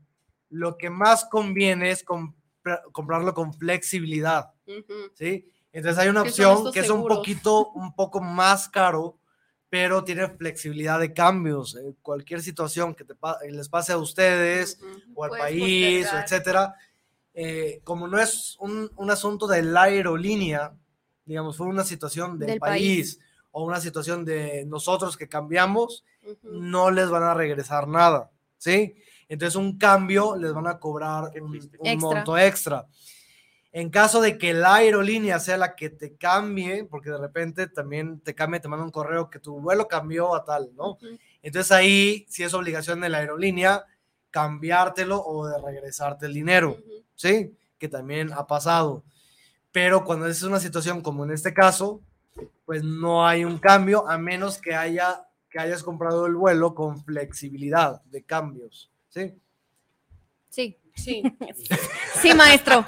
lo 0.50 0.78
que 0.78 0.90
más 0.90 1.26
conviene 1.26 1.92
es 1.92 2.04
compra- 2.04 2.82
comprarlo 2.92 3.34
con 3.34 3.54
flexibilidad, 3.54 4.52
Ujú. 4.66 5.12
¿sí? 5.14 5.52
Entonces 5.72 6.00
hay 6.00 6.10
una 6.10 6.24
¿Qué 6.24 6.32
son 6.32 6.46
opción 6.58 6.74
que 6.74 6.80
es 6.80 6.90
un 6.90 7.06
poquito, 7.08 7.70
un 7.72 7.94
poco 7.94 8.22
más 8.22 8.68
caro, 8.70 9.20
pero 9.70 10.04
tiene 10.04 10.28
flexibilidad 10.30 11.00
de 11.00 11.14
cambios. 11.14 11.76
En 11.76 11.94
cualquier 12.02 12.42
situación 12.42 12.96
que 12.96 13.04
te 13.04 13.14
pa- 13.14 13.38
les 13.48 13.70
pase 13.70 13.92
a 13.92 13.98
ustedes 14.00 14.80
Ujú. 14.82 15.00
o 15.14 15.24
al 15.26 15.30
Puedes 15.30 15.44
país, 15.44 16.08
o 16.12 16.18
etcétera, 16.18 16.74
eh, 17.36 17.82
como 17.84 18.08
no 18.08 18.18
es 18.20 18.56
un, 18.60 18.90
un 18.96 19.12
asunto 19.12 19.46
de 19.46 19.62
la 19.62 19.84
aerolínea, 19.84 20.74
digamos, 21.26 21.56
fue 21.58 21.68
una 21.68 21.84
situación 21.84 22.40
del, 22.40 22.48
Del 22.52 22.60
país, 22.60 23.18
país. 23.18 23.20
O 23.52 23.64
una 23.64 23.80
situación 23.80 24.26
de 24.26 24.66
nosotros 24.66 25.18
que 25.18 25.28
cambiamos, 25.28 26.04
no 26.44 26.92
les 26.92 27.10
van 27.10 27.24
a 27.24 27.34
regresar 27.34 27.88
nada, 27.88 28.32
¿sí? 28.58 28.96
Entonces 29.28 29.56
un 29.56 29.78
cambio 29.78 30.36
les 30.36 30.54
van 30.54 30.68
a 30.68 30.80
cobrar 30.80 31.32
un, 31.42 31.52
triste. 31.52 31.78
un 31.80 31.88
Extra. 31.88 32.10
monto 32.10 32.38
extra. 32.38 32.88
En 33.72 33.92
caso 33.92 34.20
de 34.20 34.38
que 34.38 34.54
la 34.54 34.76
aerolínea 34.76 35.40
sea 35.40 35.58
la 35.58 35.76
que 35.76 35.92
te 35.92 36.16
cambie, 36.16 36.86
porque 36.86 37.12
de 37.12 37.20
repente 37.20 37.68
también 37.68 38.20
te 38.22 38.34
cambia, 38.34 38.60
te 38.60 38.68
manda 38.68 38.84
un 38.84 38.92
correo 38.92 39.30
que 39.30 39.40
tu 39.40 39.60
vuelo 39.60 39.88
cambió 39.88 40.34
a 40.34 40.44
tal, 40.44 40.72
¿no? 40.76 40.94
Ujú. 40.94 41.20
Entonces 41.44 41.72
ahí 41.72 42.26
sí 42.30 42.44
es 42.44 42.54
obligación 42.54 43.00
de 43.02 43.10
la 43.10 43.20
aerolínea 43.20 43.86
cambiártelo 44.32 45.24
o 45.24 45.48
de 45.48 45.60
regresarte 45.60 46.26
el 46.26 46.34
dinero. 46.34 46.78
¿sí? 47.16 47.54
Que 47.78 47.90
también 47.90 48.32
ha 48.34 48.48
pasado. 48.48 49.04
Pero 49.72 50.04
cuando 50.06 50.28
es 50.28 50.42
una 50.44 50.60
situación 50.60 51.02
como 51.02 51.26
en 51.26 51.32
este 51.32 51.54
caso, 51.54 52.02
pues 52.70 52.84
no 52.84 53.26
hay 53.26 53.46
un 53.46 53.58
cambio 53.58 54.08
a 54.08 54.20
menos 54.20 54.62
que 54.62 54.76
haya 54.76 55.28
que 55.50 55.58
hayas 55.58 55.82
comprado 55.82 56.28
el 56.28 56.36
vuelo 56.36 56.76
con 56.76 57.04
flexibilidad 57.04 58.00
de 58.04 58.24
cambios, 58.24 58.92
¿sí? 59.08 59.42
Sí, 60.50 60.78
Sí, 60.94 61.24
sí, 62.22 62.36
maestro. 62.36 62.86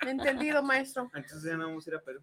entendido, 0.00 0.60
maestro. 0.64 1.08
Entonces 1.14 1.44
ya 1.44 1.56
no 1.56 1.68
vamos 1.68 1.86
a 1.86 1.90
ir 1.90 1.96
a 1.96 2.00
Perú, 2.02 2.20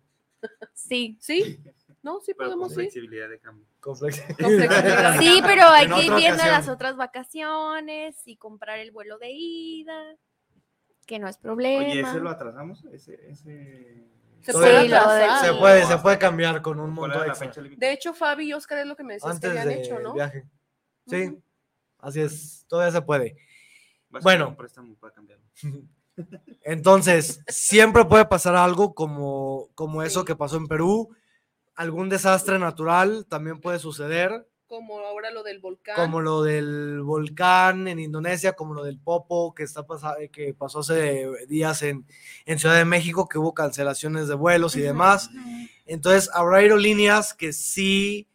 Sí. 0.74 1.18
¿Sí? 1.22 1.64
No, 2.04 2.20
sí 2.20 2.34
pero 2.38 2.50
con 2.50 2.60
podemos 2.60 2.72
ir. 2.72 2.76
flexibilidad 2.80 3.30
de 3.30 3.40
cambio. 3.40 3.66
Con 3.80 3.96
flexibilidad. 3.96 5.14
Con. 5.14 5.24
Sí, 5.24 5.40
pero 5.46 5.68
hay 5.70 5.88
que 5.88 6.04
ir 6.04 6.14
viendo 6.16 6.34
ocasión. 6.36 6.48
las 6.52 6.68
otras 6.68 6.98
vacaciones 6.98 8.22
y 8.28 8.36
comprar 8.36 8.80
el 8.80 8.92
vuelo 8.92 9.18
de 9.20 9.32
ida, 9.32 10.18
que 11.06 11.18
no 11.18 11.30
es 11.30 11.38
problema. 11.38 11.86
Oye, 11.86 12.02
¿ese 12.02 12.20
lo 12.20 12.30
atrasamos? 12.30 12.84
¿Ese, 12.92 13.30
ese... 13.30 14.18
Se 14.41 14.54
puede 14.54 14.88
Sí, 14.88 14.93
atrasar. 14.93 15.45
Se 15.45 15.54
puede, 15.54 15.86
se 15.86 15.97
puede 15.97 16.17
cambiar 16.17 16.62
con 16.62 16.80
un 16.80 16.95
¿Cuál 16.95 17.12
monto 17.12 17.25
extra. 17.25 17.52
De 17.78 17.91
hecho, 17.91 18.13
Fabi 18.13 18.47
y 18.49 18.54
Oscar 18.54 18.80
es 18.80 18.86
lo 18.88 18.95
que 18.95 19.04
me 19.04 19.13
decías 19.15 19.32
Antes 19.36 19.52
que 19.52 19.60
habían 19.60 19.69
del 19.75 19.86
hecho, 19.86 19.99
¿no? 19.99 20.13
viaje. 20.13 20.45
Sí, 21.08 21.28
Ujú. 21.28 21.43
así 21.99 22.21
es, 22.21 22.65
todavía 22.67 22.91
se 22.91 23.02
puede. 23.02 23.36
Va 24.13 24.19
a 24.19 24.21
ser 24.21 24.23
bueno. 24.23 24.58
para 24.99 25.13
cambiarlo. 25.13 25.45
Entonces, 26.63 27.41
siempre 27.47 28.06
puede 28.06 28.25
pasar 28.25 28.56
algo 28.56 28.93
como, 28.93 29.69
como 29.75 30.04
eso 30.04 30.21
Sí. 30.21 30.25
que 30.25 30.36
pasó 30.36 30.58
en 30.58 30.67
Perú. 30.67 31.15
Algún 31.75 32.10
desastre 32.10 32.60
natural 32.60 33.25
también 33.30 33.62
puede 33.62 33.80
suceder, 33.80 34.47
Como 34.69 34.99
ahora 34.99 35.32
lo 35.32 35.41
del 35.43 35.60
volcán. 35.60 35.95
como 35.95 36.21
lo 36.21 36.43
del 36.43 37.01
volcán 37.01 37.88
en 37.88 37.99
Indonesia, 37.99 38.53
como 38.53 38.73
lo 38.75 38.84
del 38.84 38.99
Popo 38.99 39.53
que, 39.55 39.63
está 39.63 39.86
pasa- 39.86 40.15
que 40.32 40.53
pasó 40.53 40.79
hace 40.79 41.27
días 41.47 41.82
en, 41.82 42.05
en 42.45 42.60
Ciudad 42.60 42.75
de 42.77 42.86
México, 42.86 43.27
que 43.27 43.39
hubo 43.39 43.53
cancelaciones 43.53 44.27
de 44.27 44.36
vuelos 44.36 44.75
y 44.75 44.82
demás. 44.82 45.29
Entonces, 45.86 46.29
habrá 46.34 46.58
aerolíneas 46.60 47.34
que 47.34 47.51
sí 47.51 48.29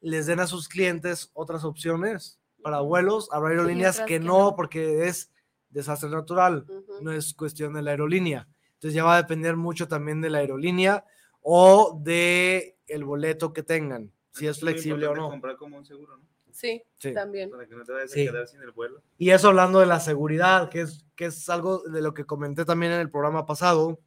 les 0.00 0.26
den 0.26 0.40
a 0.40 0.46
sus 0.48 0.68
clientes 0.68 1.30
otras 1.34 1.64
opciones 1.64 2.40
para 2.62 2.80
vuelos. 2.80 3.28
Habrá 3.30 3.50
aerolíneas 3.50 4.00
que 4.00 4.04
que 4.06 4.20
no, 4.20 4.38
no. 4.50 4.56
porque 4.56 5.06
es 5.06 5.30
desastre 5.70 6.10
natural 6.10 6.66
no 7.00 7.12
es 7.12 7.32
cuestión 7.34 7.74
de 7.74 7.82
la 7.82 7.92
aerolínea. 7.92 8.48
Entonces 8.74 8.94
ya 8.94 9.04
va 9.04 9.14
a 9.14 9.22
depender 9.22 9.56
mucho 9.56 9.86
también 9.88 10.20
de 10.20 10.30
la 10.30 10.38
aerolínea 10.38 11.04
o 11.42 11.96
de 12.02 12.76
el 12.88 13.04
boleto 13.04 13.52
que 13.52 13.62
tengan, 13.62 14.12
si 14.38 14.46
es 14.46 14.60
flexible 14.60 15.06
o 15.06 15.14
no. 15.14 15.30
comprar 15.30 15.56
como 15.56 15.76
un 15.78 15.84
seguro, 15.84 16.16
¿no? 16.16 16.24
Sí, 16.52 16.82
Sí. 16.98 17.12
también. 17.12 17.50
Para 17.50 17.66
que 17.66 17.74
no 17.74 17.84
te 17.84 17.92
vayas 17.92 18.10
Sí. 18.10 18.26
a 18.26 18.30
quedar 18.32 18.48
sin 18.48 18.62
el 18.62 18.70
vuelo. 18.70 19.02
Y 19.18 19.30
eso 19.30 19.48
hablando 19.48 19.78
de 19.80 19.86
la 19.86 20.00
seguridad, 20.00 20.70
que 20.70 20.82
es, 20.82 21.04
que 21.14 21.26
es 21.26 21.48
algo 21.50 21.80
de 21.80 22.00
lo 22.00 22.14
que 22.14 22.24
comenté 22.24 22.64
también 22.64 22.92
en 22.92 23.00
el 23.00 23.10
programa 23.10 23.44
pasado, 23.44 23.98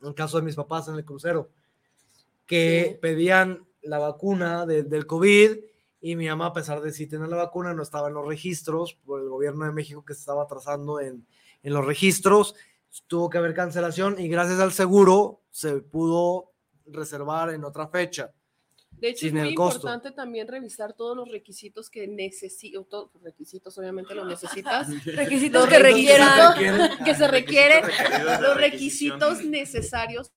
en 0.00 0.08
el 0.08 0.14
caso 0.14 0.36
de 0.38 0.44
mis 0.44 0.54
papás 0.54 0.86
en 0.88 0.94
el 0.94 1.04
crucero, 1.04 1.50
que 2.46 2.90
Sí. 2.92 2.98
pedían 3.00 3.66
la 3.82 3.98
vacuna 3.98 4.66
de- 4.66 4.82
del 4.84 5.06
COVID 5.06 5.58
Y 6.00 6.14
mi 6.14 6.28
mamá, 6.28 6.46
a 6.46 6.52
pesar 6.52 6.80
de 6.80 6.92
sí 6.92 7.08
tener 7.08 7.26
la 7.28 7.34
vacuna, 7.36 7.74
no 7.74 7.82
estaba 7.82 8.06
en 8.06 8.14
los 8.14 8.24
registros 8.24 8.94
por 9.04 9.20
el 9.20 9.28
gobierno 9.28 9.64
de 9.64 9.72
México 9.72 10.04
que 10.04 10.14
se 10.14 10.20
estaba 10.20 10.44
atrasando 10.44 11.00
en, 11.00 11.26
en 11.64 11.74
los 11.74 11.84
registros. 11.84 12.54
Tuvo 13.08 13.28
que 13.28 13.38
haber 13.38 13.52
cancelación 13.52 14.16
y 14.16 14.28
gracias 14.28 14.60
al 14.60 14.70
seguro 14.70 15.40
se 15.50 15.80
pudo 15.80 16.52
reservar 16.86 17.50
en 17.50 17.64
otra 17.64 17.88
fecha. 17.88 18.32
De 19.00 19.10
hecho, 19.10 19.26
Sin 19.26 19.36
es 19.36 19.42
muy 19.42 19.50
importante 19.50 20.10
también 20.10 20.48
revisar 20.48 20.92
todos 20.92 21.16
los 21.16 21.30
requisitos 21.30 21.88
que 21.88 22.06
necesito, 22.08 22.84
todos 22.84 23.10
los 23.14 23.22
requisitos 23.22 23.76
obviamente 23.78 24.14
los 24.14 24.26
necesitas, 24.26 24.88
Requisitos 25.04 25.62
Los 25.62 25.68
que 25.68 25.78
requieran. 25.78 27.04
que 27.04 27.14
se 27.14 27.28
requieren, 27.28 27.84
los 28.40 28.56
requisitos 28.56 29.44
necesarios 29.44 30.32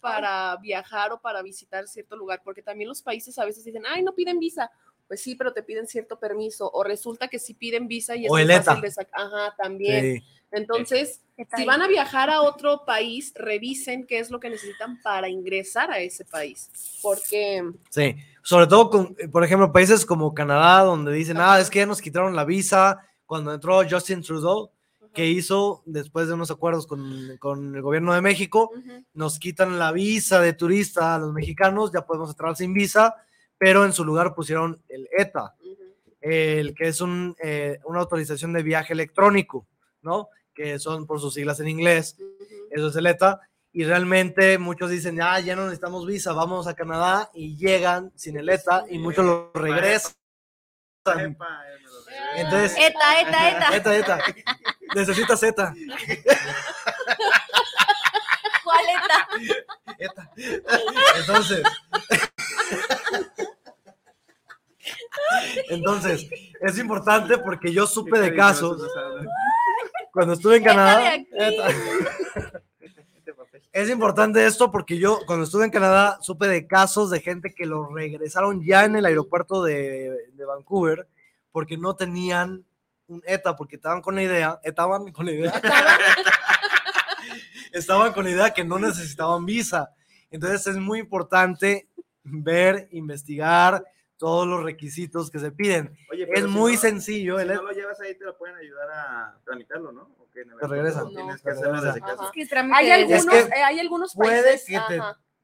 para 0.00 0.56
viajar 0.56 1.12
o 1.12 1.20
para 1.20 1.42
visitar 1.42 1.86
cierto 1.88 2.16
lugar, 2.16 2.42
porque 2.44 2.62
también 2.62 2.88
los 2.88 3.02
países 3.02 3.38
a 3.38 3.44
veces 3.44 3.64
dicen, 3.64 3.84
ay, 3.86 4.02
no 4.02 4.14
piden 4.14 4.38
visa. 4.38 4.70
Pues 5.08 5.22
sí, 5.22 5.34
pero 5.34 5.52
te 5.52 5.62
piden 5.62 5.86
cierto 5.86 6.20
permiso, 6.20 6.70
o 6.72 6.84
resulta 6.84 7.28
que 7.28 7.38
sí 7.38 7.54
piden 7.54 7.88
visa 7.88 8.14
y 8.14 8.26
es 8.26 8.30
O 8.30 8.38
el 8.38 8.52
fácil 8.52 8.82
de 8.82 8.90
sacar. 8.90 9.20
Ajá, 9.20 9.54
también. 9.56 10.18
Sí. 10.18 10.24
Entonces, 10.50 11.20
si 11.56 11.64
van 11.64 11.82
a 11.82 11.88
viajar 11.88 12.30
a 12.30 12.42
otro 12.42 12.84
país, 12.84 13.32
revisen 13.34 14.06
qué 14.06 14.18
es 14.18 14.30
lo 14.30 14.40
que 14.40 14.50
necesitan 14.50 15.00
para 15.02 15.28
ingresar 15.28 15.90
a 15.90 15.98
ese 15.98 16.24
país, 16.24 16.70
porque 17.02 17.62
Sí, 17.90 18.16
sobre 18.42 18.66
todo 18.66 18.90
con, 18.90 19.16
eh, 19.18 19.28
por 19.28 19.44
ejemplo, 19.44 19.72
países 19.72 20.06
como 20.06 20.34
Canadá, 20.34 20.84
donde 20.84 21.12
dicen, 21.12 21.36
ah, 21.38 21.60
es 21.60 21.68
que 21.68 21.80
ya 21.80 21.86
nos 21.86 22.00
quitaron 22.00 22.34
la 22.34 22.44
visa 22.44 23.00
cuando 23.26 23.52
entró 23.52 23.82
Justin 23.88 24.22
Trudeau, 24.22 24.70
que 25.12 25.26
hizo 25.26 25.82
después 25.84 26.28
de 26.28 26.34
unos 26.34 26.50
acuerdos 26.50 26.86
con, 26.86 27.36
con 27.38 27.74
el 27.74 27.82
gobierno 27.82 28.14
de 28.14 28.22
México, 28.22 28.70
nos 29.12 29.38
quitan 29.38 29.78
la 29.78 29.92
visa 29.92 30.40
de 30.40 30.52
turista 30.52 31.14
a 31.14 31.18
los 31.18 31.32
mexicanos, 31.32 31.92
ya 31.92 32.06
podemos 32.06 32.30
entrar 32.30 32.56
sin 32.56 32.72
visa, 32.72 33.16
pero 33.58 33.84
en 33.84 33.92
su 33.92 34.04
lugar 34.04 34.34
pusieron 34.34 34.82
el 34.88 35.08
ETA, 35.16 35.54
el 36.20 36.74
que 36.74 36.88
es 36.88 37.00
un, 37.00 37.36
eh, 37.42 37.78
una 37.84 38.00
autorización 38.00 38.52
de 38.52 38.62
viaje 38.62 38.92
electrónico, 38.92 39.66
¿no? 40.02 40.28
Que 40.54 40.78
son 40.78 41.06
por 41.06 41.20
sus 41.20 41.34
siglas 41.34 41.60
en 41.60 41.68
inglés, 41.68 42.16
eso 42.70 42.88
es 42.88 42.96
el 42.96 43.06
ETA. 43.06 43.40
Y 43.72 43.84
realmente 43.84 44.58
muchos 44.58 44.90
dicen, 44.90 45.20
ah, 45.20 45.38
ya 45.40 45.54
no 45.54 45.64
necesitamos 45.64 46.06
visa, 46.06 46.32
vamos 46.32 46.66
a 46.66 46.74
Canadá 46.74 47.30
y 47.34 47.56
llegan 47.56 48.10
sin 48.16 48.38
el 48.38 48.48
ETA 48.48 48.84
y 48.88 48.98
muchos 48.98 49.24
lo 49.24 49.52
regresan. 49.52 50.12
Entonces, 52.36 52.76
Eta, 52.76 53.20
eta, 53.20 53.50
eta. 53.50 53.76
ETA, 53.76 53.96
ETA, 53.96 54.18
necesitas 54.94 55.42
ETA. 55.42 55.74
¿Cuál 58.64 58.84
eta? 58.90 59.28
ETA. 59.98 60.30
Entonces, 61.16 61.62
entonces, 65.70 66.28
es 66.60 66.78
importante 66.78 67.38
porque 67.38 67.72
yo 67.72 67.86
supe 67.86 68.18
de 68.18 68.34
casos 68.34 68.82
cuando 70.12 70.34
estuve 70.34 70.56
en 70.56 70.64
Canadá. 70.64 71.16
Este. 71.32 71.62
Es 73.70 73.90
importante 73.90 74.44
esto 74.44 74.72
porque 74.72 74.98
yo 74.98 75.20
cuando 75.26 75.44
estuve 75.44 75.64
en 75.64 75.70
Canadá 75.70 76.18
supe 76.20 76.48
de 76.48 76.66
casos 76.66 77.10
de 77.10 77.20
gente 77.20 77.54
que 77.54 77.66
lo 77.66 77.94
regresaron 77.94 78.64
ya 78.64 78.84
en 78.84 78.96
el 78.96 79.06
aeropuerto 79.06 79.62
de, 79.62 80.30
de 80.32 80.44
Vancouver 80.44 81.06
porque 81.52 81.76
no 81.76 81.94
tenían 81.94 82.64
un 83.06 83.22
ETA, 83.26 83.56
porque 83.56 83.76
estaban 83.76 84.02
con 84.02 84.14
la 84.14 84.22
idea, 84.22 84.60
estaban 84.62 85.10
con 85.12 85.26
la 85.26 85.32
idea, 85.32 85.52
estaban 87.72 88.12
con 88.12 88.24
la 88.24 88.30
idea 88.30 88.52
que 88.52 88.64
no 88.64 88.78
necesitaban 88.78 89.46
visa. 89.46 89.90
Entonces 90.30 90.66
es 90.66 90.76
muy 90.76 90.98
importante 90.98 91.88
ver, 92.22 92.88
investigar 92.92 93.82
todos 94.18 94.46
los 94.46 94.62
requisitos 94.64 95.30
que 95.30 95.38
se 95.38 95.52
piden. 95.52 95.96
Oye, 96.12 96.28
Es 96.32 96.42
si 96.42 96.48
muy 96.48 96.74
no- 96.74 96.78
sencillo, 96.80 97.36
Si 97.38 97.42
el 97.42 97.54
no 97.54 97.62
lo 97.62 97.70
llevas 97.72 98.00
ahí, 98.00 98.14
te 98.18 98.24
lo 98.24 98.36
pueden 98.36 98.56
ayudar 98.56 98.90
a 98.90 99.38
tramitarlo, 99.44 99.92
¿no? 99.92 100.02
¿O 100.18 100.28
qué? 100.32 100.42
En 100.42 100.50
el 100.50 100.58
Te 100.58 100.66
regresan. 100.66 101.06
aeropuerto 101.06 101.18
Tienes 101.20 101.36
No. 101.36 101.42
que 101.44 101.50
hacerlo 101.50 101.74
desde 101.80 101.88
Ajá. 102.00 102.00
casa. 102.00 102.24
Es 102.24 102.30
que 102.32 102.42
es 102.42 102.48
trámite 102.48 102.76
Hay 102.78 102.90
algunos, 102.90 103.26
que 103.26 103.38
eh, 103.40 103.62
hay 103.64 103.78
algunos 103.80 104.14
puede 104.14 104.42
países. 104.42 104.66
que 104.66 104.80
te- 104.88 105.00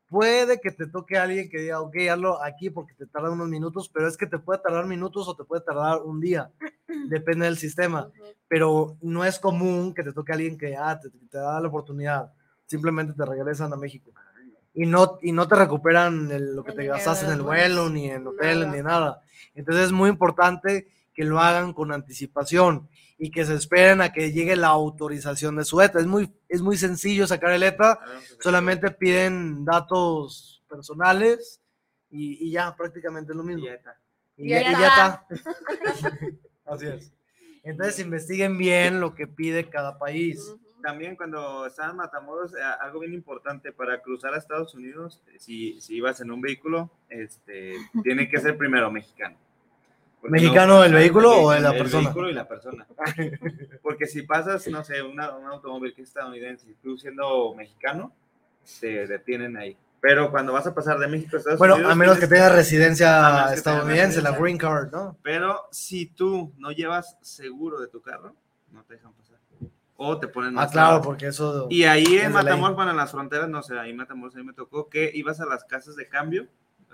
puede 0.09 0.61
que 0.61 0.71
te 0.71 0.87
toque 0.87 1.17
alguien 1.19 1.49
que 1.49 1.59
diga, 1.59 1.81
ok, 1.81 1.97
hazlo 2.11 2.43
aquí 2.43 2.71
porque 2.71 2.95
te 2.95 3.07
tarda 3.07 3.31
unos 3.31 3.49
minutos, 3.49 3.89
pero 3.93 4.07
es 4.07 4.17
que 4.17 4.27
te 4.27 4.39
puede 4.39 4.61
tardar 4.61 4.87
minutos 4.87 5.27
o 5.29 5.35
te 5.37 5.45
puede 5.45 5.63
tardar 5.63 6.03
un 6.03 6.21
día, 6.21 6.53
depende 7.09 7.47
del 7.47 7.57
sistema, 7.57 8.11
pero 8.49 8.97
no 9.01 9.25
es 9.25 9.39
común 9.41 9.95
que 9.95 10.03
te 10.05 10.13
toque 10.13 10.33
alguien 10.33 10.59
que 10.59 10.77
ah, 10.77 10.99
te, 11.01 11.11
te 11.11 11.39
da 11.39 11.61
la 11.61 11.69
oportunidad, 11.69 12.33
simplemente 12.67 13.13
te 13.15 13.25
regresan 13.25 13.73
a 13.73 13.77
México 13.77 14.13
y 14.75 14.87
no, 14.87 15.19
y 15.23 15.33
no 15.33 15.47
te 15.49 15.55
recuperan 15.55 16.31
el- 16.33 16.55
lo 16.57 16.65
que 16.65 16.73
El 16.73 16.77
te 16.77 16.87
gastaste 16.87 17.27
en 17.27 17.33
el 17.33 17.43
vuelo, 17.43 17.89
ni 17.89 18.11
en 18.11 18.27
hotel, 18.27 18.61
Nada. 18.61 18.73
ni 18.77 18.83
nada. 18.83 19.23
Entonces 19.55 19.85
es 19.87 19.93
muy 19.93 20.11
importante 20.11 20.89
que 21.15 21.25
lo 21.25 21.39
hagan 21.41 21.73
con 21.73 21.93
anticipación 21.93 22.89
y 23.17 23.31
que 23.31 23.45
se 23.45 23.55
esperen 23.55 24.01
a 24.01 24.13
que 24.13 24.33
llegue 24.33 24.57
la 24.57 24.69
autorización 24.69 25.55
de 25.57 25.65
su 25.65 25.81
ETA. 25.81 26.01
Es 26.01 26.07
muy, 26.07 26.33
es 26.49 26.61
muy 26.61 26.77
sencillo 26.77 27.27
sacar 27.29 27.53
el 27.53 27.63
ETA, 27.63 27.93
A 27.93 27.99
ver, 28.01 28.09
vamos 28.09 28.25
a 28.25 28.29
sacar- 28.29 28.43
solamente 28.43 28.91
piden 28.91 29.65
datos 29.65 30.63
personales 30.69 31.61
y, 32.11 32.49
y 32.49 32.51
ya 32.51 32.75
prácticamente 32.75 33.31
es 33.33 33.37
lo 33.37 33.45
mismo. 33.45 33.63
Y 33.63 33.67
ya 33.67 33.75
está. 33.75 33.97
Y 34.37 34.47
y 34.47 34.49
ya 34.49 34.89
está. 34.89 35.27
Así 36.67 36.87
es. 36.87 37.13
Entonces 37.63 37.99
investiguen 38.01 38.59
bien 38.59 39.01
lo 39.01 39.15
que 39.15 39.27
pide 39.29 39.71
cada 39.71 39.99
país. 39.99 40.53
También 40.85 41.17
cuando 41.17 41.65
estaba 41.65 41.93
en 41.93 41.97
Matamoros, 41.97 42.53
eh, 42.53 42.57
algo 42.81 43.01
bien 43.01 43.15
importante 43.15 43.73
para 43.73 44.03
cruzar 44.03 44.35
a 44.35 44.37
Estados 44.37 44.75
Unidos, 44.75 45.23
eh, 45.29 45.37
si, 45.39 45.81
si 45.81 45.97
ibas 45.97 46.21
en 46.21 46.31
un 46.31 46.43
vehículo, 46.43 46.91
este, 47.09 47.73
tiene 48.05 48.29
que 48.29 48.39
ser 48.39 48.59
primero 48.59 48.91
mexicano. 48.91 49.39
Porque 50.21 50.33
¿Mexicano 50.33 50.85
el 50.85 50.93
vehículo 50.93 51.31
o 51.41 51.53
el- 51.55 51.63
la 51.63 51.71
el 51.71 51.79
persona? 51.79 52.05
vehículo 52.05 52.29
y 52.29 52.35
la 52.35 52.47
persona. 52.47 52.87
Porque 53.83 54.07
si 54.07 54.23
pasas, 54.25 54.67
no 54.69 54.85
sé, 54.85 55.01
una- 55.03 55.35
un 55.35 55.47
automóvil 55.47 55.95
que 55.95 56.03
es 56.03 56.09
estadounidense 56.09 56.69
y 56.71 56.75
tú 56.75 56.99
siendo 56.99 57.55
mexicano, 57.55 58.13
te 58.81 59.07
detienen 59.07 59.57
ahí. 59.57 59.77
Pero 60.03 60.31
cuando 60.31 60.53
vas 60.53 60.67
a 60.67 60.75
pasar 60.75 60.99
de 60.99 61.09
México 61.09 61.37
a 61.37 61.39
Estados 61.39 61.59
Bueno, 61.59 61.77
Unidos... 61.77 61.93
a 61.93 61.95
menos 61.95 62.19
que 62.19 62.27
tenga 62.27 62.49
A 62.49 62.57
residencia 62.57 63.07
que 63.07 63.23
tenga 63.23 63.55
estadounidense, 63.55 64.21
la 64.21 64.33
residencia. 64.33 64.39
green 64.43 64.59
card, 64.59 64.93
¿no? 64.93 65.17
Pero 65.23 65.63
si 65.71 66.07
tú 66.07 66.53
no 66.59 66.73
llevas 66.73 67.17
seguro 67.23 67.81
de 67.81 67.89
tu 67.89 68.03
carro, 68.03 68.35
no 68.71 68.83
te 68.85 68.95
dejan 68.95 69.15
pasar. 69.15 69.34
O 69.97 70.19
te 70.19 70.27
ponen 70.29 70.51
Ah, 70.51 70.63
más 70.63 70.73
claro, 70.73 70.89
trabas. 70.89 71.07
porque 71.07 71.27
eso... 71.29 71.67
Y 71.71 71.85
ahí 71.85 72.05
en 72.05 72.11
ley. 72.25 72.29
Matamoros, 72.33 72.75
bueno, 72.77 72.91
en 72.91 72.97
las 72.97 73.11
fronteras, 73.13 73.49
no 73.49 73.63
sé, 73.63 73.79
ahí 73.79 73.91
en 73.91 73.97
Matamoros, 73.97 74.35
ahí 74.37 74.43
me 74.43 74.53
tocó 74.53 74.89
que 74.89 75.11
ibas 75.15 75.41
a 75.41 75.47
las 75.47 75.65
casas 75.65 75.95
de 75.97 76.09
cambio 76.09 76.49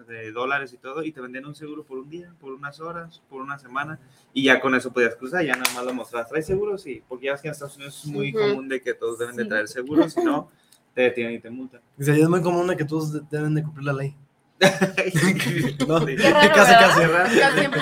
de 0.09 0.33
dólares 0.33 0.73
y 0.73 0.79
todo, 0.79 1.03
y 1.03 1.13
te 1.13 1.21
vendían 1.21 1.45
un 1.45 1.55
seguro 1.55 1.85
por 1.85 1.99
un 1.99 2.09
día, 2.09 2.33
por 2.41 2.53
unas 2.55 2.81
horas, 2.81 3.21
por 3.29 3.43
una 3.43 3.59
semana, 3.59 4.01
y 4.33 4.45
ya 4.45 4.59
con 4.59 4.75
eso 4.75 4.91
podías 4.95 5.15
cruzar, 5.15 5.45
ya 5.45 5.55
nada 5.57 5.71
más 5.75 5.85
lo 5.85 5.93
mostrabas. 5.93 6.29
¿Traes 6.31 6.47
seguro? 6.47 6.79
Sí, 6.79 7.03
porque 7.07 7.27
ya 7.27 7.33
ves 7.33 7.43
que 7.43 7.49
en 7.49 7.53
Estados 7.53 7.77
Unidos 7.77 8.01
es 8.05 8.11
muy 8.11 8.33
común 8.33 8.67
de 8.69 8.81
que 8.81 8.95
todos 8.95 9.19
deben 9.19 9.37
de 9.37 9.45
traer 9.45 9.69
seguro, 9.69 10.09
si 10.09 10.23
no, 10.25 10.51
te 10.95 11.03
detienen 11.03 11.35
y 11.35 11.39
te 11.39 11.51
multan. 11.51 11.83
Es 11.99 12.29
muy 12.31 12.41
común 12.41 12.67
de 12.69 12.77
que 12.79 12.85
todos 12.87 13.13
de- 13.13 13.21
deben 13.31 13.55
de 13.55 13.63
cumplir 13.63 13.85
la 13.85 13.93
ley. 13.93 14.17
No. 15.87 16.05
Qué 16.07 16.17
raro, 16.17 16.55
casi, 16.55 16.73
casi. 16.73 17.59
siempre. 17.59 17.81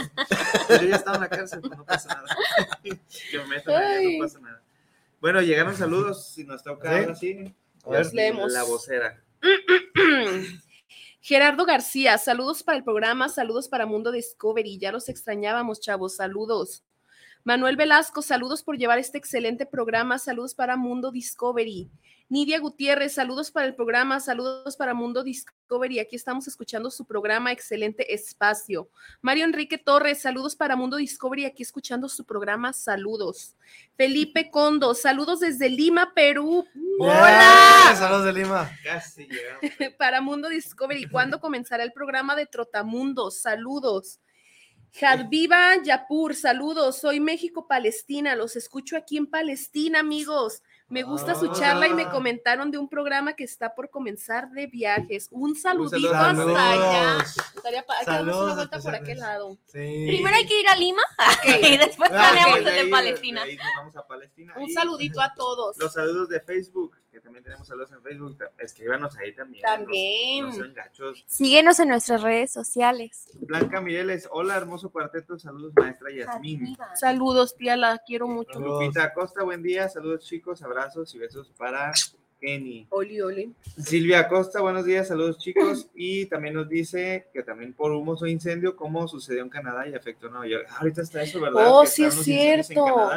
Yo 0.71 0.83
ya 0.89 0.97
estaba 0.97 1.16
en 1.16 1.23
la 1.23 1.29
cárcel, 1.29 1.61
no 1.62 1.85
pasa 1.85 2.09
nada. 2.09 2.27
que 2.83 3.39
me 3.49 3.75
Ay. 3.75 4.19
no 4.19 4.25
pasa 4.25 4.41
nada. 4.41 4.57
Bueno, 5.21 5.41
llegaron 5.43 5.75
saludos, 5.77 6.29
si 6.33 6.45
nos 6.45 6.62
toca 6.62 6.91
¿Sí? 6.91 6.99
ahora 6.99 7.14
sí. 7.14 7.55
Ya 7.91 8.03
Leemos. 8.12 8.53
La 8.53 8.62
vocera. 8.62 9.23
Gerardo 11.21 11.66
García, 11.66 12.16
saludos 12.19 12.62
para 12.62 12.79
el 12.79 12.85
programa, 12.85 13.29
saludos 13.29 13.69
para 13.69 13.87
Mundo 13.87 14.12
Discovery, 14.12 14.79
ya 14.79 14.93
los 14.93 15.09
extrañábamos, 15.09 15.81
chavos, 15.81 16.16
saludos. 16.16 16.85
Manuel 17.45 17.77
Velasco, 17.77 18.23
saludos 18.23 18.62
por 18.62 18.79
llevar 18.79 18.99
este 18.99 19.19
excelente 19.19 19.66
programa, 19.66 20.19
saludos 20.19 20.55
para 20.55 20.77
Mundo 20.77 21.11
Discovery. 21.11 21.91
Nidia 22.31 22.61
Gutiérrez, 22.61 23.14
saludos 23.14 23.51
para 23.51 23.66
el 23.66 23.74
programa, 23.74 24.20
saludos 24.20 24.76
para 24.76 24.93
Mundo 24.93 25.24
Discovery, 25.24 25.99
aquí 25.99 26.14
estamos 26.14 26.47
escuchando 26.47 26.91
su 26.91 27.07
programa, 27.07 27.53
excelente 27.53 28.12
espacio. 28.12 28.91
Mario 29.22 29.47
Enrique 29.47 29.79
Torres, 29.79 30.20
saludos 30.20 30.55
para 30.55 30.76
Mundo 30.76 30.99
Discovery, 30.99 31.47
aquí 31.47 31.62
escuchando 31.62 32.07
su 32.07 32.26
programa, 32.26 32.74
saludos. 32.74 33.57
Felipe 33.97 34.51
Condo, 34.51 34.95
saludos 34.95 35.41
desde 35.41 35.70
Lima, 35.70 36.12
Perú. 36.14 36.66
¡Hola! 37.01 37.95
Saludos 37.97 38.26
de 38.26 38.33
Lima. 38.35 38.70
Casi 38.85 39.26
llegamos. 39.26 39.97
para 39.99 40.20
Mundo 40.20 40.51
Discovery. 40.51 41.09
¿Cuándo 41.09 41.41
comenzará 41.41 41.83
el 41.83 41.93
programa 41.93 42.37
de 42.37 42.45
Trotamundos? 42.45 43.41
Saludos. 43.41 44.20
Jadviva 44.93 45.83
Yapur, 45.83 46.35
saludos. 46.35 46.99
Soy 47.01 47.20
México-Palestina. 47.20 48.37
Los 48.37 48.57
escucho 48.57 48.99
aquí 48.99 49.16
en 49.16 49.26
Palestina, 49.26 50.01
amigos. 50.01 50.62
Me 50.89 51.03
gusta 51.03 51.34
su 51.34 51.53
charla 51.53 51.86
y 51.86 51.93
me 51.93 52.05
Ah. 52.05 52.11
comentaron 52.11 52.70
de 52.70 52.78
un 52.78 52.89
programa 52.89 53.34
que 53.34 53.45
está 53.45 53.74
por 53.74 53.91
comenzar 53.91 54.51
de 54.53 54.66
viajes. 54.68 55.28
Un 55.30 55.55
saludito 55.55 56.14
hasta 56.14 56.72
allá. 56.72 57.24
Estaría 57.55 57.84
pa- 57.84 57.99
hay 57.99 58.05
que 58.07 58.11
darnos 58.11 58.34
Saludos 58.34 58.45
una 58.47 58.55
vuelta 58.55 58.78
por 58.80 58.95
especiales. 58.95 59.03
aquel 59.03 59.18
lado. 59.18 59.59
Sí. 59.66 60.05
Primero 60.09 60.36
hay 60.36 60.47
que 60.47 60.61
ir 60.61 60.68
a 60.68 60.76
Lima 60.76 61.03
y 61.74 61.76
después 61.76 62.11
Ah, 62.11 62.30
planeamos 62.32 62.59
el 62.59 62.64
de 62.64 62.70
ahí- 62.70 62.91
Palestina. 62.91 63.45
de 63.45 63.51
ahí 63.51 63.57
nos 63.57 63.66
vamos 63.76 63.97
a 63.97 64.07
Palestina. 64.07 64.55
Un 64.57 64.62
Y 64.68 64.72
saludito 64.72 65.20
a 65.20 65.34
todos. 65.34 65.76
Los 65.76 65.93
saludos 65.93 66.28
de 66.30 66.41
Facebook, 66.41 66.97
que 67.19 67.25
también 67.25 67.43
tenemos 67.43 67.66
saludos 67.66 67.91
en 67.93 68.03
Facebook. 68.03 68.39
Escríbanos 68.59 69.16
ahí 69.19 69.35
también. 69.35 69.62
También. 69.62 70.45
No, 70.45 70.51
no 70.51 70.55
sean 70.55 70.75
gachos. 70.75 71.25
Síguenos 71.27 71.81
en 71.81 71.89
nuestras 71.89 72.23
redes 72.23 72.53
sociales. 72.53 73.29
Blanca 73.41 73.81
Mireles, 73.81 74.29
hola, 74.31 74.57
hermoso 74.57 74.91
cuarteto. 74.91 75.39
Saludos, 75.39 75.73
maestra 75.75 76.11
Yasmín. 76.11 76.77
Saludos, 76.95 77.57
tía, 77.57 77.77
la 77.77 77.99
quiero 77.99 78.29
mucho. 78.29 78.61
Lupita 78.61 79.05
Acosta, 79.05 79.43
buen 79.43 79.62
día. 79.62 79.89
Saludos, 79.89 80.25
chicos. 80.25 80.62
Abrazos 80.62 81.12
y 81.14 81.19
besos 81.19 81.51
para 81.57 81.93
Kenny. 82.41 82.87
Oli, 82.91 83.21
oli. 83.21 83.55
Silvia 83.83 84.21
Acosta, 84.21 84.61
buenos 84.61 84.85
días, 84.85 85.09
saludos 85.09 85.39
chicos. 85.39 85.89
Y 85.95 86.27
también 86.27 86.55
nos 86.55 86.69
dice 86.69 87.27
que 87.33 87.43
también 87.43 87.73
por 87.73 87.91
humo 87.91 88.12
o 88.12 88.27
incendio, 88.27 88.77
como 88.77 89.09
sucedió 89.09 89.43
en 89.43 89.49
Canadá 89.49 89.89
y 89.89 89.95
afectó 89.95 90.29
a 90.29 90.31
Nueva 90.31 90.47
York. 90.47 90.69
Ahorita 90.79 91.03
está 91.03 91.23
eso, 91.23 91.41
¿verdad? 91.41 91.64
Oh, 91.66 91.83
Que 91.83 91.89
sí 91.89 92.05
es 92.05 92.16
en 92.16 92.25
cierto. 92.25 93.11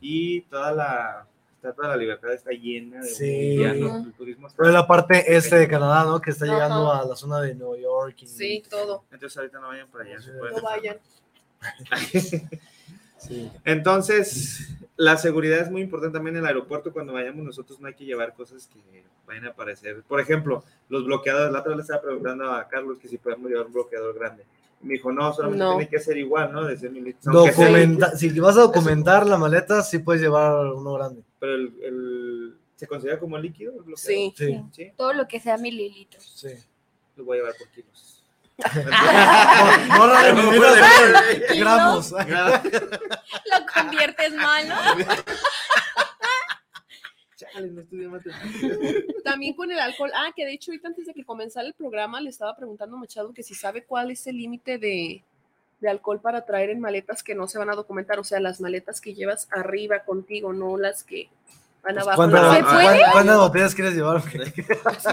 Y 0.00 0.42
toda 0.42 0.72
la, 0.72 1.26
está 1.62 1.72
toda 1.74 1.88
la 1.90 1.96
libertad 1.96 2.32
está 2.32 2.50
llena 2.50 3.00
de 3.00 3.08
Sí. 3.08 3.62
el 3.62 4.12
turismo 4.14 4.48
está- 4.48 4.56
Pero 4.56 4.68
es 4.70 4.74
la 4.74 4.86
parte 4.86 5.36
este 5.36 5.56
de 5.56 5.68
Canadá, 5.68 6.04
¿no? 6.04 6.20
Que 6.20 6.30
está 6.32 6.44
Ajá. 6.44 6.54
llegando 6.54 6.92
a 6.92 7.04
la 7.06 7.14
zona 7.14 7.40
de 7.40 7.54
Nueva 7.54 7.78
York. 7.78 8.16
Y, 8.22 8.26
Sí, 8.26 8.62
todo. 8.68 9.04
Entonces 9.12 9.36
ahorita 9.38 9.60
no 9.60 9.68
vayan 9.68 9.88
para 9.88 10.04
allá. 10.04 10.18
No 10.54 10.62
vayan. 10.62 10.96
sí. 13.18 13.50
Entonces, 13.64 14.68
la 14.96 15.16
seguridad 15.16 15.60
es 15.60 15.70
muy 15.70 15.82
importante 15.82 16.14
también 16.14 16.36
en 16.36 16.42
el 16.42 16.46
aeropuerto. 16.48 16.92
Cuando 16.92 17.12
vayamos 17.12 17.44
nosotros 17.44 17.80
no 17.80 17.86
hay 17.88 17.94
que 17.94 18.04
llevar 18.04 18.34
cosas 18.34 18.66
que 18.66 19.04
vayan 19.26 19.46
a 19.46 19.50
aparecer. 19.50 20.02
Por 20.02 20.20
ejemplo, 20.20 20.64
los 20.88 21.04
bloqueadores. 21.04 21.52
La 21.52 21.60
otra 21.60 21.70
vez 21.70 21.76
le 21.76 21.82
estaba 21.82 22.02
preguntando 22.02 22.50
a 22.50 22.66
Carlos 22.68 22.98
que 23.00 23.06
si 23.08 23.18
podemos 23.18 23.48
llevar 23.50 23.66
un 23.66 23.72
bloqueador 23.72 24.14
grande. 24.18 24.44
Me 24.82 24.94
dijo, 24.94 25.12
no, 25.12 25.32
solamente 25.32 25.62
No. 25.64 25.76
tiene 25.76 25.88
que 25.88 26.00
ser 26.00 26.16
igual, 26.18 26.52
¿no? 26.52 26.64
De 26.64 26.76
100 26.76 26.92
mililitros. 26.92 27.32
Aunque 27.32 27.52
sea- 27.52 27.66
Documenta- 27.66 28.16
si 28.16 28.40
vas 28.40 28.56
a 28.56 28.62
documentar 28.62 29.26
la 29.28 29.36
maleta, 29.38 29.80
sí 29.82 30.00
puedes 30.00 30.20
llevar 30.20 30.66
uno 30.74 30.94
grande. 30.94 31.22
Pero 31.42 31.54
el, 31.56 31.74
el- 31.82 32.56
¿se 32.76 32.86
considera 32.86 33.18
como 33.18 33.36
líquido? 33.36 33.72
Sí. 33.96 34.32
Sí, 34.36 34.60
Sí, 34.70 34.92
Todo 34.96 35.12
lo 35.12 35.26
que 35.26 35.40
sea 35.40 35.56
mililitros. 35.58 36.22
sí. 36.36 36.50
lo 37.16 37.24
voy 37.24 37.38
a 37.38 37.40
llevar 37.40 37.56
por 37.58 37.68
kilos. 37.70 38.22
No, 39.88 40.06
no 40.06 40.32
No, 40.34 40.48
puede. 40.56 40.80
por 41.48 41.56
gramos. 41.56 42.12
Lo 42.12 42.18
conviertes 43.74 44.32
mal, 44.34 44.68
¿no? 44.68 44.76
Chale, 47.36 47.68
no 47.72 47.80
estudié 47.80 48.06
matemáticas. 48.08 48.78
También 49.24 49.54
con 49.54 49.70
el 49.72 49.80
alcohol. 49.80 50.12
Ah, 50.14 50.30
que 50.36 50.44
de 50.44 50.52
hecho 50.52 50.70
ahorita 50.70 50.88
antes 50.88 51.06
de 51.06 51.14
que 51.14 51.24
comenzara 51.24 51.66
el 51.66 51.74
programa 51.74 52.20
le 52.20 52.30
estaba 52.30 52.54
preguntando 52.56 52.96
a 52.96 53.00
Machado 53.00 53.32
que 53.34 53.42
si 53.42 53.54
sabe 53.56 53.84
cuál 53.84 54.12
es 54.12 54.24
el 54.28 54.36
límite 54.36 54.78
de, 54.78 55.24
de 55.82 55.90
alcohol 55.90 56.20
para 56.20 56.46
traer 56.46 56.70
en 56.70 56.80
maletas 56.80 57.22
que 57.22 57.34
no 57.34 57.46
se 57.48 57.58
van 57.58 57.68
a 57.68 57.74
documentar. 57.74 58.18
O 58.18 58.24
sea, 58.24 58.40
las 58.40 58.60
maletas 58.60 59.00
que 59.00 59.14
llevas 59.14 59.48
arriba 59.50 60.04
contigo, 60.04 60.52
no 60.54 60.78
las 60.78 61.04
que 61.04 61.28
van 61.82 61.98
abajo. 61.98 62.16
¿Cuántas, 62.16 63.36
botellas 63.38 63.74
quieres 63.74 63.94
llevar? 63.94 64.22
Sí 64.22 64.38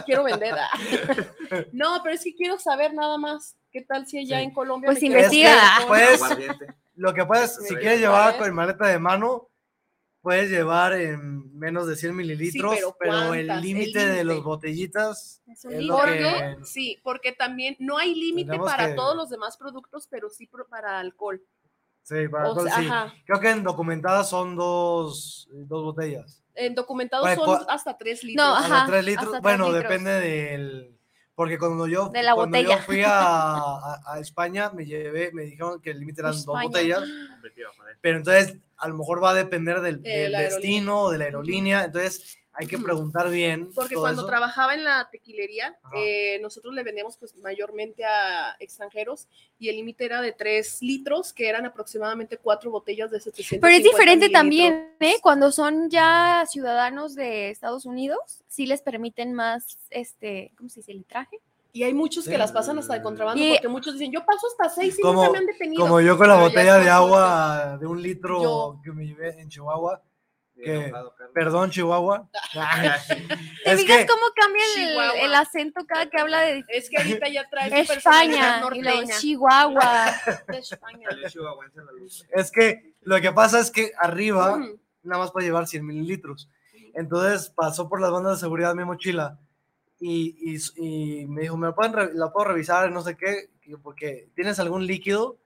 quiero 0.06 0.24
vender. 0.24 0.54
ah. 0.58 0.70
No, 1.74 2.00
pero 2.04 2.16
es 2.16 2.24
que 2.24 2.36
quiero 2.36 2.58
saber 2.60 2.94
nada 2.94 3.18
más. 3.18 3.56
¿Qué 3.72 3.82
tal 3.82 4.08
si 4.08 4.20
allá 4.20 4.38
Sí. 4.38 4.44
en 4.46 4.52
Colombia 4.52 4.88
Pues 4.88 5.04
investiga. 5.04 5.58
pues. 5.88 6.22
Lo 6.96 7.14
que 7.14 7.26
puedes, 7.26 7.56
si 7.68 7.76
quieres 7.76 8.00
llevar 8.00 8.38
con 8.38 8.54
maleta 8.54 8.88
de 8.88 9.00
mano, 9.00 9.49
puedes 10.22 10.50
llevar 10.50 10.94
en 10.94 11.58
menos 11.58 11.88
de 11.88 11.96
100 11.96 12.16
mililitros, 12.16 12.76
pero 13.00 13.34
el 13.34 13.48
límite 13.62 14.06
de 14.08 14.24
los 14.24 14.44
botellitas 14.44 15.42
Es 15.48 15.64
un 15.66 15.74
es 15.74 15.80
libro. 15.80 15.98
lo 15.98 16.04
¿Por 16.04 16.12
que... 16.14 16.18
qué? 16.20 16.58
Sí, 16.66 17.00
porque 17.04 17.32
también 17.32 17.76
no 17.80 17.98
hay 17.98 18.14
límite 18.16 18.58
para 18.60 18.88
que- 18.90 18.94
todos 18.96 19.16
los 19.16 19.30
demás 19.30 19.58
productos, 19.58 20.08
pero 20.10 20.30
sí 20.30 20.50
para 20.70 21.00
alcohol. 21.00 21.42
Sí, 22.04 22.28
para 22.30 22.46
O 22.46 22.48
alcohol, 22.50 22.68
sea, 22.70 22.78
sí. 22.80 22.86
ajá. 22.88 23.14
Creo 23.26 23.40
que 23.40 23.50
en 23.52 23.64
documentadas 23.64 24.30
son 24.30 24.56
dos, 24.56 25.48
dos 25.52 25.84
botellas. 25.84 26.42
En 26.56 26.76
documentados 26.76 27.26
Bueno, 27.26 27.46
son 27.46 27.66
hasta 27.70 27.98
3 27.98 28.24
litros. 28.24 28.46
No, 28.48 28.56
Hasta 28.56 28.76
Ajá, 28.76 28.86
tres 28.88 29.06
litros. 29.06 29.26
hasta 29.28 29.38
tres 29.38 29.44
bueno, 29.44 29.66
litros. 29.72 29.84
depende 29.84 30.12
del... 30.12 30.96
Porque 31.36 31.58
cuando 31.58 31.88
yo, 31.88 32.10
De 32.10 32.22
la 32.22 32.36
cuando 32.36 32.60
yo 32.60 32.78
fui 32.80 33.02
a, 33.02 33.12
a- 33.14 34.02
a 34.06 34.20
España, 34.20 34.70
me 34.72 34.86
llevé, 34.86 35.32
me 35.32 35.44
dijeron 35.44 35.80
que 35.82 35.92
el 35.92 36.00
límite 36.02 36.20
eran 36.20 36.34
dos 36.34 36.46
botellas, 36.64 37.02
pero 38.02 38.18
entonces 38.18 38.58
a 38.80 38.88
lo 38.88 38.98
mejor 38.98 39.24
va 39.24 39.32
a 39.32 39.36
depender 39.36 39.82
del, 39.82 40.02
Eh, 40.04 40.30
destino 40.30 41.04
o 41.04 41.12
de 41.12 41.18
la 41.18 41.26
aerolínea, 41.26 41.84
entonces 41.86 42.38
hay 42.60 42.68
que 42.68 42.78
preguntar 42.78 43.30
bien. 43.30 43.72
Porque 43.74 43.94
todo 43.94 44.04
cuando 44.04 44.24
eso. 44.24 44.28
trabajaba 44.28 44.74
en 44.74 44.84
la 44.84 45.08
tequilería, 45.10 45.78
eh, 45.96 46.40
nosotros 46.42 46.74
le 46.74 46.84
vendíamos 46.84 47.16
pues 47.18 47.36
mayormente 47.38 48.04
a 48.04 48.56
extranjeros 48.60 49.28
y 49.58 49.70
el 49.70 49.78
límite 49.78 50.06
era 50.06 50.22
de 50.22 50.34
3 50.34 50.82
litros, 50.82 51.32
que 51.32 51.48
eran 51.48 51.66
aproximadamente 51.66 52.38
cuatro 52.38 52.70
botellas 52.72 53.12
de 53.12 53.22
700. 53.22 53.62
Pero 53.62 53.78
es 53.78 53.84
diferente 53.84 54.30
también, 54.30 54.94
¿eh? 55.00 55.16
Cuando 55.22 55.52
son 55.52 55.90
ya 55.90 56.44
ciudadanos 56.50 57.16
de 57.16 57.50
Estados 57.50 57.86
Unidos, 57.86 58.44
sí 58.48 58.66
les 58.66 58.82
permiten 58.82 59.34
más, 59.34 59.78
este, 59.90 60.52
¿cómo 60.58 60.70
se 60.70 60.82
dice? 60.82 60.94
¿Litraje? 60.94 61.40
Y 61.72 61.84
hay 61.84 61.94
muchos 61.94 62.26
que 62.26 62.32
Sí. 62.32 62.38
las 62.38 62.52
pasan 62.52 62.80
hasta 62.80 62.96
de 62.96 63.02
contrabando, 63.04 63.44
Y- 63.44 63.52
porque 63.54 63.68
muchos 63.68 63.94
dicen, 63.94 64.12
yo 64.12 64.26
paso 64.26 64.48
hasta 64.48 64.70
6 64.74 64.98
y 64.98 65.02
Como- 65.02 65.22
nunca 65.22 65.32
me 65.34 65.38
han 65.40 65.46
detenido. 65.46 65.84
Como 65.84 66.02
yo 66.02 66.18
con 66.18 66.28
la 66.28 66.34
Pero 66.36 66.48
botella 66.50 66.78
de 66.80 66.90
agua 66.90 67.78
de 67.80 67.86
un 67.86 68.02
litro 68.02 68.42
Yo- 68.42 68.82
que 68.84 68.92
me 68.92 69.06
llevé 69.06 69.40
en 69.40 69.50
Chihuahua. 69.50 70.02
Carlos. 70.92 71.14
Perdón, 71.34 71.70
Chihuahua. 71.72 72.28
¿Te 73.64 73.72
es 73.72 73.82
fijas 73.82 73.98
que 74.00 74.06
cómo 74.08 74.26
cambia 74.36 74.62
el, 74.76 75.26
el 75.26 75.36
acento 75.36 75.86
cada 75.88 76.10
que 76.10 76.20
habla 76.20 76.42
de 76.42 76.66
Es 76.68 76.90
que 76.90 76.98
ahorita 76.98 77.30
ya 77.30 77.48
trae 77.50 77.80
España 77.82 78.62
y 78.76 78.82
lo. 78.82 78.92
Chihuahua? 79.20 80.06
de 80.48 80.58
España. 80.58 81.08
Es 82.34 82.52
que 82.52 82.94
lo 83.02 83.22
que 83.22 83.32
pasa 83.32 83.60
es 83.60 83.72
que 83.72 83.94
arriba 83.98 84.56
Ujú. 84.58 84.80
nada 85.04 85.22
más 85.22 85.32
puede 85.32 85.46
llevar 85.46 85.66
100 85.68 85.86
mililitros. 85.86 86.50
Entonces 86.94 87.50
pasó 87.52 87.88
por 87.88 88.02
las 88.02 88.12
bandas 88.12 88.34
de 88.38 88.40
seguridad 88.42 88.76
mi 88.76 88.84
mochila 88.84 89.38
y, 90.00 90.56
y, 90.56 91.22
y 91.22 91.26
me 91.28 91.42
dijo, 91.42 91.58
¿me 91.58 91.68
la, 91.68 91.76
pueden 91.76 92.18
la 92.18 92.32
puedo 92.32 92.48
revisar? 92.48 92.92
No 92.92 93.02
sé 93.02 93.18
qué, 93.18 93.50
porque 93.82 94.30
¿tienes 94.36 94.60
algún 94.60 94.86
líquido? 94.88 95.38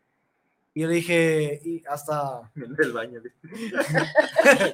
Y 0.76 0.82
yo 0.82 0.88
le 0.88 0.96
dije, 0.96 1.62
y 1.64 1.84
hasta... 1.88 2.52
En 2.56 2.76
el 2.80 2.94
baño. 2.94 3.22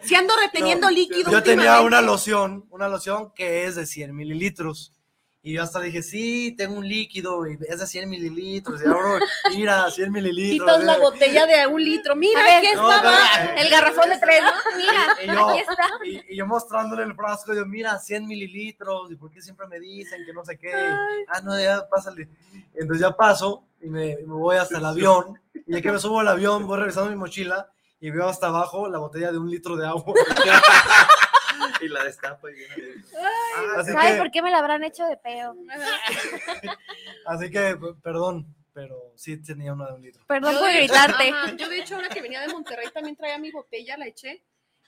Si 0.03 0.15
ando 0.15 0.33
reteniendo 0.41 0.87
No, 0.87 0.95
líquido. 0.95 1.31
Yo 1.31 1.43
tenía 1.43 1.81
una 1.81 2.01
loción, 2.01 2.65
una 2.69 2.87
loción 2.87 3.33
que 3.33 3.65
es 3.65 3.75
de 3.75 3.85
100 3.85 4.15
mililitros. 4.15 4.93
Y 5.41 5.53
yo 5.53 5.63
hasta 5.63 5.79
dije, 5.79 6.03
sí, 6.03 6.53
tengo 6.57 6.75
un 6.77 6.85
líquido, 6.87 7.47
y 7.47 7.57
es 7.69 7.79
de 7.79 7.87
100 7.87 8.09
mililitros. 8.09 8.81
Y 8.83 8.85
ahora, 8.87 9.19
mira, 9.55 9.89
100 9.89 10.11
mililitros. 10.11 10.67
Quitas 10.69 10.83
la 10.83 10.97
botella 10.97 11.45
de 11.45 11.65
un 11.65 11.81
litro. 11.81 12.13
Mira, 12.15 12.43
ver, 12.43 12.57
aquí 12.57 12.67
estaba. 12.67 13.01
no, 13.01 13.51
El 13.61 13.69
garrafón 13.69 14.09
de 14.09 14.17
tres, 14.17 14.41
¿no? 14.43 14.77
Mira, 14.77 15.07
Y 15.23 15.27
yo, 15.27 15.49
aquí 15.49 15.59
está. 15.59 15.89
y, 16.03 16.33
y 16.33 16.37
yo 16.37 16.45
mostrándole 16.45 17.03
el 17.03 17.15
frasco, 17.15 17.53
yo, 17.53 17.65
mira, 17.65 17.97
100 17.97 18.27
mililitros, 18.27 19.09
¿y 19.11 19.15
por 19.15 19.31
qué 19.31 19.41
siempre 19.41 19.65
me 19.67 19.79
dicen 19.79 20.25
que 20.25 20.33
no 20.33 20.43
sé 20.43 20.57
qué? 20.57 20.73
Ah, 20.73 21.39
no, 21.41 21.57
ya 21.57 21.87
pásale. 21.87 22.27
Entonces 22.75 22.99
ya 22.99 23.15
paso 23.15 23.63
y 23.81 23.87
me, 23.89 24.17
me 24.17 24.33
voy 24.33 24.57
hasta 24.57 24.77
el 24.77 24.85
avión. 24.85 25.39
Y 25.65 25.73
ya 25.73 25.81
que 25.81 25.91
me 25.93 25.99
subo 25.99 26.19
al 26.19 26.27
avión, 26.27 26.67
voy 26.67 26.79
revisando 26.79 27.09
mi 27.09 27.15
mochila 27.15 27.69
y 28.01 28.09
veo 28.11 28.27
hasta 28.27 28.47
abajo 28.47 28.89
la 28.89 28.97
botella 28.97 29.31
de 29.31 29.37
un 29.37 29.49
litro 29.49 29.77
de 29.77 29.87
agua. 29.87 30.13
y 31.81 31.87
la 31.87 32.03
destapa 32.03 32.49
y 32.51 32.55
viene. 32.55 32.75
Así 33.77 33.91
¿Sabe 33.91 34.11
que, 34.13 34.17
por 34.17 34.31
qué 34.31 34.41
me 34.41 34.51
la 34.51 34.59
habrán 34.59 34.83
hecho 34.83 35.05
de 35.05 35.17
pedo? 35.17 35.55
así 37.25 37.49
que, 37.49 37.77
perdón, 38.01 38.53
pero 38.73 39.13
sí 39.15 39.37
tenía 39.41 39.73
una 39.73 39.87
de 39.87 39.93
un 39.93 40.01
litro. 40.01 40.23
Perdón 40.27 40.53
Yo 40.53 40.59
por 40.59 40.71
gritarte. 40.71 41.29
Ajá, 41.29 41.55
Yo, 41.55 41.69
de 41.69 41.79
hecho, 41.79 41.95
ahora 41.95 42.09
que 42.09 42.21
venía 42.21 42.41
de 42.41 42.47
Monterrey 42.49 42.87
también 42.93 43.15
traía 43.15 43.37
mi 43.37 43.51
botella, 43.51 43.97
la 43.97 44.07
eché. 44.07 44.43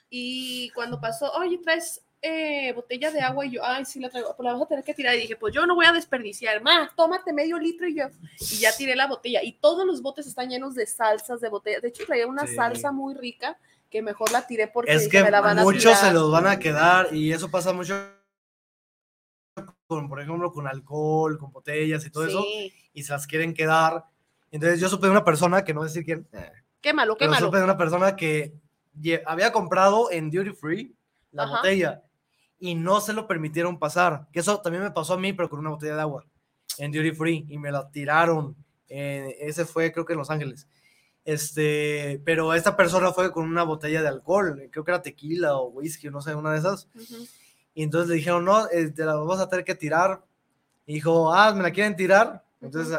Y 0.10 0.70
cuando 0.72 1.00
pasó, 1.00 1.32
oye, 1.34 1.58
traes 1.60 2.02
eh, 2.22 2.74
botella 2.74 3.12
de 3.12 3.22
agua. 3.22 3.46
Y 3.46 3.52
yo, 3.52 3.66
ay, 3.66 3.86
sí 3.86 4.00
la 4.00 4.10
traigo, 4.10 4.36
pues 4.36 4.46
la 4.46 4.54
vas 4.54 4.62
a 4.62 4.68
tener 4.68 4.84
que 4.84 4.94
tirar. 4.94 5.16
Y 5.16 5.22
dije, 5.22 5.36
pues 5.36 5.54
yo 5.54 5.66
no 5.66 5.76
voy 5.76 5.86
a 5.86 5.92
desperdiciar. 5.92 6.62
Ma, 6.62 6.92
tómate 6.96 7.34
medio 7.34 7.58
litro. 7.58 7.88
Y 7.88 7.96
yo, 7.96 8.06
y 8.40 8.58
ya 8.58 8.76
tiré 8.76 8.96
la 8.96 9.08
botella. 9.08 9.42
Y 9.44 9.54
todos 9.54 9.86
los 9.86 10.02
botes 10.02 10.28
están 10.28 10.50
llenos 10.50 10.76
de 10.76 10.86
salsas 10.86 11.42
de 11.42 11.50
botella. 11.50 11.80
De 11.80 11.88
hecho, 11.90 12.06
traía 12.06 12.28
una 12.28 12.46
Sí. 12.46 12.56
salsa 12.56 12.92
muy 12.92 13.14
rica 13.16 13.58
que 13.92 14.02
mejor 14.02 14.32
la 14.32 14.48
tiré 14.48 14.68
porque 14.68 14.94
Es 14.94 15.08
que 15.10 15.22
me 15.22 15.30
la 15.30 15.42
van 15.42 15.60
a 15.60 15.64
muchos 15.64 15.82
tirar. 15.84 15.98
se 15.98 16.14
los 16.14 16.32
van 16.32 16.48
a 16.48 16.58
quedar 16.58 17.14
y 17.14 17.32
eso 17.34 17.52
pasa 17.52 17.74
mucho 17.74 17.94
con, 19.86 20.08
por 20.08 20.22
ejemplo, 20.22 20.52
con 20.52 20.68
alcohol, 20.68 21.38
con 21.38 21.52
botellas 21.52 22.06
y 22.06 22.10
todo 22.10 22.26
eso, 22.26 22.42
Sí. 22.42 22.74
y 22.94 23.04
se 23.04 23.12
las 23.12 23.28
quieren 23.28 23.54
quedar. 23.54 24.06
Entonces 24.50 24.80
yo 24.80 24.88
supe 24.90 25.08
de 25.08 25.12
una 25.12 25.26
persona, 25.26 25.64
que 25.64 25.74
no 25.74 25.82
voy 25.82 25.88
a 25.88 25.90
decir 25.90 26.06
quién, 26.06 26.28
Quémalo, 26.80 27.18
pero 27.18 27.30
quémalo. 27.32 27.46
supe 27.48 27.58
de 27.58 27.64
una 27.66 27.78
persona 27.78 28.16
que 28.16 28.54
había 29.26 29.52
comprado 29.52 30.10
en 30.12 30.32
Duty 30.32 30.52
Free 30.52 30.96
la 31.32 31.44
Ajá. 31.44 31.58
botella 31.58 32.04
y 32.60 32.76
no 32.76 33.02
se 33.02 33.14
lo 33.14 33.28
permitieron 33.28 33.78
pasar. 33.78 34.28
Que 34.32 34.40
eso 34.40 34.62
también 34.62 34.84
me 34.84 34.92
pasó 34.92 35.14
a 35.16 35.18
mí, 35.18 35.34
pero 35.34 35.50
con 35.50 35.60
una 35.60 35.70
botella 35.72 35.96
de 35.96 36.02
agua 36.02 36.26
en 36.78 36.92
Duty 36.92 37.12
Free 37.12 37.46
y 37.50 37.58
me 37.58 37.72
la 37.72 37.90
tiraron. 37.92 38.56
Eh, 38.88 39.38
ese 39.42 39.66
fue, 39.66 39.92
creo 39.92 40.06
que 40.06 40.14
en 40.14 40.20
Los 40.20 40.30
Ángeles. 40.30 40.68
Este, 41.24 42.22
pero 42.26 42.54
esta 42.54 42.76
persona 42.76 43.12
fue 43.12 43.32
con 43.32 43.48
una 43.48 43.64
botella 43.64 44.02
de 44.02 44.08
alcohol, 44.08 44.68
creo 44.72 44.84
que 44.84 44.92
era 44.92 45.02
tequila 45.02 45.56
o 45.58 45.68
whisky, 45.70 46.10
no 46.10 46.22
sé, 46.22 46.34
una 46.36 46.52
de 46.54 46.60
esas. 46.60 46.88
Ujú. 46.96 47.26
Y 47.76 47.84
entonces 47.84 48.10
le 48.10 48.16
dijeron, 48.16 48.44
no, 48.44 48.68
eh, 48.70 48.90
te 48.90 49.06
la 49.06 49.16
vamos 49.16 49.40
a 49.40 49.48
tener 49.48 49.64
que 49.64 49.76
tirar. 49.76 50.24
Y 50.86 50.96
dijo, 50.96 51.32
ah, 51.34 51.54
¿me 51.54 51.64
la 51.64 51.72
quieren 51.72 51.96
tirar? 51.96 52.44
Entonces 52.60 52.96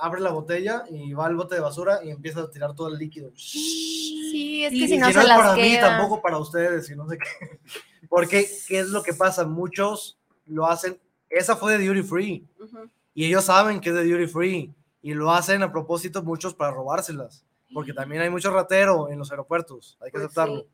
abre 0.00 0.20
la 0.20 0.30
botella 0.32 0.84
y 0.90 1.12
va 1.14 1.26
al 1.26 1.36
bote 1.36 1.54
de 1.54 1.60
basura 1.62 2.00
y 2.04 2.10
empieza 2.10 2.40
a 2.40 2.50
tirar 2.50 2.74
todo 2.74 2.88
el 2.88 2.98
líquido. 2.98 3.30
Sí, 3.36 4.64
es 4.64 4.72
Y 4.72 4.80
que 4.80 4.88
si 4.88 4.94
y 4.94 4.98
no 4.98 5.06
que 5.06 5.12
se 5.14 5.20
es 5.20 5.26
las 5.28 5.38
para 5.38 5.54
mí, 5.54 5.62
queda. 5.62 5.80
tampoco 5.98 6.20
para 6.20 6.38
ustedes, 6.38 6.90
y 6.90 6.96
no 6.96 7.08
sé 7.08 7.16
qué. 7.18 7.60
Porque, 8.08 8.48
¿qué 8.66 8.80
es 8.80 8.88
lo 8.88 9.02
que 9.02 9.12
pasa? 9.14 9.44
Muchos 9.46 10.18
lo 10.46 10.66
hacen, 10.66 10.98
esa 11.30 11.56
fue 11.56 11.76
de 11.78 11.86
duty 11.86 12.02
free, 12.02 12.46
Ujú. 12.58 12.88
y 13.14 13.26
ellos 13.26 13.44
saben 13.44 13.80
que 13.80 13.90
es 13.90 13.94
de 13.94 14.04
duty 14.10 14.26
free, 14.26 14.74
y 15.02 15.14
lo 15.14 15.30
hacen 15.32 15.62
a 15.62 15.70
propósito 15.70 16.22
muchos 16.22 16.54
para 16.54 16.72
robárselas, 16.72 17.44
porque 17.72 17.92
también 17.92 18.22
hay 18.22 18.30
mucho 18.30 18.50
ratero 18.50 19.08
en 19.10 19.18
los 19.18 19.30
aeropuertos, 19.30 19.96
hay 20.00 20.06
que 20.06 20.12
Pues 20.12 20.24
aceptarlo. 20.24 20.62
sí. 20.62 20.66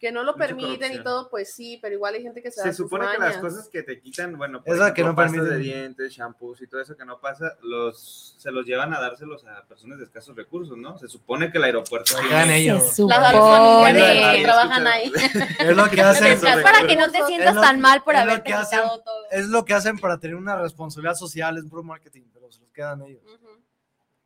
Que 0.00 0.10
no 0.12 0.22
lo 0.24 0.32
Mucha 0.32 0.46
permiten 0.48 0.74
y 0.74 0.78
corrupción. 0.96 1.04
todo, 1.04 1.30
pues 1.30 1.54
sí, 1.54 1.78
pero 1.80 1.94
igual 1.94 2.14
hay 2.14 2.22
gente 2.22 2.42
que 2.42 2.50
se, 2.50 2.60
da 2.60 2.66
Se 2.66 2.74
sus 2.74 2.84
supone 2.90 3.06
que 3.06 3.12
las 3.12 3.36
mañas. 3.36 3.40
cosas 3.40 3.68
que 3.70 3.82
te 3.84 4.00
quitan, 4.00 4.36
bueno, 4.36 4.62
por 4.62 4.74
Esa 4.74 4.92
que 4.92 5.00
ejemplo, 5.00 5.24
no 5.24 5.28
pastas 5.30 5.48
de 5.50 5.58
dientes, 5.58 6.12
shampoos 6.12 6.60
y 6.60 6.66
todo 6.66 6.80
eso 6.82 6.94
que 6.96 7.06
no 7.06 7.20
pasa, 7.20 7.56
los 7.62 8.34
se 8.36 8.50
los 8.50 8.66
llevan 8.66 8.92
a 8.92 9.00
dárselos 9.00 9.46
a 9.46 9.64
personas 9.66 9.98
de 9.98 10.04
escasos 10.04 10.36
recursos, 10.36 10.76
¿no? 10.76 10.98
Se 10.98 11.08
supone 11.08 11.50
que 11.50 11.56
el 11.56 11.64
aeropuerto 11.64 12.16
tiene- 12.18 12.42
en 12.42 12.50
ellos. 12.50 12.82
Se 12.92 13.04
Las 13.04 13.30
supone. 13.32 13.94
familiares 13.94 14.36
que 14.36 14.42
trabajan 14.42 14.86
ahí. 14.88 15.12
Es 15.60 15.76
lo 15.76 15.88
que 15.88 16.00
hacen, 16.02 16.26
Es 16.32 16.40
para 16.62 16.86
que 16.86 16.96
no 16.96 17.10
te 17.10 17.18
Es 17.18 17.26
sientas 17.26 17.54
lo- 17.54 17.60
tan 17.62 17.80
mal 17.80 18.02
por 18.02 18.14
es 18.14 18.24
lo 18.24 18.30
haberte 18.30 18.48
que 18.48 18.54
hacen. 18.54 18.80
quitado 18.80 19.00
todo. 19.00 19.24
es 19.30 19.46
lo 19.48 19.64
que 19.64 19.72
hacen 19.74 19.98
para 19.98 20.18
tener 20.18 20.36
una 20.36 20.56
responsabilidad 20.60 21.14
social, 21.14 21.56
es 21.56 21.64
puro 21.64 21.82
marketing, 21.82 22.24
pero 22.34 22.50
se 22.50 22.60
los 22.60 22.70
quedan 22.72 23.00
ellos. 23.02 23.22
Ujú. 23.24 23.63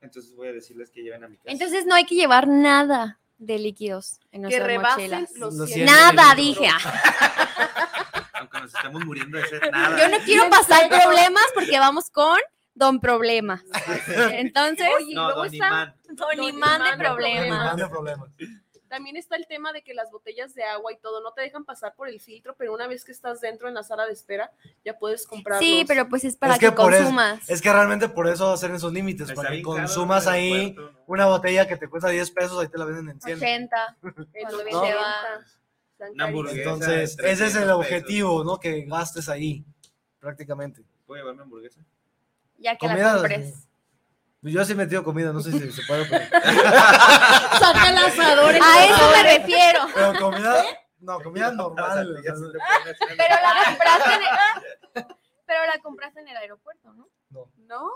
Entonces 0.00 0.34
voy 0.34 0.48
a 0.48 0.52
decirles 0.52 0.90
que 0.90 1.02
lleven 1.02 1.24
a 1.24 1.28
mi 1.28 1.36
casa. 1.36 1.50
Entonces 1.50 1.86
no 1.86 1.94
hay 1.94 2.04
que 2.04 2.14
llevar 2.14 2.46
nada 2.48 3.18
de 3.38 3.58
líquidos 3.58 4.20
en 4.32 4.42
Que 4.42 4.58
nuestras 4.58 4.66
rebasen 4.66 5.10
mochilas. 5.10 5.30
los 5.36 5.54
Los 5.54 5.68
100 5.70 5.74
cien 5.74 5.86
Nada, 5.86 6.34
dije. 6.34 6.68
Aunque 8.34 8.60
nos 8.60 8.74
estemos 8.74 9.04
muriendo 9.04 9.38
de 9.38 9.46
sed, 9.46 9.60
nada. 9.72 9.98
Yo 10.00 10.08
no 10.18 10.24
quiero 10.24 10.48
pasar 10.50 10.88
problemas 10.88 11.44
porque 11.54 11.78
vamos 11.78 12.10
con 12.10 12.38
Don 12.74 13.00
Problemas. 13.00 13.62
Entonces, 14.30 14.88
No, 15.12 15.24
luego 15.26 15.40
don 15.44 15.52
está, 15.52 15.66
Imán. 15.66 15.94
Don 16.04 16.16
Don 16.16 16.30
Imán 16.44 16.82
de 16.82 16.88
Imán 16.88 17.76
de 17.76 17.86
Problemas. 17.88 18.28
También 18.88 19.16
está 19.16 19.36
el 19.36 19.46
tema 19.46 19.72
de 19.72 19.82
que 19.82 19.92
las 19.94 20.10
botellas 20.10 20.54
de 20.54 20.64
agua 20.64 20.92
y 20.92 20.96
todo 20.98 21.22
no 21.22 21.32
te 21.32 21.42
dejan 21.42 21.64
pasar 21.64 21.94
por 21.94 22.08
el 22.08 22.20
filtro, 22.20 22.54
pero 22.56 22.72
una 22.72 22.86
vez 22.86 23.04
que 23.04 23.12
estás 23.12 23.40
dentro 23.40 23.68
en 23.68 23.74
la 23.74 23.82
sala 23.82 24.06
de 24.06 24.12
espera, 24.12 24.50
ya 24.84 24.98
puedes 24.98 25.26
comprarlos. 25.26 25.64
Sí, 25.64 25.84
pero 25.86 26.08
pues 26.08 26.24
es 26.24 26.36
para 26.36 26.54
Es 26.54 26.60
que, 26.60 26.66
que 26.66 26.72
por 26.72 26.92
eso- 26.94 27.02
consumas. 27.04 27.48
Es 27.50 27.60
que 27.60 27.72
realmente 27.72 28.08
por 28.08 28.26
eso 28.28 28.52
hacen 28.52 28.74
esos 28.74 28.92
límites, 28.92 29.30
para 29.32 29.50
que 29.50 29.62
consumas 29.62 30.26
ahí 30.26 30.72
¿no? 30.72 30.90
una 31.06 31.26
botella 31.26 31.66
que 31.68 31.76
te 31.76 31.88
cuesta 31.88 32.08
10 32.08 32.30
pesos, 32.30 32.58
ahí 32.60 32.68
te 32.68 32.78
la 32.78 32.84
venden 32.86 33.10
en 33.10 33.20
100. 33.20 33.36
80. 33.38 33.96
En 34.02 34.12
Cuando 34.42 34.56
los 34.56 34.64
viene 34.64 34.72
90, 34.72 34.96
va-. 35.00 36.50
Entonces, 36.52 37.10
ese 37.12 37.12
es 37.12 37.16
300 37.16 37.54
el 37.56 37.62
pesos. 37.62 37.76
objetivo, 37.76 38.44
¿no? 38.44 38.58
Que 38.58 38.82
gastes 38.82 39.28
ahí, 39.28 39.64
prácticamente. 40.18 40.82
¿Puedo 41.06 41.20
llevarme 41.22 41.42
hamburguesa? 41.42 41.80
Ya 42.58 42.76
que 42.76 42.86
Comida, 42.86 43.12
la 43.14 43.18
compres. 43.18 43.67
Yo 44.42 44.64
sí 44.64 44.72
he 44.72 44.76
metido 44.76 45.02
comida, 45.02 45.32
no 45.32 45.40
sé 45.40 45.50
si 45.52 45.72
se 45.72 45.82
puede, 45.86 46.04
pero, 46.06 46.24
Saca 47.58 47.90
el 47.90 47.98
asador. 47.98 48.54
A 48.62 48.84
eso 48.84 49.10
me 49.10 49.38
refiero. 49.38 49.80
pero 49.94 50.14
comida, 50.18 50.64
no, 51.00 51.20
comida 51.20 51.50
normal. 51.52 52.16
o 52.16 52.22
sea, 52.22 52.34
Pero 53.16 53.34
la 53.42 53.64
compraste 53.66 54.14
en 54.14 54.22
el, 54.22 55.06
pero 55.46 55.66
la 55.66 55.78
compraste 55.82 56.20
en 56.20 56.28
el 56.28 56.36
aeropuerto, 56.36 56.92
¿no? 56.94 57.08
No, 57.30 57.90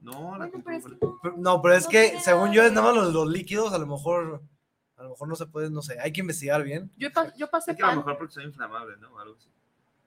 No, 0.00 0.36
la 0.38 0.46
Bueno, 0.46 0.62
pero 0.64 0.76
es 0.76 0.82
compré. 0.84 0.98
que 0.98 1.06
no. 1.06 1.18
pero- 1.22 1.34
no, 1.36 1.62
pero 1.62 1.74
es 1.74 1.84
No 1.84 1.90
que 1.90 2.20
según 2.20 2.52
yo 2.52 2.62
es 2.62 2.72
nada 2.72 2.86
más 2.86 2.96
los, 2.96 3.12
los 3.12 3.28
líquidos, 3.28 3.72
a 3.74 3.78
lo 3.78 3.86
mejor, 3.86 4.42
a 4.96 5.02
lo 5.02 5.10
mejor 5.10 5.28
no 5.28 5.36
se 5.36 5.46
puede, 5.46 5.70
no 5.70 5.82
sé, 5.82 5.98
hay 6.00 6.12
que 6.12 6.20
investigar 6.22 6.62
bien. 6.62 6.90
yo, 6.96 7.12
pa- 7.12 7.32
yo 7.36 7.48
pasé 7.50 7.72
Es 7.72 7.76
que 7.76 7.82
a 7.82 7.90
lo 7.90 7.96
mejor 7.96 8.16
porque 8.16 8.32
soy 8.32 8.44
inflamable, 8.44 8.96
¿no? 8.96 9.12
O 9.12 9.18
Algo 9.18 9.36
así. 9.36 9.51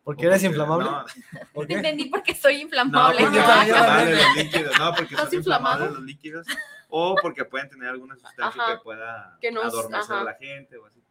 Porque 0.06 0.26
eres 0.28 0.38
porque- 0.38 0.48
inflamable. 0.48 0.86
No, 0.90 1.06
¿Por 1.54 1.66
Te 1.68 1.74
qué? 1.74 1.80
entendí 1.80 2.06
porque 2.06 2.34
soy 2.36 2.56
no 2.56 2.62
inflamable. 2.62 3.20
porque 3.20 3.36
yo 3.36 3.42
inflamables 3.42 3.76
también. 3.76 4.18
los 4.18 4.36
líquidos. 4.38 4.80
No, 4.80 4.90
porque 4.96 5.14
¿Estás 5.16 5.30
son 5.30 5.34
inflamables 5.36 5.80
inflamado? 5.82 5.88
los 5.96 6.04
líquidos. 6.04 6.48
O 6.90 7.16
porque 7.22 7.44
pueden 7.46 7.70
tener 7.70 7.90
alguna 7.90 8.16
sustancia 8.16 8.46
Ajá. 8.64 8.78
que 8.78 8.84
pueda 8.84 9.38
Que 9.42 9.52
nos- 9.52 9.66
adormecer 9.66 10.14
ajá. 10.14 10.22
a 10.22 10.24
la 10.24 10.34
gente 10.36 10.78
o 10.78 10.86
así. 10.86 11.02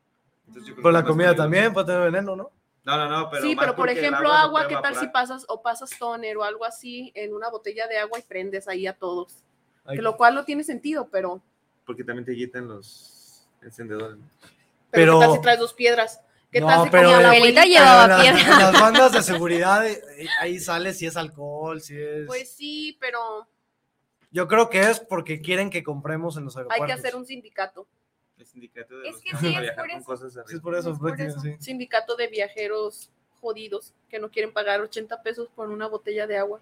Entonces, 0.47 0.75
Pero 0.77 0.91
la 0.93 1.03
comida 1.05 1.27
peligroso. 1.29 1.43
también 1.43 1.73
puede 1.75 1.87
tener 1.87 2.03
veneno, 2.13 2.37
¿no? 2.37 2.51
No, 2.85 2.97
no, 2.99 3.09
no, 3.09 3.31
pero. 3.31 3.43
sí, 3.43 3.57
pero 3.57 3.75
por 3.75 3.87
porque 3.87 3.99
ejemplo, 3.99 4.31
agua, 4.31 4.63
puede 4.63 4.77
¿qué 4.77 4.83
tal 4.83 4.95
si 4.97 5.07
pasas 5.09 5.45
o 5.49 5.61
pasas 5.63 5.91
toner 5.99 6.37
o 6.37 6.45
algo 6.45 6.65
así 6.67 7.11
en 7.15 7.33
una 7.35 7.49
botella 7.51 7.87
de 7.89 7.99
agua 7.99 8.19
y 8.19 8.23
prendes 8.23 8.69
ahí 8.69 8.87
a 8.87 8.93
todos? 8.95 9.39
Hay- 9.87 9.97
Que 9.97 10.03
lo 10.03 10.17
cual 10.17 10.35
no 10.35 10.45
tiene 10.45 10.63
sentido, 10.65 11.09
pero, 11.11 11.43
Porque 11.87 12.05
también 12.05 12.25
te 12.27 12.35
quitan 12.35 12.69
los 12.69 13.45
encendedores. 13.63 14.19
¿no? 14.19 14.25
pero, 14.91 15.19
Pero- 15.19 15.19
¿qué 15.21 15.27
tal 15.27 15.35
si 15.37 15.41
traes 15.43 15.59
dos 15.59 15.73
piedras? 15.75 16.21
¿Qué 16.55 16.61
No, 16.61 16.69
tal 16.69 16.85
si 16.85 16.91
pero- 16.91 17.09
como 17.09 17.17
Mi 17.17 17.23
la 17.25 17.29
abuelita 17.31 17.61
abuelita? 17.63 17.65
llevaba 17.65 18.03
Pero 18.07 18.15
en 18.15 18.25
las- 18.35 18.43
piedra. 18.45 18.55
en 18.55 18.63
las 18.73 18.73
bandas 18.81 19.13
de 19.13 19.23
seguridad, 19.23 19.87
eh, 19.89 20.01
ahí 20.41 20.61
sale 20.61 20.95
si 20.95 21.05
es 21.07 21.17
alcohol, 21.17 21.81
si 21.81 22.01
es... 22.01 22.27
Pues 22.29 22.49
sí, 22.55 22.97
pero 23.01 23.49
Yo 24.31 24.47
creo 24.47 24.71
que 24.71 24.81
es 24.89 25.01
porque 25.01 25.41
quieren 25.41 25.69
que 25.69 25.83
compremos 25.83 26.37
en 26.37 26.45
los 26.45 26.57
hay 26.57 26.61
aeropuertos. 26.63 26.87
que 26.87 26.93
hacer 27.09 27.17
un 27.17 27.27
sindicato, 27.27 27.89
El 28.39 28.47
sindicato 28.47 28.99
de 29.01 29.09
Es 29.09 29.15
los 29.15 29.23
que 29.23 29.31
que 29.33 29.37
sí, 29.39 29.47
es 29.55 29.61
viajar 29.61 29.75
por 29.77 29.89
con 29.91 29.97
eso. 29.99 30.07
cosas 30.07 30.35
de 30.35 30.43
Sí, 30.47 30.55
es 30.55 30.61
por 30.61 30.75
eso, 30.77 30.91
Es 30.93 30.99
por 30.99 31.21
eso. 31.21 31.41
sí. 31.41 31.57
sindicato 31.59 32.15
de 32.15 32.29
viajeros 32.29 33.11
jodidos 33.41 33.93
que 34.09 34.21
no 34.21 34.31
quieren 34.31 34.53
pagar 34.53 34.81
80 34.81 35.23
pesos 35.25 35.49
por 35.57 35.69
una 35.71 35.89
botella 35.89 36.27
de 36.29 36.39
agua. 36.39 36.61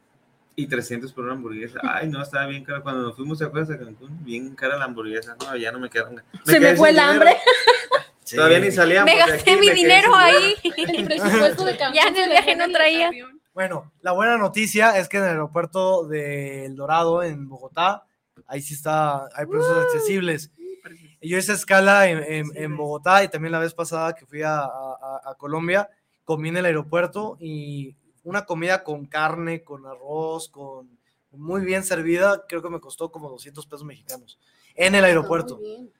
Y 0.54 0.66
300 0.66 1.12
por 1.14 1.24
una 1.24 1.32
hamburguesa. 1.32 1.80
Ay, 1.82 2.08
no, 2.08 2.20
estaba 2.22 2.44
bien 2.46 2.62
cara. 2.62 2.82
Cuando 2.82 3.00
nos 3.02 3.16
fuimos, 3.16 3.38
¿te 3.38 3.44
acuerdas 3.46 3.70
a 3.70 3.78
Cancún? 3.78 4.22
Bien 4.22 4.54
cara 4.54 4.76
la 4.76 4.84
hamburguesa. 4.84 5.34
No, 5.40 5.56
ya 5.56 5.72
no 5.72 5.78
me 5.78 5.88
quedaron. 5.88 6.22
Se 6.44 6.60
me 6.60 6.76
fue 6.76 6.90
el 6.90 6.96
dinero. 6.96 7.12
hambre. 7.12 7.36
Sí. 8.32 8.36
Todavía 8.36 8.60
ni 8.60 8.70
salíamos. 8.70 9.12
Me 9.12 9.20
de 9.20 9.26
gasté 9.30 9.50
aquí, 9.52 9.60
mi 9.60 9.70
dinero 9.70 10.14
ahí. 10.16 10.54
El 10.64 11.04
presupuesto 11.06 11.64
de 11.66 11.76
Ya 11.94 12.08
en 12.08 12.16
el 12.16 12.30
viaje 12.30 12.56
no 12.56 12.68
traía. 12.70 13.10
Bueno, 13.52 13.92
la 14.00 14.12
buena 14.12 14.38
noticia 14.38 14.96
es 14.98 15.08
que 15.08 15.18
en 15.18 15.24
el 15.24 15.28
aeropuerto 15.30 16.06
de 16.06 16.64
El 16.64 16.74
Dorado, 16.76 17.22
en 17.22 17.46
Bogotá, 17.48 18.06
ahí 18.46 18.62
sí 18.62 18.72
está, 18.72 19.28
hay 19.34 19.44
precios 19.44 19.76
accesibles. 19.76 20.50
Yo 21.20 21.36
hice 21.36 21.52
escala 21.52 22.08
en, 22.08 22.18
en- 22.24 22.50
en 22.56 22.76
Bogotá 22.76 23.22
y 23.22 23.28
también 23.28 23.52
la 23.52 23.58
vez 23.58 23.74
pasada 23.74 24.14
que 24.14 24.24
fui 24.24 24.40
a, 24.42 24.60
a- 24.60 25.20
a 25.26 25.34
Colombia, 25.36 25.90
comí 26.24 26.48
en 26.48 26.56
el 26.56 26.64
aeropuerto 26.64 27.36
y 27.38 27.94
una 28.24 28.46
comida 28.46 28.82
con 28.82 29.04
carne, 29.04 29.62
con 29.62 29.84
arroz, 29.86 30.48
con 30.48 30.98
muy 31.30 31.60
bien 31.62 31.84
servida, 31.84 32.44
creo 32.48 32.62
que 32.62 32.70
me 32.70 32.80
costó 32.80 33.12
como 33.12 33.28
200 33.28 33.66
pesos 33.66 33.84
mexicanos 33.84 34.38
en 34.74 34.94
el 34.94 35.04
aeropuerto. 35.04 35.56
Muy 35.58 35.66
bien. 35.66 35.92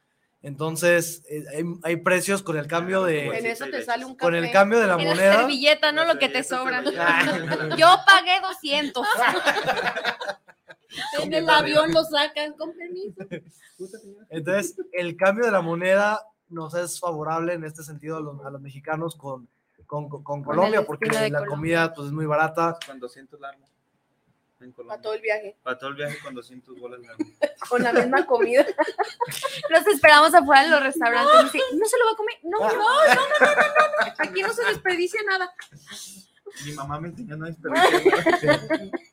Entonces, 0.42 1.22
eh, 1.30 1.44
hay, 1.56 1.64
hay 1.84 1.96
precios 1.96 2.42
con 2.42 2.56
el 2.56 2.66
cambio 2.66 3.06
En 3.06 3.30
de 3.44 3.50
eso 3.52 3.64
sí, 3.66 3.70
te 3.70 3.82
sale 3.84 4.04
un 4.04 4.16
café. 4.16 4.24
con 4.26 4.34
el 4.34 4.50
cambio 4.50 4.80
de 4.80 4.86
la 4.88 4.94
En 4.94 5.04
la 5.04 5.14
moneda. 5.14 5.36
servilleta, 5.36 5.92
no 5.92 6.04
La 6.04 6.14
lo 6.14 6.18
que 6.18 6.28
te 6.28 6.42
sobra. 6.42 6.80
veía. 6.80 7.76
Yo 7.78 7.86
pagué 8.06 8.40
200. 8.42 9.06
En 11.22 11.32
el 11.32 11.48
avión 11.48 11.90
lo 11.92 12.04
sacan 12.04 12.52
con 12.52 12.74
permiso. 12.76 13.14
Entonces, 14.28 14.76
el 14.92 15.16
cambio 15.16 15.46
de 15.46 15.50
la 15.50 15.62
moneda 15.62 16.20
nos 16.50 16.74
es 16.74 17.00
favorable 17.00 17.54
en 17.54 17.64
este 17.64 17.82
sentido 17.82 18.18
a 18.18 18.20
los, 18.20 18.44
a 18.44 18.50
los 18.50 18.60
mexicanos 18.60 19.16
con, 19.16 19.48
con, 19.86 20.10
con- 20.10 20.22
con 20.22 20.44
Colombia, 20.44 20.84
porque 20.84 21.06
la 21.06 21.12
Colombia. 21.20 21.46
comida 21.48 21.94
pues, 21.94 22.08
es 22.08 22.12
muy 22.12 22.26
barata. 22.26 22.76
Con 22.86 23.00
200 23.00 23.40
largos. 23.40 23.70
En 24.62 24.72
Para 24.72 25.00
todo 25.00 25.14
el 25.14 25.20
viaje. 25.20 25.56
Para 25.62 25.78
todo 25.78 25.90
el 25.90 25.96
viaje 25.96 26.18
con 26.22 26.34
200 26.34 26.78
bolas. 26.78 27.00
Con 27.68 27.82
la 27.82 27.92
misma 27.92 28.26
comida. 28.26 28.66
Los 29.70 29.86
esperamos 29.86 30.34
afuera 30.34 30.64
en 30.64 30.70
los 30.70 30.82
restaurantes. 30.82 31.62
¿No 31.74 31.86
se 31.86 31.98
lo 31.98 32.04
va 32.04 32.10
a 32.10 32.16
comer? 32.16 32.34
No, 32.42 32.58
no, 32.58 32.68
no. 32.74 34.14
Aquí 34.18 34.42
no 34.42 34.52
se 34.52 34.64
desperdicia 34.64 35.20
nada. 35.22 35.54
Mi 36.66 36.72
mamá 36.72 37.00
me 37.00 37.08
enseñó 37.08 37.36
no 37.36 37.46
desperdiciar. 37.46 38.60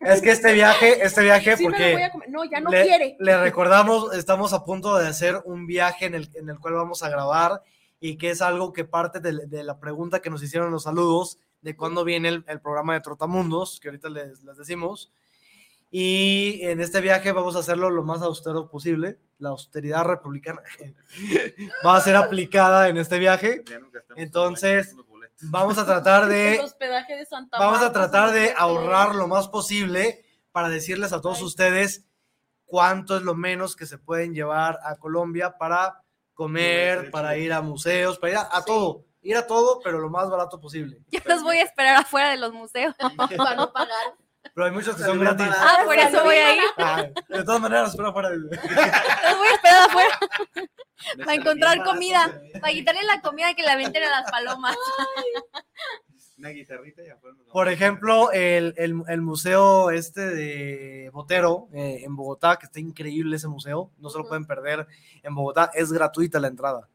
Es 0.02 0.22
que 0.22 0.32
este 0.32 0.54
viaje, 0.54 1.06
este 1.06 1.22
viaje, 1.22 1.56
Sí 1.58 1.64
me 1.64 1.70
lo 1.70 1.78
porque 1.78 1.94
voy 1.94 2.04
a 2.04 2.12
comer. 2.12 2.30
No, 2.30 2.44
ya 2.44 2.60
no 2.60 2.70
le, 2.70 2.84
quiere. 2.84 3.18
le 3.20 3.38
recordamos, 3.38 4.14
estamos 4.14 4.52
a 4.52 4.66
punto 4.66 4.98
de 4.98 5.08
hacer 5.08 5.42
un 5.46 5.66
viaje 5.66 6.06
en 6.06 6.16
el, 6.16 6.30
en 6.34 6.50
el 6.50 6.60
cual 6.60 6.74
vamos 6.74 7.02
a 7.04 7.10
grabar 7.10 7.62
y 8.00 8.18
que 8.18 8.32
es 8.32 8.42
algo 8.42 8.74
que 8.74 8.84
parte 8.84 9.20
de, 9.20 9.46
de 9.48 9.64
la 9.64 9.80
pregunta 9.80 10.22
que 10.22 10.30
nos 10.30 10.44
hicieron 10.44 10.68
en 10.68 10.74
los 10.74 10.84
saludos 10.84 11.38
de 11.62 11.76
cuándo 11.76 12.04
viene 12.04 12.30
el, 12.30 12.46
el 12.48 12.62
programa 12.62 12.94
de 12.94 13.02
Trotamundos, 13.02 13.80
que 13.80 13.90
ahorita 13.90 14.10
les, 14.10 14.44
les 14.44 14.58
decimos. 14.58 15.12
Y 15.92 16.60
en 16.64 16.82
este 16.82 17.02
viaje 17.02 17.32
vamos 17.32 17.56
a 17.56 17.60
hacerlo 17.60 17.90
lo 17.90 18.04
más 18.04 18.22
austero 18.22 18.70
posible. 18.70 19.20
La 19.40 19.50
austeridad 19.50 20.06
republicana 20.06 20.62
va 21.86 21.98
a 21.98 22.02
ser 22.02 22.16
aplicada 22.16 22.90
en 22.90 22.98
este 22.98 23.20
viaje. 23.20 23.64
Entonces. 24.16 24.96
Vamos 25.42 25.78
a 25.78 25.86
tratar 25.86 26.26
de 26.28 26.60
vamos 27.52 27.82
a 27.82 27.94
tratar 27.94 28.32
de 28.32 28.54
ahorrar 28.58 29.16
lo 29.16 29.26
más 29.30 29.48
posible 29.48 30.26
para 30.52 30.68
decirles 30.68 31.14
a 31.14 31.22
todos 31.22 31.42
ustedes 31.42 32.06
cuánto 32.66 33.16
es 33.16 33.24
lo 33.24 33.36
menos 33.36 33.76
que 33.78 33.86
se 33.86 33.98
pueden 33.98 34.34
llevar 34.34 34.80
a 34.84 34.98
Colombia 34.98 35.58
para 35.58 36.04
comer, 36.34 37.10
para 37.10 37.38
ir 37.38 37.54
a 37.54 37.62
museos, 37.62 38.20
para 38.20 38.32
ir 38.32 38.38
a, 38.38 38.50
a 38.52 38.66
todo, 38.66 39.06
ir 39.22 39.38
a 39.38 39.48
todo, 39.48 39.80
pero 39.84 40.00
lo 40.00 40.10
más 40.10 40.30
barato 40.30 40.60
posible. 40.60 41.02
Yo 41.12 41.20
los 41.26 41.42
voy 41.44 41.58
a 41.58 41.64
esperar 41.64 41.96
afuera 41.96 42.32
de 42.32 42.38
los 42.38 42.54
museos. 42.54 42.96
Para 43.38 43.56
no 43.56 43.72
pagar. 43.72 44.14
Pero 44.60 44.68
hay 44.68 44.76
muchos 44.76 44.94
que 44.98 45.04
son 45.04 45.18
gratis. 45.22 45.48
Ah, 45.58 45.78
por 45.86 45.96
eso 45.98 46.22
voy 46.22 46.36
a 46.36 46.54
ir. 46.54 46.62
Ah, 46.80 47.04
de 47.30 47.44
todas 47.46 47.62
maneras, 47.62 47.92
espera 47.92 48.12
fuera. 48.12 48.30
Los 48.32 48.50
voy 48.50 49.48
a 49.48 49.54
esperar 49.54 49.90
afuera 49.90 50.20
para 51.20 51.34
encontrar 51.34 51.84
comida. 51.86 52.42
Para 52.60 52.74
quitarle 52.74 53.04
la 53.04 53.22
comida 53.22 53.54
que 53.54 53.64
la 53.64 53.78
venden 53.78 54.04
a 54.04 54.10
las 54.20 54.30
palomas. 54.30 54.76
Una 56.40 56.50
guitarrita 56.50 57.04
y 57.06 57.10
afuera. 57.10 57.38
Por 57.54 57.70
ejemplo, 57.70 58.34
el, 58.34 58.74
el- 58.76 59.02
el 59.08 59.22
museo 59.22 59.92
este 59.92 60.28
de 60.28 61.10
Botero 61.14 61.70
eh, 61.72 62.02
en 62.04 62.18
Bogotá, 62.18 62.58
que 62.58 62.66
está 62.66 62.82
increíble 62.82 63.38
ese 63.38 63.48
museo, 63.48 63.92
no 63.98 64.10
se 64.10 64.18
lo 64.18 64.28
pueden 64.28 64.46
perder 64.46 64.88
en 65.24 65.36
Bogotá, 65.36 65.72
es 65.74 65.90
gratuita 65.94 66.38
la 66.38 66.50
entrada. 66.50 66.90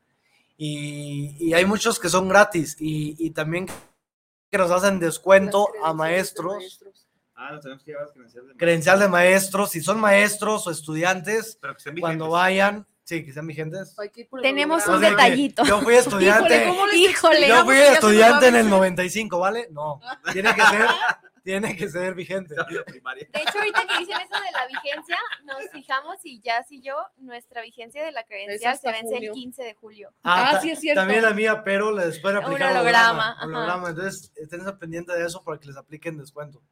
Y, 0.58 1.34
y 1.40 1.54
hay 1.54 1.64
muchos 1.64 1.98
que 1.98 2.10
son 2.10 2.28
gratis 2.28 2.76
y, 2.78 3.16
y 3.18 3.30
también 3.30 3.68
que 4.50 4.58
nos 4.58 4.70
hacen 4.70 5.00
descuento 5.00 5.66
a 5.82 5.88
de 5.88 5.94
maestros. 5.94 6.84
Ah, 7.36 7.52
nos 7.52 7.62
tenemos 7.62 7.82
que 7.82 7.90
llevar 7.90 8.04
las 8.06 8.12
credenciales 8.12 8.48
de 8.50 8.56
credencial 8.56 9.00
de 9.00 9.08
maestros, 9.08 9.70
si 9.70 9.80
son 9.80 9.98
maestros 10.00 10.66
o 10.66 10.70
estudiantes, 10.70 11.58
Pero 11.60 11.74
que 11.74 11.78
estén 11.78 11.98
cuando 11.98 12.30
vayan, 12.30 12.86
sí, 13.02 13.24
que 13.24 13.32
sean 13.32 13.46
vigentes. 13.46 13.96
Tenemos 14.40 14.86
un 14.86 14.94
holograma. 14.94 15.16
Detallito. 15.24 15.64
Yo 15.64 15.80
fui 15.80 15.94
estudiante. 15.96 16.54
Híjole, 16.54 16.68
¿cómo 16.68 16.86
les 16.86 16.96
Híjole, 16.96 17.48
Yo 17.48 17.64
fui 17.64 17.76
estudiante 17.76 18.46
en 18.48 18.54
el 18.54 18.62
vencer? 18.62 18.78
95, 18.78 19.38
¿vale? 19.40 19.68
No, 19.72 20.00
tiene 20.32 20.54
que 20.54 20.62
ser, 20.62 20.86
tiene 21.42 21.76
que 21.76 21.88
ser 21.90 22.14
vigente. 22.14 22.54
De. 22.54 22.62
De 22.62 23.40
hecho, 23.42 23.58
ahorita 23.58 23.82
que 23.86 23.98
dicen 23.98 24.16
eso 24.20 24.40
de 24.40 24.52
la 24.52 24.66
vigencia, 24.68 25.18
nos 25.44 25.70
fijamos 25.72 26.16
y 26.22 26.40
ya 26.40 26.62
si 26.62 26.80
yo, 26.82 26.94
nuestra 27.18 27.62
vigencia 27.62 28.04
de 28.04 28.12
la 28.12 28.22
credencial 28.24 28.78
se 28.78 28.92
vence 28.92 29.14
julio. 29.16 29.32
el 29.32 29.34
15 29.34 29.62
de 29.64 29.74
julio. 29.74 30.14
Ah, 30.22 30.50
ta- 30.52 30.60
sí, 30.60 30.70
es 30.70 30.78
cierto. 30.78 31.00
También 31.00 31.22
la 31.22 31.30
mía, 31.34 31.64
pero 31.64 31.90
le 31.90 32.06
después 32.06 32.32
Un 32.36 32.44
aplicar 32.44 32.72
holograma, 32.76 33.32
ajá. 33.32 33.44
holograma. 33.44 33.88
Entonces, 33.90 34.32
estén 34.36 34.60
al 34.60 34.78
pendiente 34.78 35.12
de 35.12 35.26
eso 35.26 35.42
para 35.42 35.58
que 35.58 35.66
les 35.66 35.76
apliquen 35.76 36.16
descuento. 36.16 36.62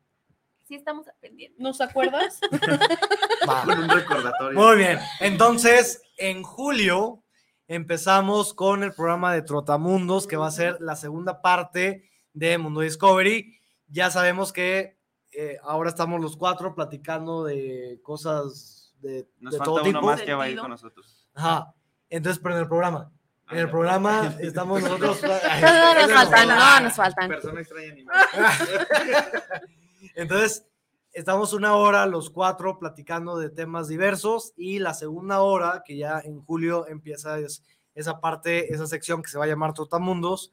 Sí 0.72 0.76
estamos 0.76 1.06
pendientes. 1.20 1.60
¿Nos 1.60 1.82
acuerdas? 1.82 2.40
Va. 3.46 3.62
Con 3.64 3.78
un 3.78 3.90
recordatorio. 3.90 4.58
Muy 4.58 4.78
bien. 4.78 4.98
Entonces, 5.20 6.00
en 6.16 6.42
julio 6.42 7.22
empezamos 7.68 8.54
con 8.54 8.82
el 8.82 8.94
programa 8.94 9.34
de 9.34 9.42
Trotamundos, 9.42 10.26
que 10.26 10.38
va 10.38 10.46
a 10.46 10.50
ser 10.50 10.78
la 10.80 10.96
segunda 10.96 11.42
parte 11.42 12.08
de 12.32 12.56
Mundo 12.56 12.80
Discovery. 12.80 13.54
Ya 13.88 14.10
sabemos 14.10 14.50
que 14.50 14.96
eh, 15.32 15.58
ahora 15.62 15.90
estamos 15.90 16.18
los 16.22 16.38
cuatro 16.38 16.74
platicando 16.74 17.44
de 17.44 18.00
cosas 18.02 18.94
de, 19.02 19.28
Nos 19.40 19.52
de 19.52 19.58
falta 19.58 19.64
todo 19.72 19.82
uno 19.82 19.98
tipo. 19.98 20.06
más 20.06 20.22
que 20.22 20.32
va 20.32 20.44
a 20.44 20.48
ir 20.48 20.58
con 20.58 20.70
nosotros. 20.70 21.28
Ajá. 21.34 21.74
Entonces, 22.08 22.40
pero 22.42 22.54
en 22.54 22.62
el 22.62 22.68
programa. 22.68 23.12
En 23.50 23.58
el 23.58 23.66
Ah, 23.66 23.70
programa 23.70 24.34
estamos 24.40 24.80
nosotros. 24.82 25.20
No, 25.22 25.94
nos 25.94 26.10
faltan, 26.12 26.48
no, 26.48 26.80
nos 26.80 26.94
faltan. 26.94 27.28
Persona 27.28 27.60
extraña 27.60 27.92
ni 27.92 28.06
Entonces, 30.14 30.66
estamos 31.12 31.52
una 31.52 31.74
hora 31.74 32.06
los 32.06 32.30
cuatro 32.30 32.78
platicando 32.78 33.38
de 33.38 33.50
temas 33.50 33.88
diversos 33.88 34.52
y 34.56 34.78
la 34.78 34.94
segunda 34.94 35.40
hora, 35.40 35.82
que 35.84 35.96
ya 35.96 36.20
en 36.20 36.42
julio 36.44 36.86
empieza 36.88 37.38
es, 37.38 37.62
esa 37.94 38.20
parte, 38.20 38.72
esa 38.72 38.86
sección 38.86 39.22
que 39.22 39.30
se 39.30 39.38
va 39.38 39.44
a 39.44 39.48
llamar 39.48 39.74
Trotamundos, 39.74 40.52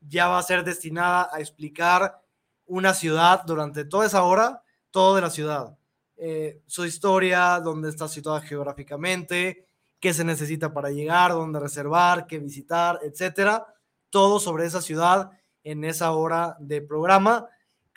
ya 0.00 0.28
va 0.28 0.38
a 0.38 0.42
ser 0.42 0.64
destinada 0.64 1.28
a 1.32 1.40
explicar 1.40 2.22
una 2.66 2.94
ciudad 2.94 3.44
durante 3.44 3.84
toda 3.84 4.06
esa 4.06 4.22
hora, 4.22 4.62
todo 4.90 5.14
de 5.16 5.22
la 5.22 5.30
ciudad. 5.30 5.76
Eh, 6.16 6.62
su 6.66 6.84
historia, 6.84 7.60
dónde 7.60 7.88
está 7.90 8.08
situada 8.08 8.40
geográficamente, 8.40 9.66
qué 10.00 10.14
se 10.14 10.24
necesita 10.24 10.72
para 10.72 10.90
llegar, 10.90 11.32
dónde 11.32 11.60
reservar, 11.60 12.26
qué 12.26 12.38
visitar, 12.38 13.00
etcétera. 13.02 13.66
Todo 14.10 14.40
sobre 14.40 14.66
esa 14.66 14.80
ciudad 14.80 15.30
en 15.64 15.84
esa 15.84 16.12
hora 16.12 16.56
de 16.60 16.80
programa 16.80 17.48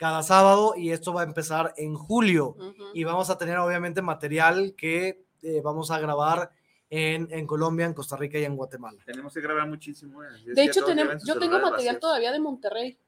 cada 0.02 0.24
sábado 0.24 0.74
y 0.76 0.90
esto 0.90 1.12
va 1.12 1.20
a 1.20 1.24
empezar 1.24 1.74
en 1.76 1.94
julio 1.94 2.56
y 2.92 3.04
vamos 3.04 3.30
a 3.30 3.38
tener 3.38 3.56
obviamente 3.58 4.02
material 4.02 4.74
que 4.76 5.24
eh, 5.42 5.60
vamos 5.62 5.92
a 5.92 6.00
grabar 6.00 6.50
en, 6.90 7.28
en 7.30 7.46
Colombia, 7.46 7.86
en 7.86 7.94
Costa 7.94 8.16
Rica 8.16 8.36
y 8.36 8.44
en 8.44 8.56
Guatemala. 8.56 8.98
Tenemos 9.06 9.32
que 9.32 9.40
grabar 9.40 9.68
muchísimo. 9.68 10.24
eh. 10.24 10.26
De 10.44 10.64
hecho, 10.64 10.84
tenemos, 10.84 11.22
yo 11.24 11.38
tengo 11.38 11.60
material 11.60 12.00
todavía 12.00 12.32
de 12.32 12.40
Monterrey. 12.40 12.98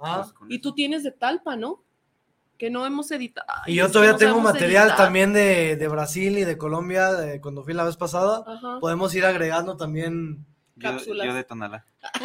Ah, 0.00 0.26
Pues 0.36 0.50
Y 0.50 0.58
tú 0.58 0.74
tienes 0.74 1.04
de 1.04 1.12
Talpa, 1.12 1.54
¿no? 1.54 1.84
Que 2.58 2.68
no 2.68 2.84
hemos 2.84 3.12
editado. 3.12 3.46
y 3.68 3.76
yo 3.76 3.88
todavía 3.88 4.16
tengo 4.16 4.40
material 4.40 4.96
también 4.96 5.32
de, 5.32 5.76
de 5.76 5.86
Brasil 5.88 6.36
y 6.36 6.44
de 6.44 6.58
Colombia 6.58 7.12
de 7.12 7.40
cuando 7.40 7.62
fui 7.62 7.74
la 7.74 7.84
vez 7.84 7.96
pasada. 7.96 8.42
Ajá. 8.44 8.80
Podemos 8.80 9.14
ir 9.14 9.24
agregando 9.24 9.76
también. 9.76 10.44
Cápsulas. 10.80 11.26
yo 11.26 11.34
de 11.34 11.44
Tonalá. 11.44 11.84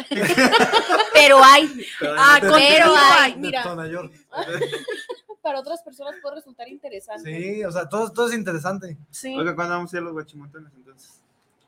Pero 1.12 1.42
hay. 1.42 1.86
Ah, 2.16 2.38
Pero- 2.40 2.54
hay. 2.96 3.32
de 3.32 3.38
Mira, 3.38 3.62
para 5.42 5.60
otras 5.60 5.82
personas 5.82 6.14
puede 6.20 6.36
resultar 6.36 6.68
interesante. 6.68 7.34
Sí, 7.34 7.64
o 7.64 7.72
sea, 7.72 7.88
todo, 7.88 8.12
todo 8.12 8.28
es 8.28 8.34
interesante. 8.34 8.96
Sí. 9.10 9.34
Oiga, 9.36 9.54
¿cuándo 9.54 9.74
vamos 9.74 9.92
a 9.92 9.96
ir 9.96 10.00
a 10.02 10.04
los 10.04 10.12
guachimontones 10.12 10.72
entonces? 10.76 11.20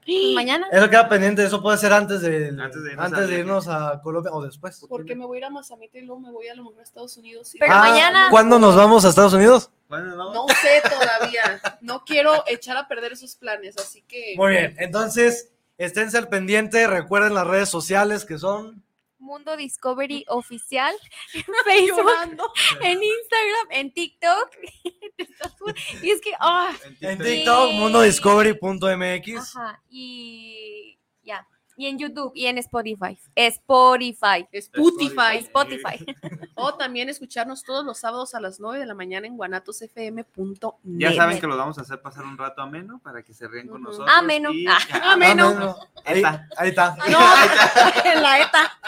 Mañana. 0.35 0.67
Eso 0.71 0.91
queda 0.91 1.09
pendiente, 1.09 1.45
eso 1.45 1.63
puede 1.63 1.79
ser 1.79 1.93
antes 1.93 2.21
de, 2.21 2.49
Antes 2.61 2.83
de 2.83 2.91
irnos 2.93 3.07
antes 3.07 3.29
de 3.29 3.39
irnos 3.39 3.69
a 3.69 4.01
Colombia 4.03 4.33
o 4.33 4.43
después. 4.43 4.85
Porque 4.89 5.15
me 5.15 5.25
voy 5.25 5.37
a 5.37 5.39
ir 5.39 5.45
a 5.47 5.51
Mazamita 5.51 5.99
y 5.99 6.03
luego 6.03 6.21
me 6.21 6.31
voy 6.31 6.49
a 6.49 6.55
lo 6.55 6.65
mejor 6.65 6.81
a 6.81 6.83
Estados 6.83 7.17
Unidos. 7.17 7.55
y- 7.55 7.59
Pero 7.59 7.75
mañana- 7.77 8.29
¿Cuándo 8.31 8.59
nos 8.59 8.75
vamos 8.77 9.05
a 9.05 9.09
Estados 9.09 9.33
Unidos? 9.33 9.71
No 9.89 10.47
sé 10.49 10.83
todavía. 10.89 11.61
No 11.83 12.05
quiero 12.05 12.45
echar 12.47 12.77
a 12.79 12.89
perder 12.89 13.13
esos 13.13 13.37
planes, 13.37 13.77
así 13.79 14.03
que. 14.09 14.35
Muy 14.37 14.53
bien, 14.53 14.75
entonces 14.79 15.51
esténse 15.79 16.19
al 16.19 16.29
pendiente, 16.29 16.87
recuerden 16.87 17.35
las 17.35 17.47
redes 17.47 17.69
sociales 17.69 18.25
que 18.25 18.39
son 18.39 18.85
Mundo 19.19 19.57
Discovery 19.57 20.25
Oficial 20.29 20.95
en 21.35 21.45
Facebook, 21.65 21.99
Llorando. 22.05 22.53
en 22.81 23.01
Instagram, 23.03 23.67
en 23.71 23.93
TikTok. 23.95 24.51
y 26.03 26.11
es 26.11 26.21
que, 26.21 26.33
ah, 26.41 26.73
en 27.01 27.19
TikTok. 27.19 27.27
TikTok, 27.27 27.71
Sí. 27.71 27.77
mundodiscovery.mx. 27.79 29.57
ajá, 29.57 29.83
y 29.89 30.99
ya. 31.23 31.47
Y 31.77 31.87
en 31.87 31.99
YouTube 31.99 32.33
y 32.35 32.47
en 32.47 32.59
Spotify. 32.59 33.19
Spotify. 33.35 34.47
Spotify. 34.53 35.39
Spotify. 35.39 36.05
O 36.55 36.75
también 36.75 37.09
escucharnos 37.09 37.65
todos 37.65 37.85
los 37.85 37.99
sábados 37.99 38.35
a 38.35 38.41
las 38.41 38.61
9 38.61 38.79
de 38.79 38.87
la 38.87 38.95
mañana 38.95 39.27
en 39.27 39.37
guanatosfm.net. 39.37 40.67
Ya 40.85 41.13
saben 41.15 41.41
que 41.41 41.47
lo 41.47 41.57
vamos 41.57 41.79
a 41.79 41.81
hacer 41.83 42.01
pasar 42.01 42.25
un 42.25 42.37
rato 42.39 42.63
ameno 42.63 43.01
para 43.03 43.23
que 43.23 43.35
se 43.35 43.49
ríen 43.49 43.69
con 43.69 43.83
nosotros. 43.83 44.09
Ameno. 44.15 44.53
y- 44.53 44.67
Ah. 44.69 44.79
Ameno. 45.13 45.77
Ah, 45.77 45.89
Ahí, 46.05 46.19
Eta. 46.21 46.49
ahí 46.57 46.69
está. 46.69 46.97
No, 47.11 47.19
en 48.13 48.23
la 48.23 48.41
ETA. 48.43 48.79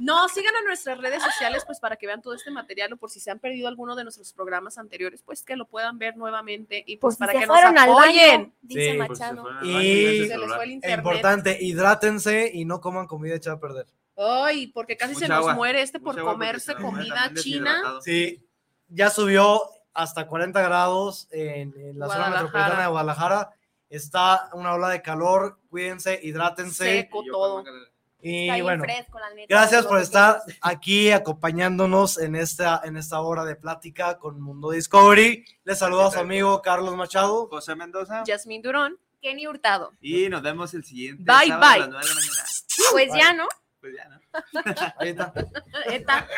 No, 0.00 0.28
sigan 0.28 0.54
en 0.60 0.64
nuestras 0.64 0.98
redes 0.98 1.22
sociales 1.22 1.62
pues 1.66 1.78
para 1.78 1.96
que 1.96 2.06
vean 2.06 2.22
todo 2.22 2.34
este 2.34 2.50
material 2.50 2.92
o 2.94 2.96
por 2.96 3.10
si 3.10 3.20
se 3.20 3.30
han 3.30 3.38
perdido 3.38 3.68
alguno 3.68 3.94
de 3.94 4.02
nuestros 4.04 4.32
programas 4.32 4.78
anteriores, 4.78 5.22
pues 5.22 5.42
que 5.42 5.56
lo 5.56 5.66
puedan 5.66 5.98
ver 5.98 6.16
nuevamente 6.16 6.82
y 6.86 6.96
pues 6.96 7.16
Pues 7.16 7.16
si 7.16 7.18
para 7.20 7.32
se 7.32 7.38
que 7.40 7.46
nos 7.46 7.82
apoyen. 7.82 8.40
baño, 8.42 8.52
dice 8.62 8.80
Sí. 8.80 8.86
Si 8.86 8.92
se 8.92 8.98
Machado. 8.98 9.44
Y- 9.62 10.26
Se 10.28 10.38
les 10.38 10.54
fue 10.54 10.64
el 10.64 10.70
internet. 10.72 10.98
importante, 10.98 11.58
hidrátense 11.60 12.50
y 12.52 12.64
no 12.64 12.80
coman 12.80 13.06
comida 13.06 13.34
echada 13.34 13.56
a 13.56 13.60
perder. 13.60 13.86
Ay, 14.16 14.66
porque 14.68 14.96
casi 14.96 15.14
se 15.14 15.26
Mucha 15.26 15.36
nos 15.36 15.54
muere 15.54 15.82
este 15.82 16.00
por 16.00 16.20
comerse 16.20 16.72
se 16.72 16.74
comida 16.76 17.30
china. 17.34 17.82
Sí, 18.02 18.42
ya 18.88 19.10
subió 19.10 19.62
hasta 19.92 20.26
40 20.26 20.60
grados 20.62 21.28
en, 21.30 21.74
en 21.78 21.98
la 21.98 22.08
zona 22.08 22.30
metropolitana 22.30 22.82
de 22.82 22.88
Guadalajara. 22.88 23.50
Está 23.88 24.50
una 24.52 24.74
ola 24.74 24.88
de 24.88 25.02
calor, 25.02 25.58
cuídense, 25.68 26.20
hidrátense. 26.22 26.84
Seco 27.02 27.22
todo. 27.30 27.64
Y 28.22 28.42
Está 28.42 28.54
bien 28.54 28.64
bueno, 28.64 28.84
fresco, 28.84 29.18
la 29.18 29.30
neta, 29.30 29.46
gracias 29.48 29.86
por 29.86 29.98
estar 30.00 30.42
aquí 30.60 31.10
acompañándonos 31.10 32.18
en 32.18 32.34
esta, 32.36 32.80
en 32.84 32.96
esta 32.96 33.20
hora 33.20 33.44
de 33.44 33.56
plática 33.56 34.18
con 34.18 34.40
Mundo 34.40 34.70
Discovery. 34.70 35.44
Les 35.64 35.78
saluda 35.78 36.08
a 36.08 36.10
su 36.10 36.18
amigo 36.18 36.60
Carlos 36.62 36.94
Machado. 36.96 37.48
José 37.48 37.74
Mendoza. 37.74 38.22
Yasmín 38.24 38.62
Durón. 38.62 38.98
Kenny 39.22 39.46
Hurtado. 39.46 39.92
Y 40.00 40.28
nos 40.28 40.42
vemos 40.42 40.72
el 40.74 40.84
siguiente 40.84 41.24
Bye, 41.26 41.48
sábado 41.48 41.64
a 41.64 41.68
bye. 41.70 41.78
las 41.80 41.88
nueve 41.90 42.06
de 42.06 42.14
la 42.14 42.14
mañana. 42.14 42.48
Pues 42.92 43.10
ya, 43.14 43.32
¿no? 43.34 43.48
Pues 43.80 43.94
ya, 43.96 44.08
¿no? 44.08 44.20
Ahí 44.98 45.08
está. 45.10 45.32
ETA. 45.86 46.28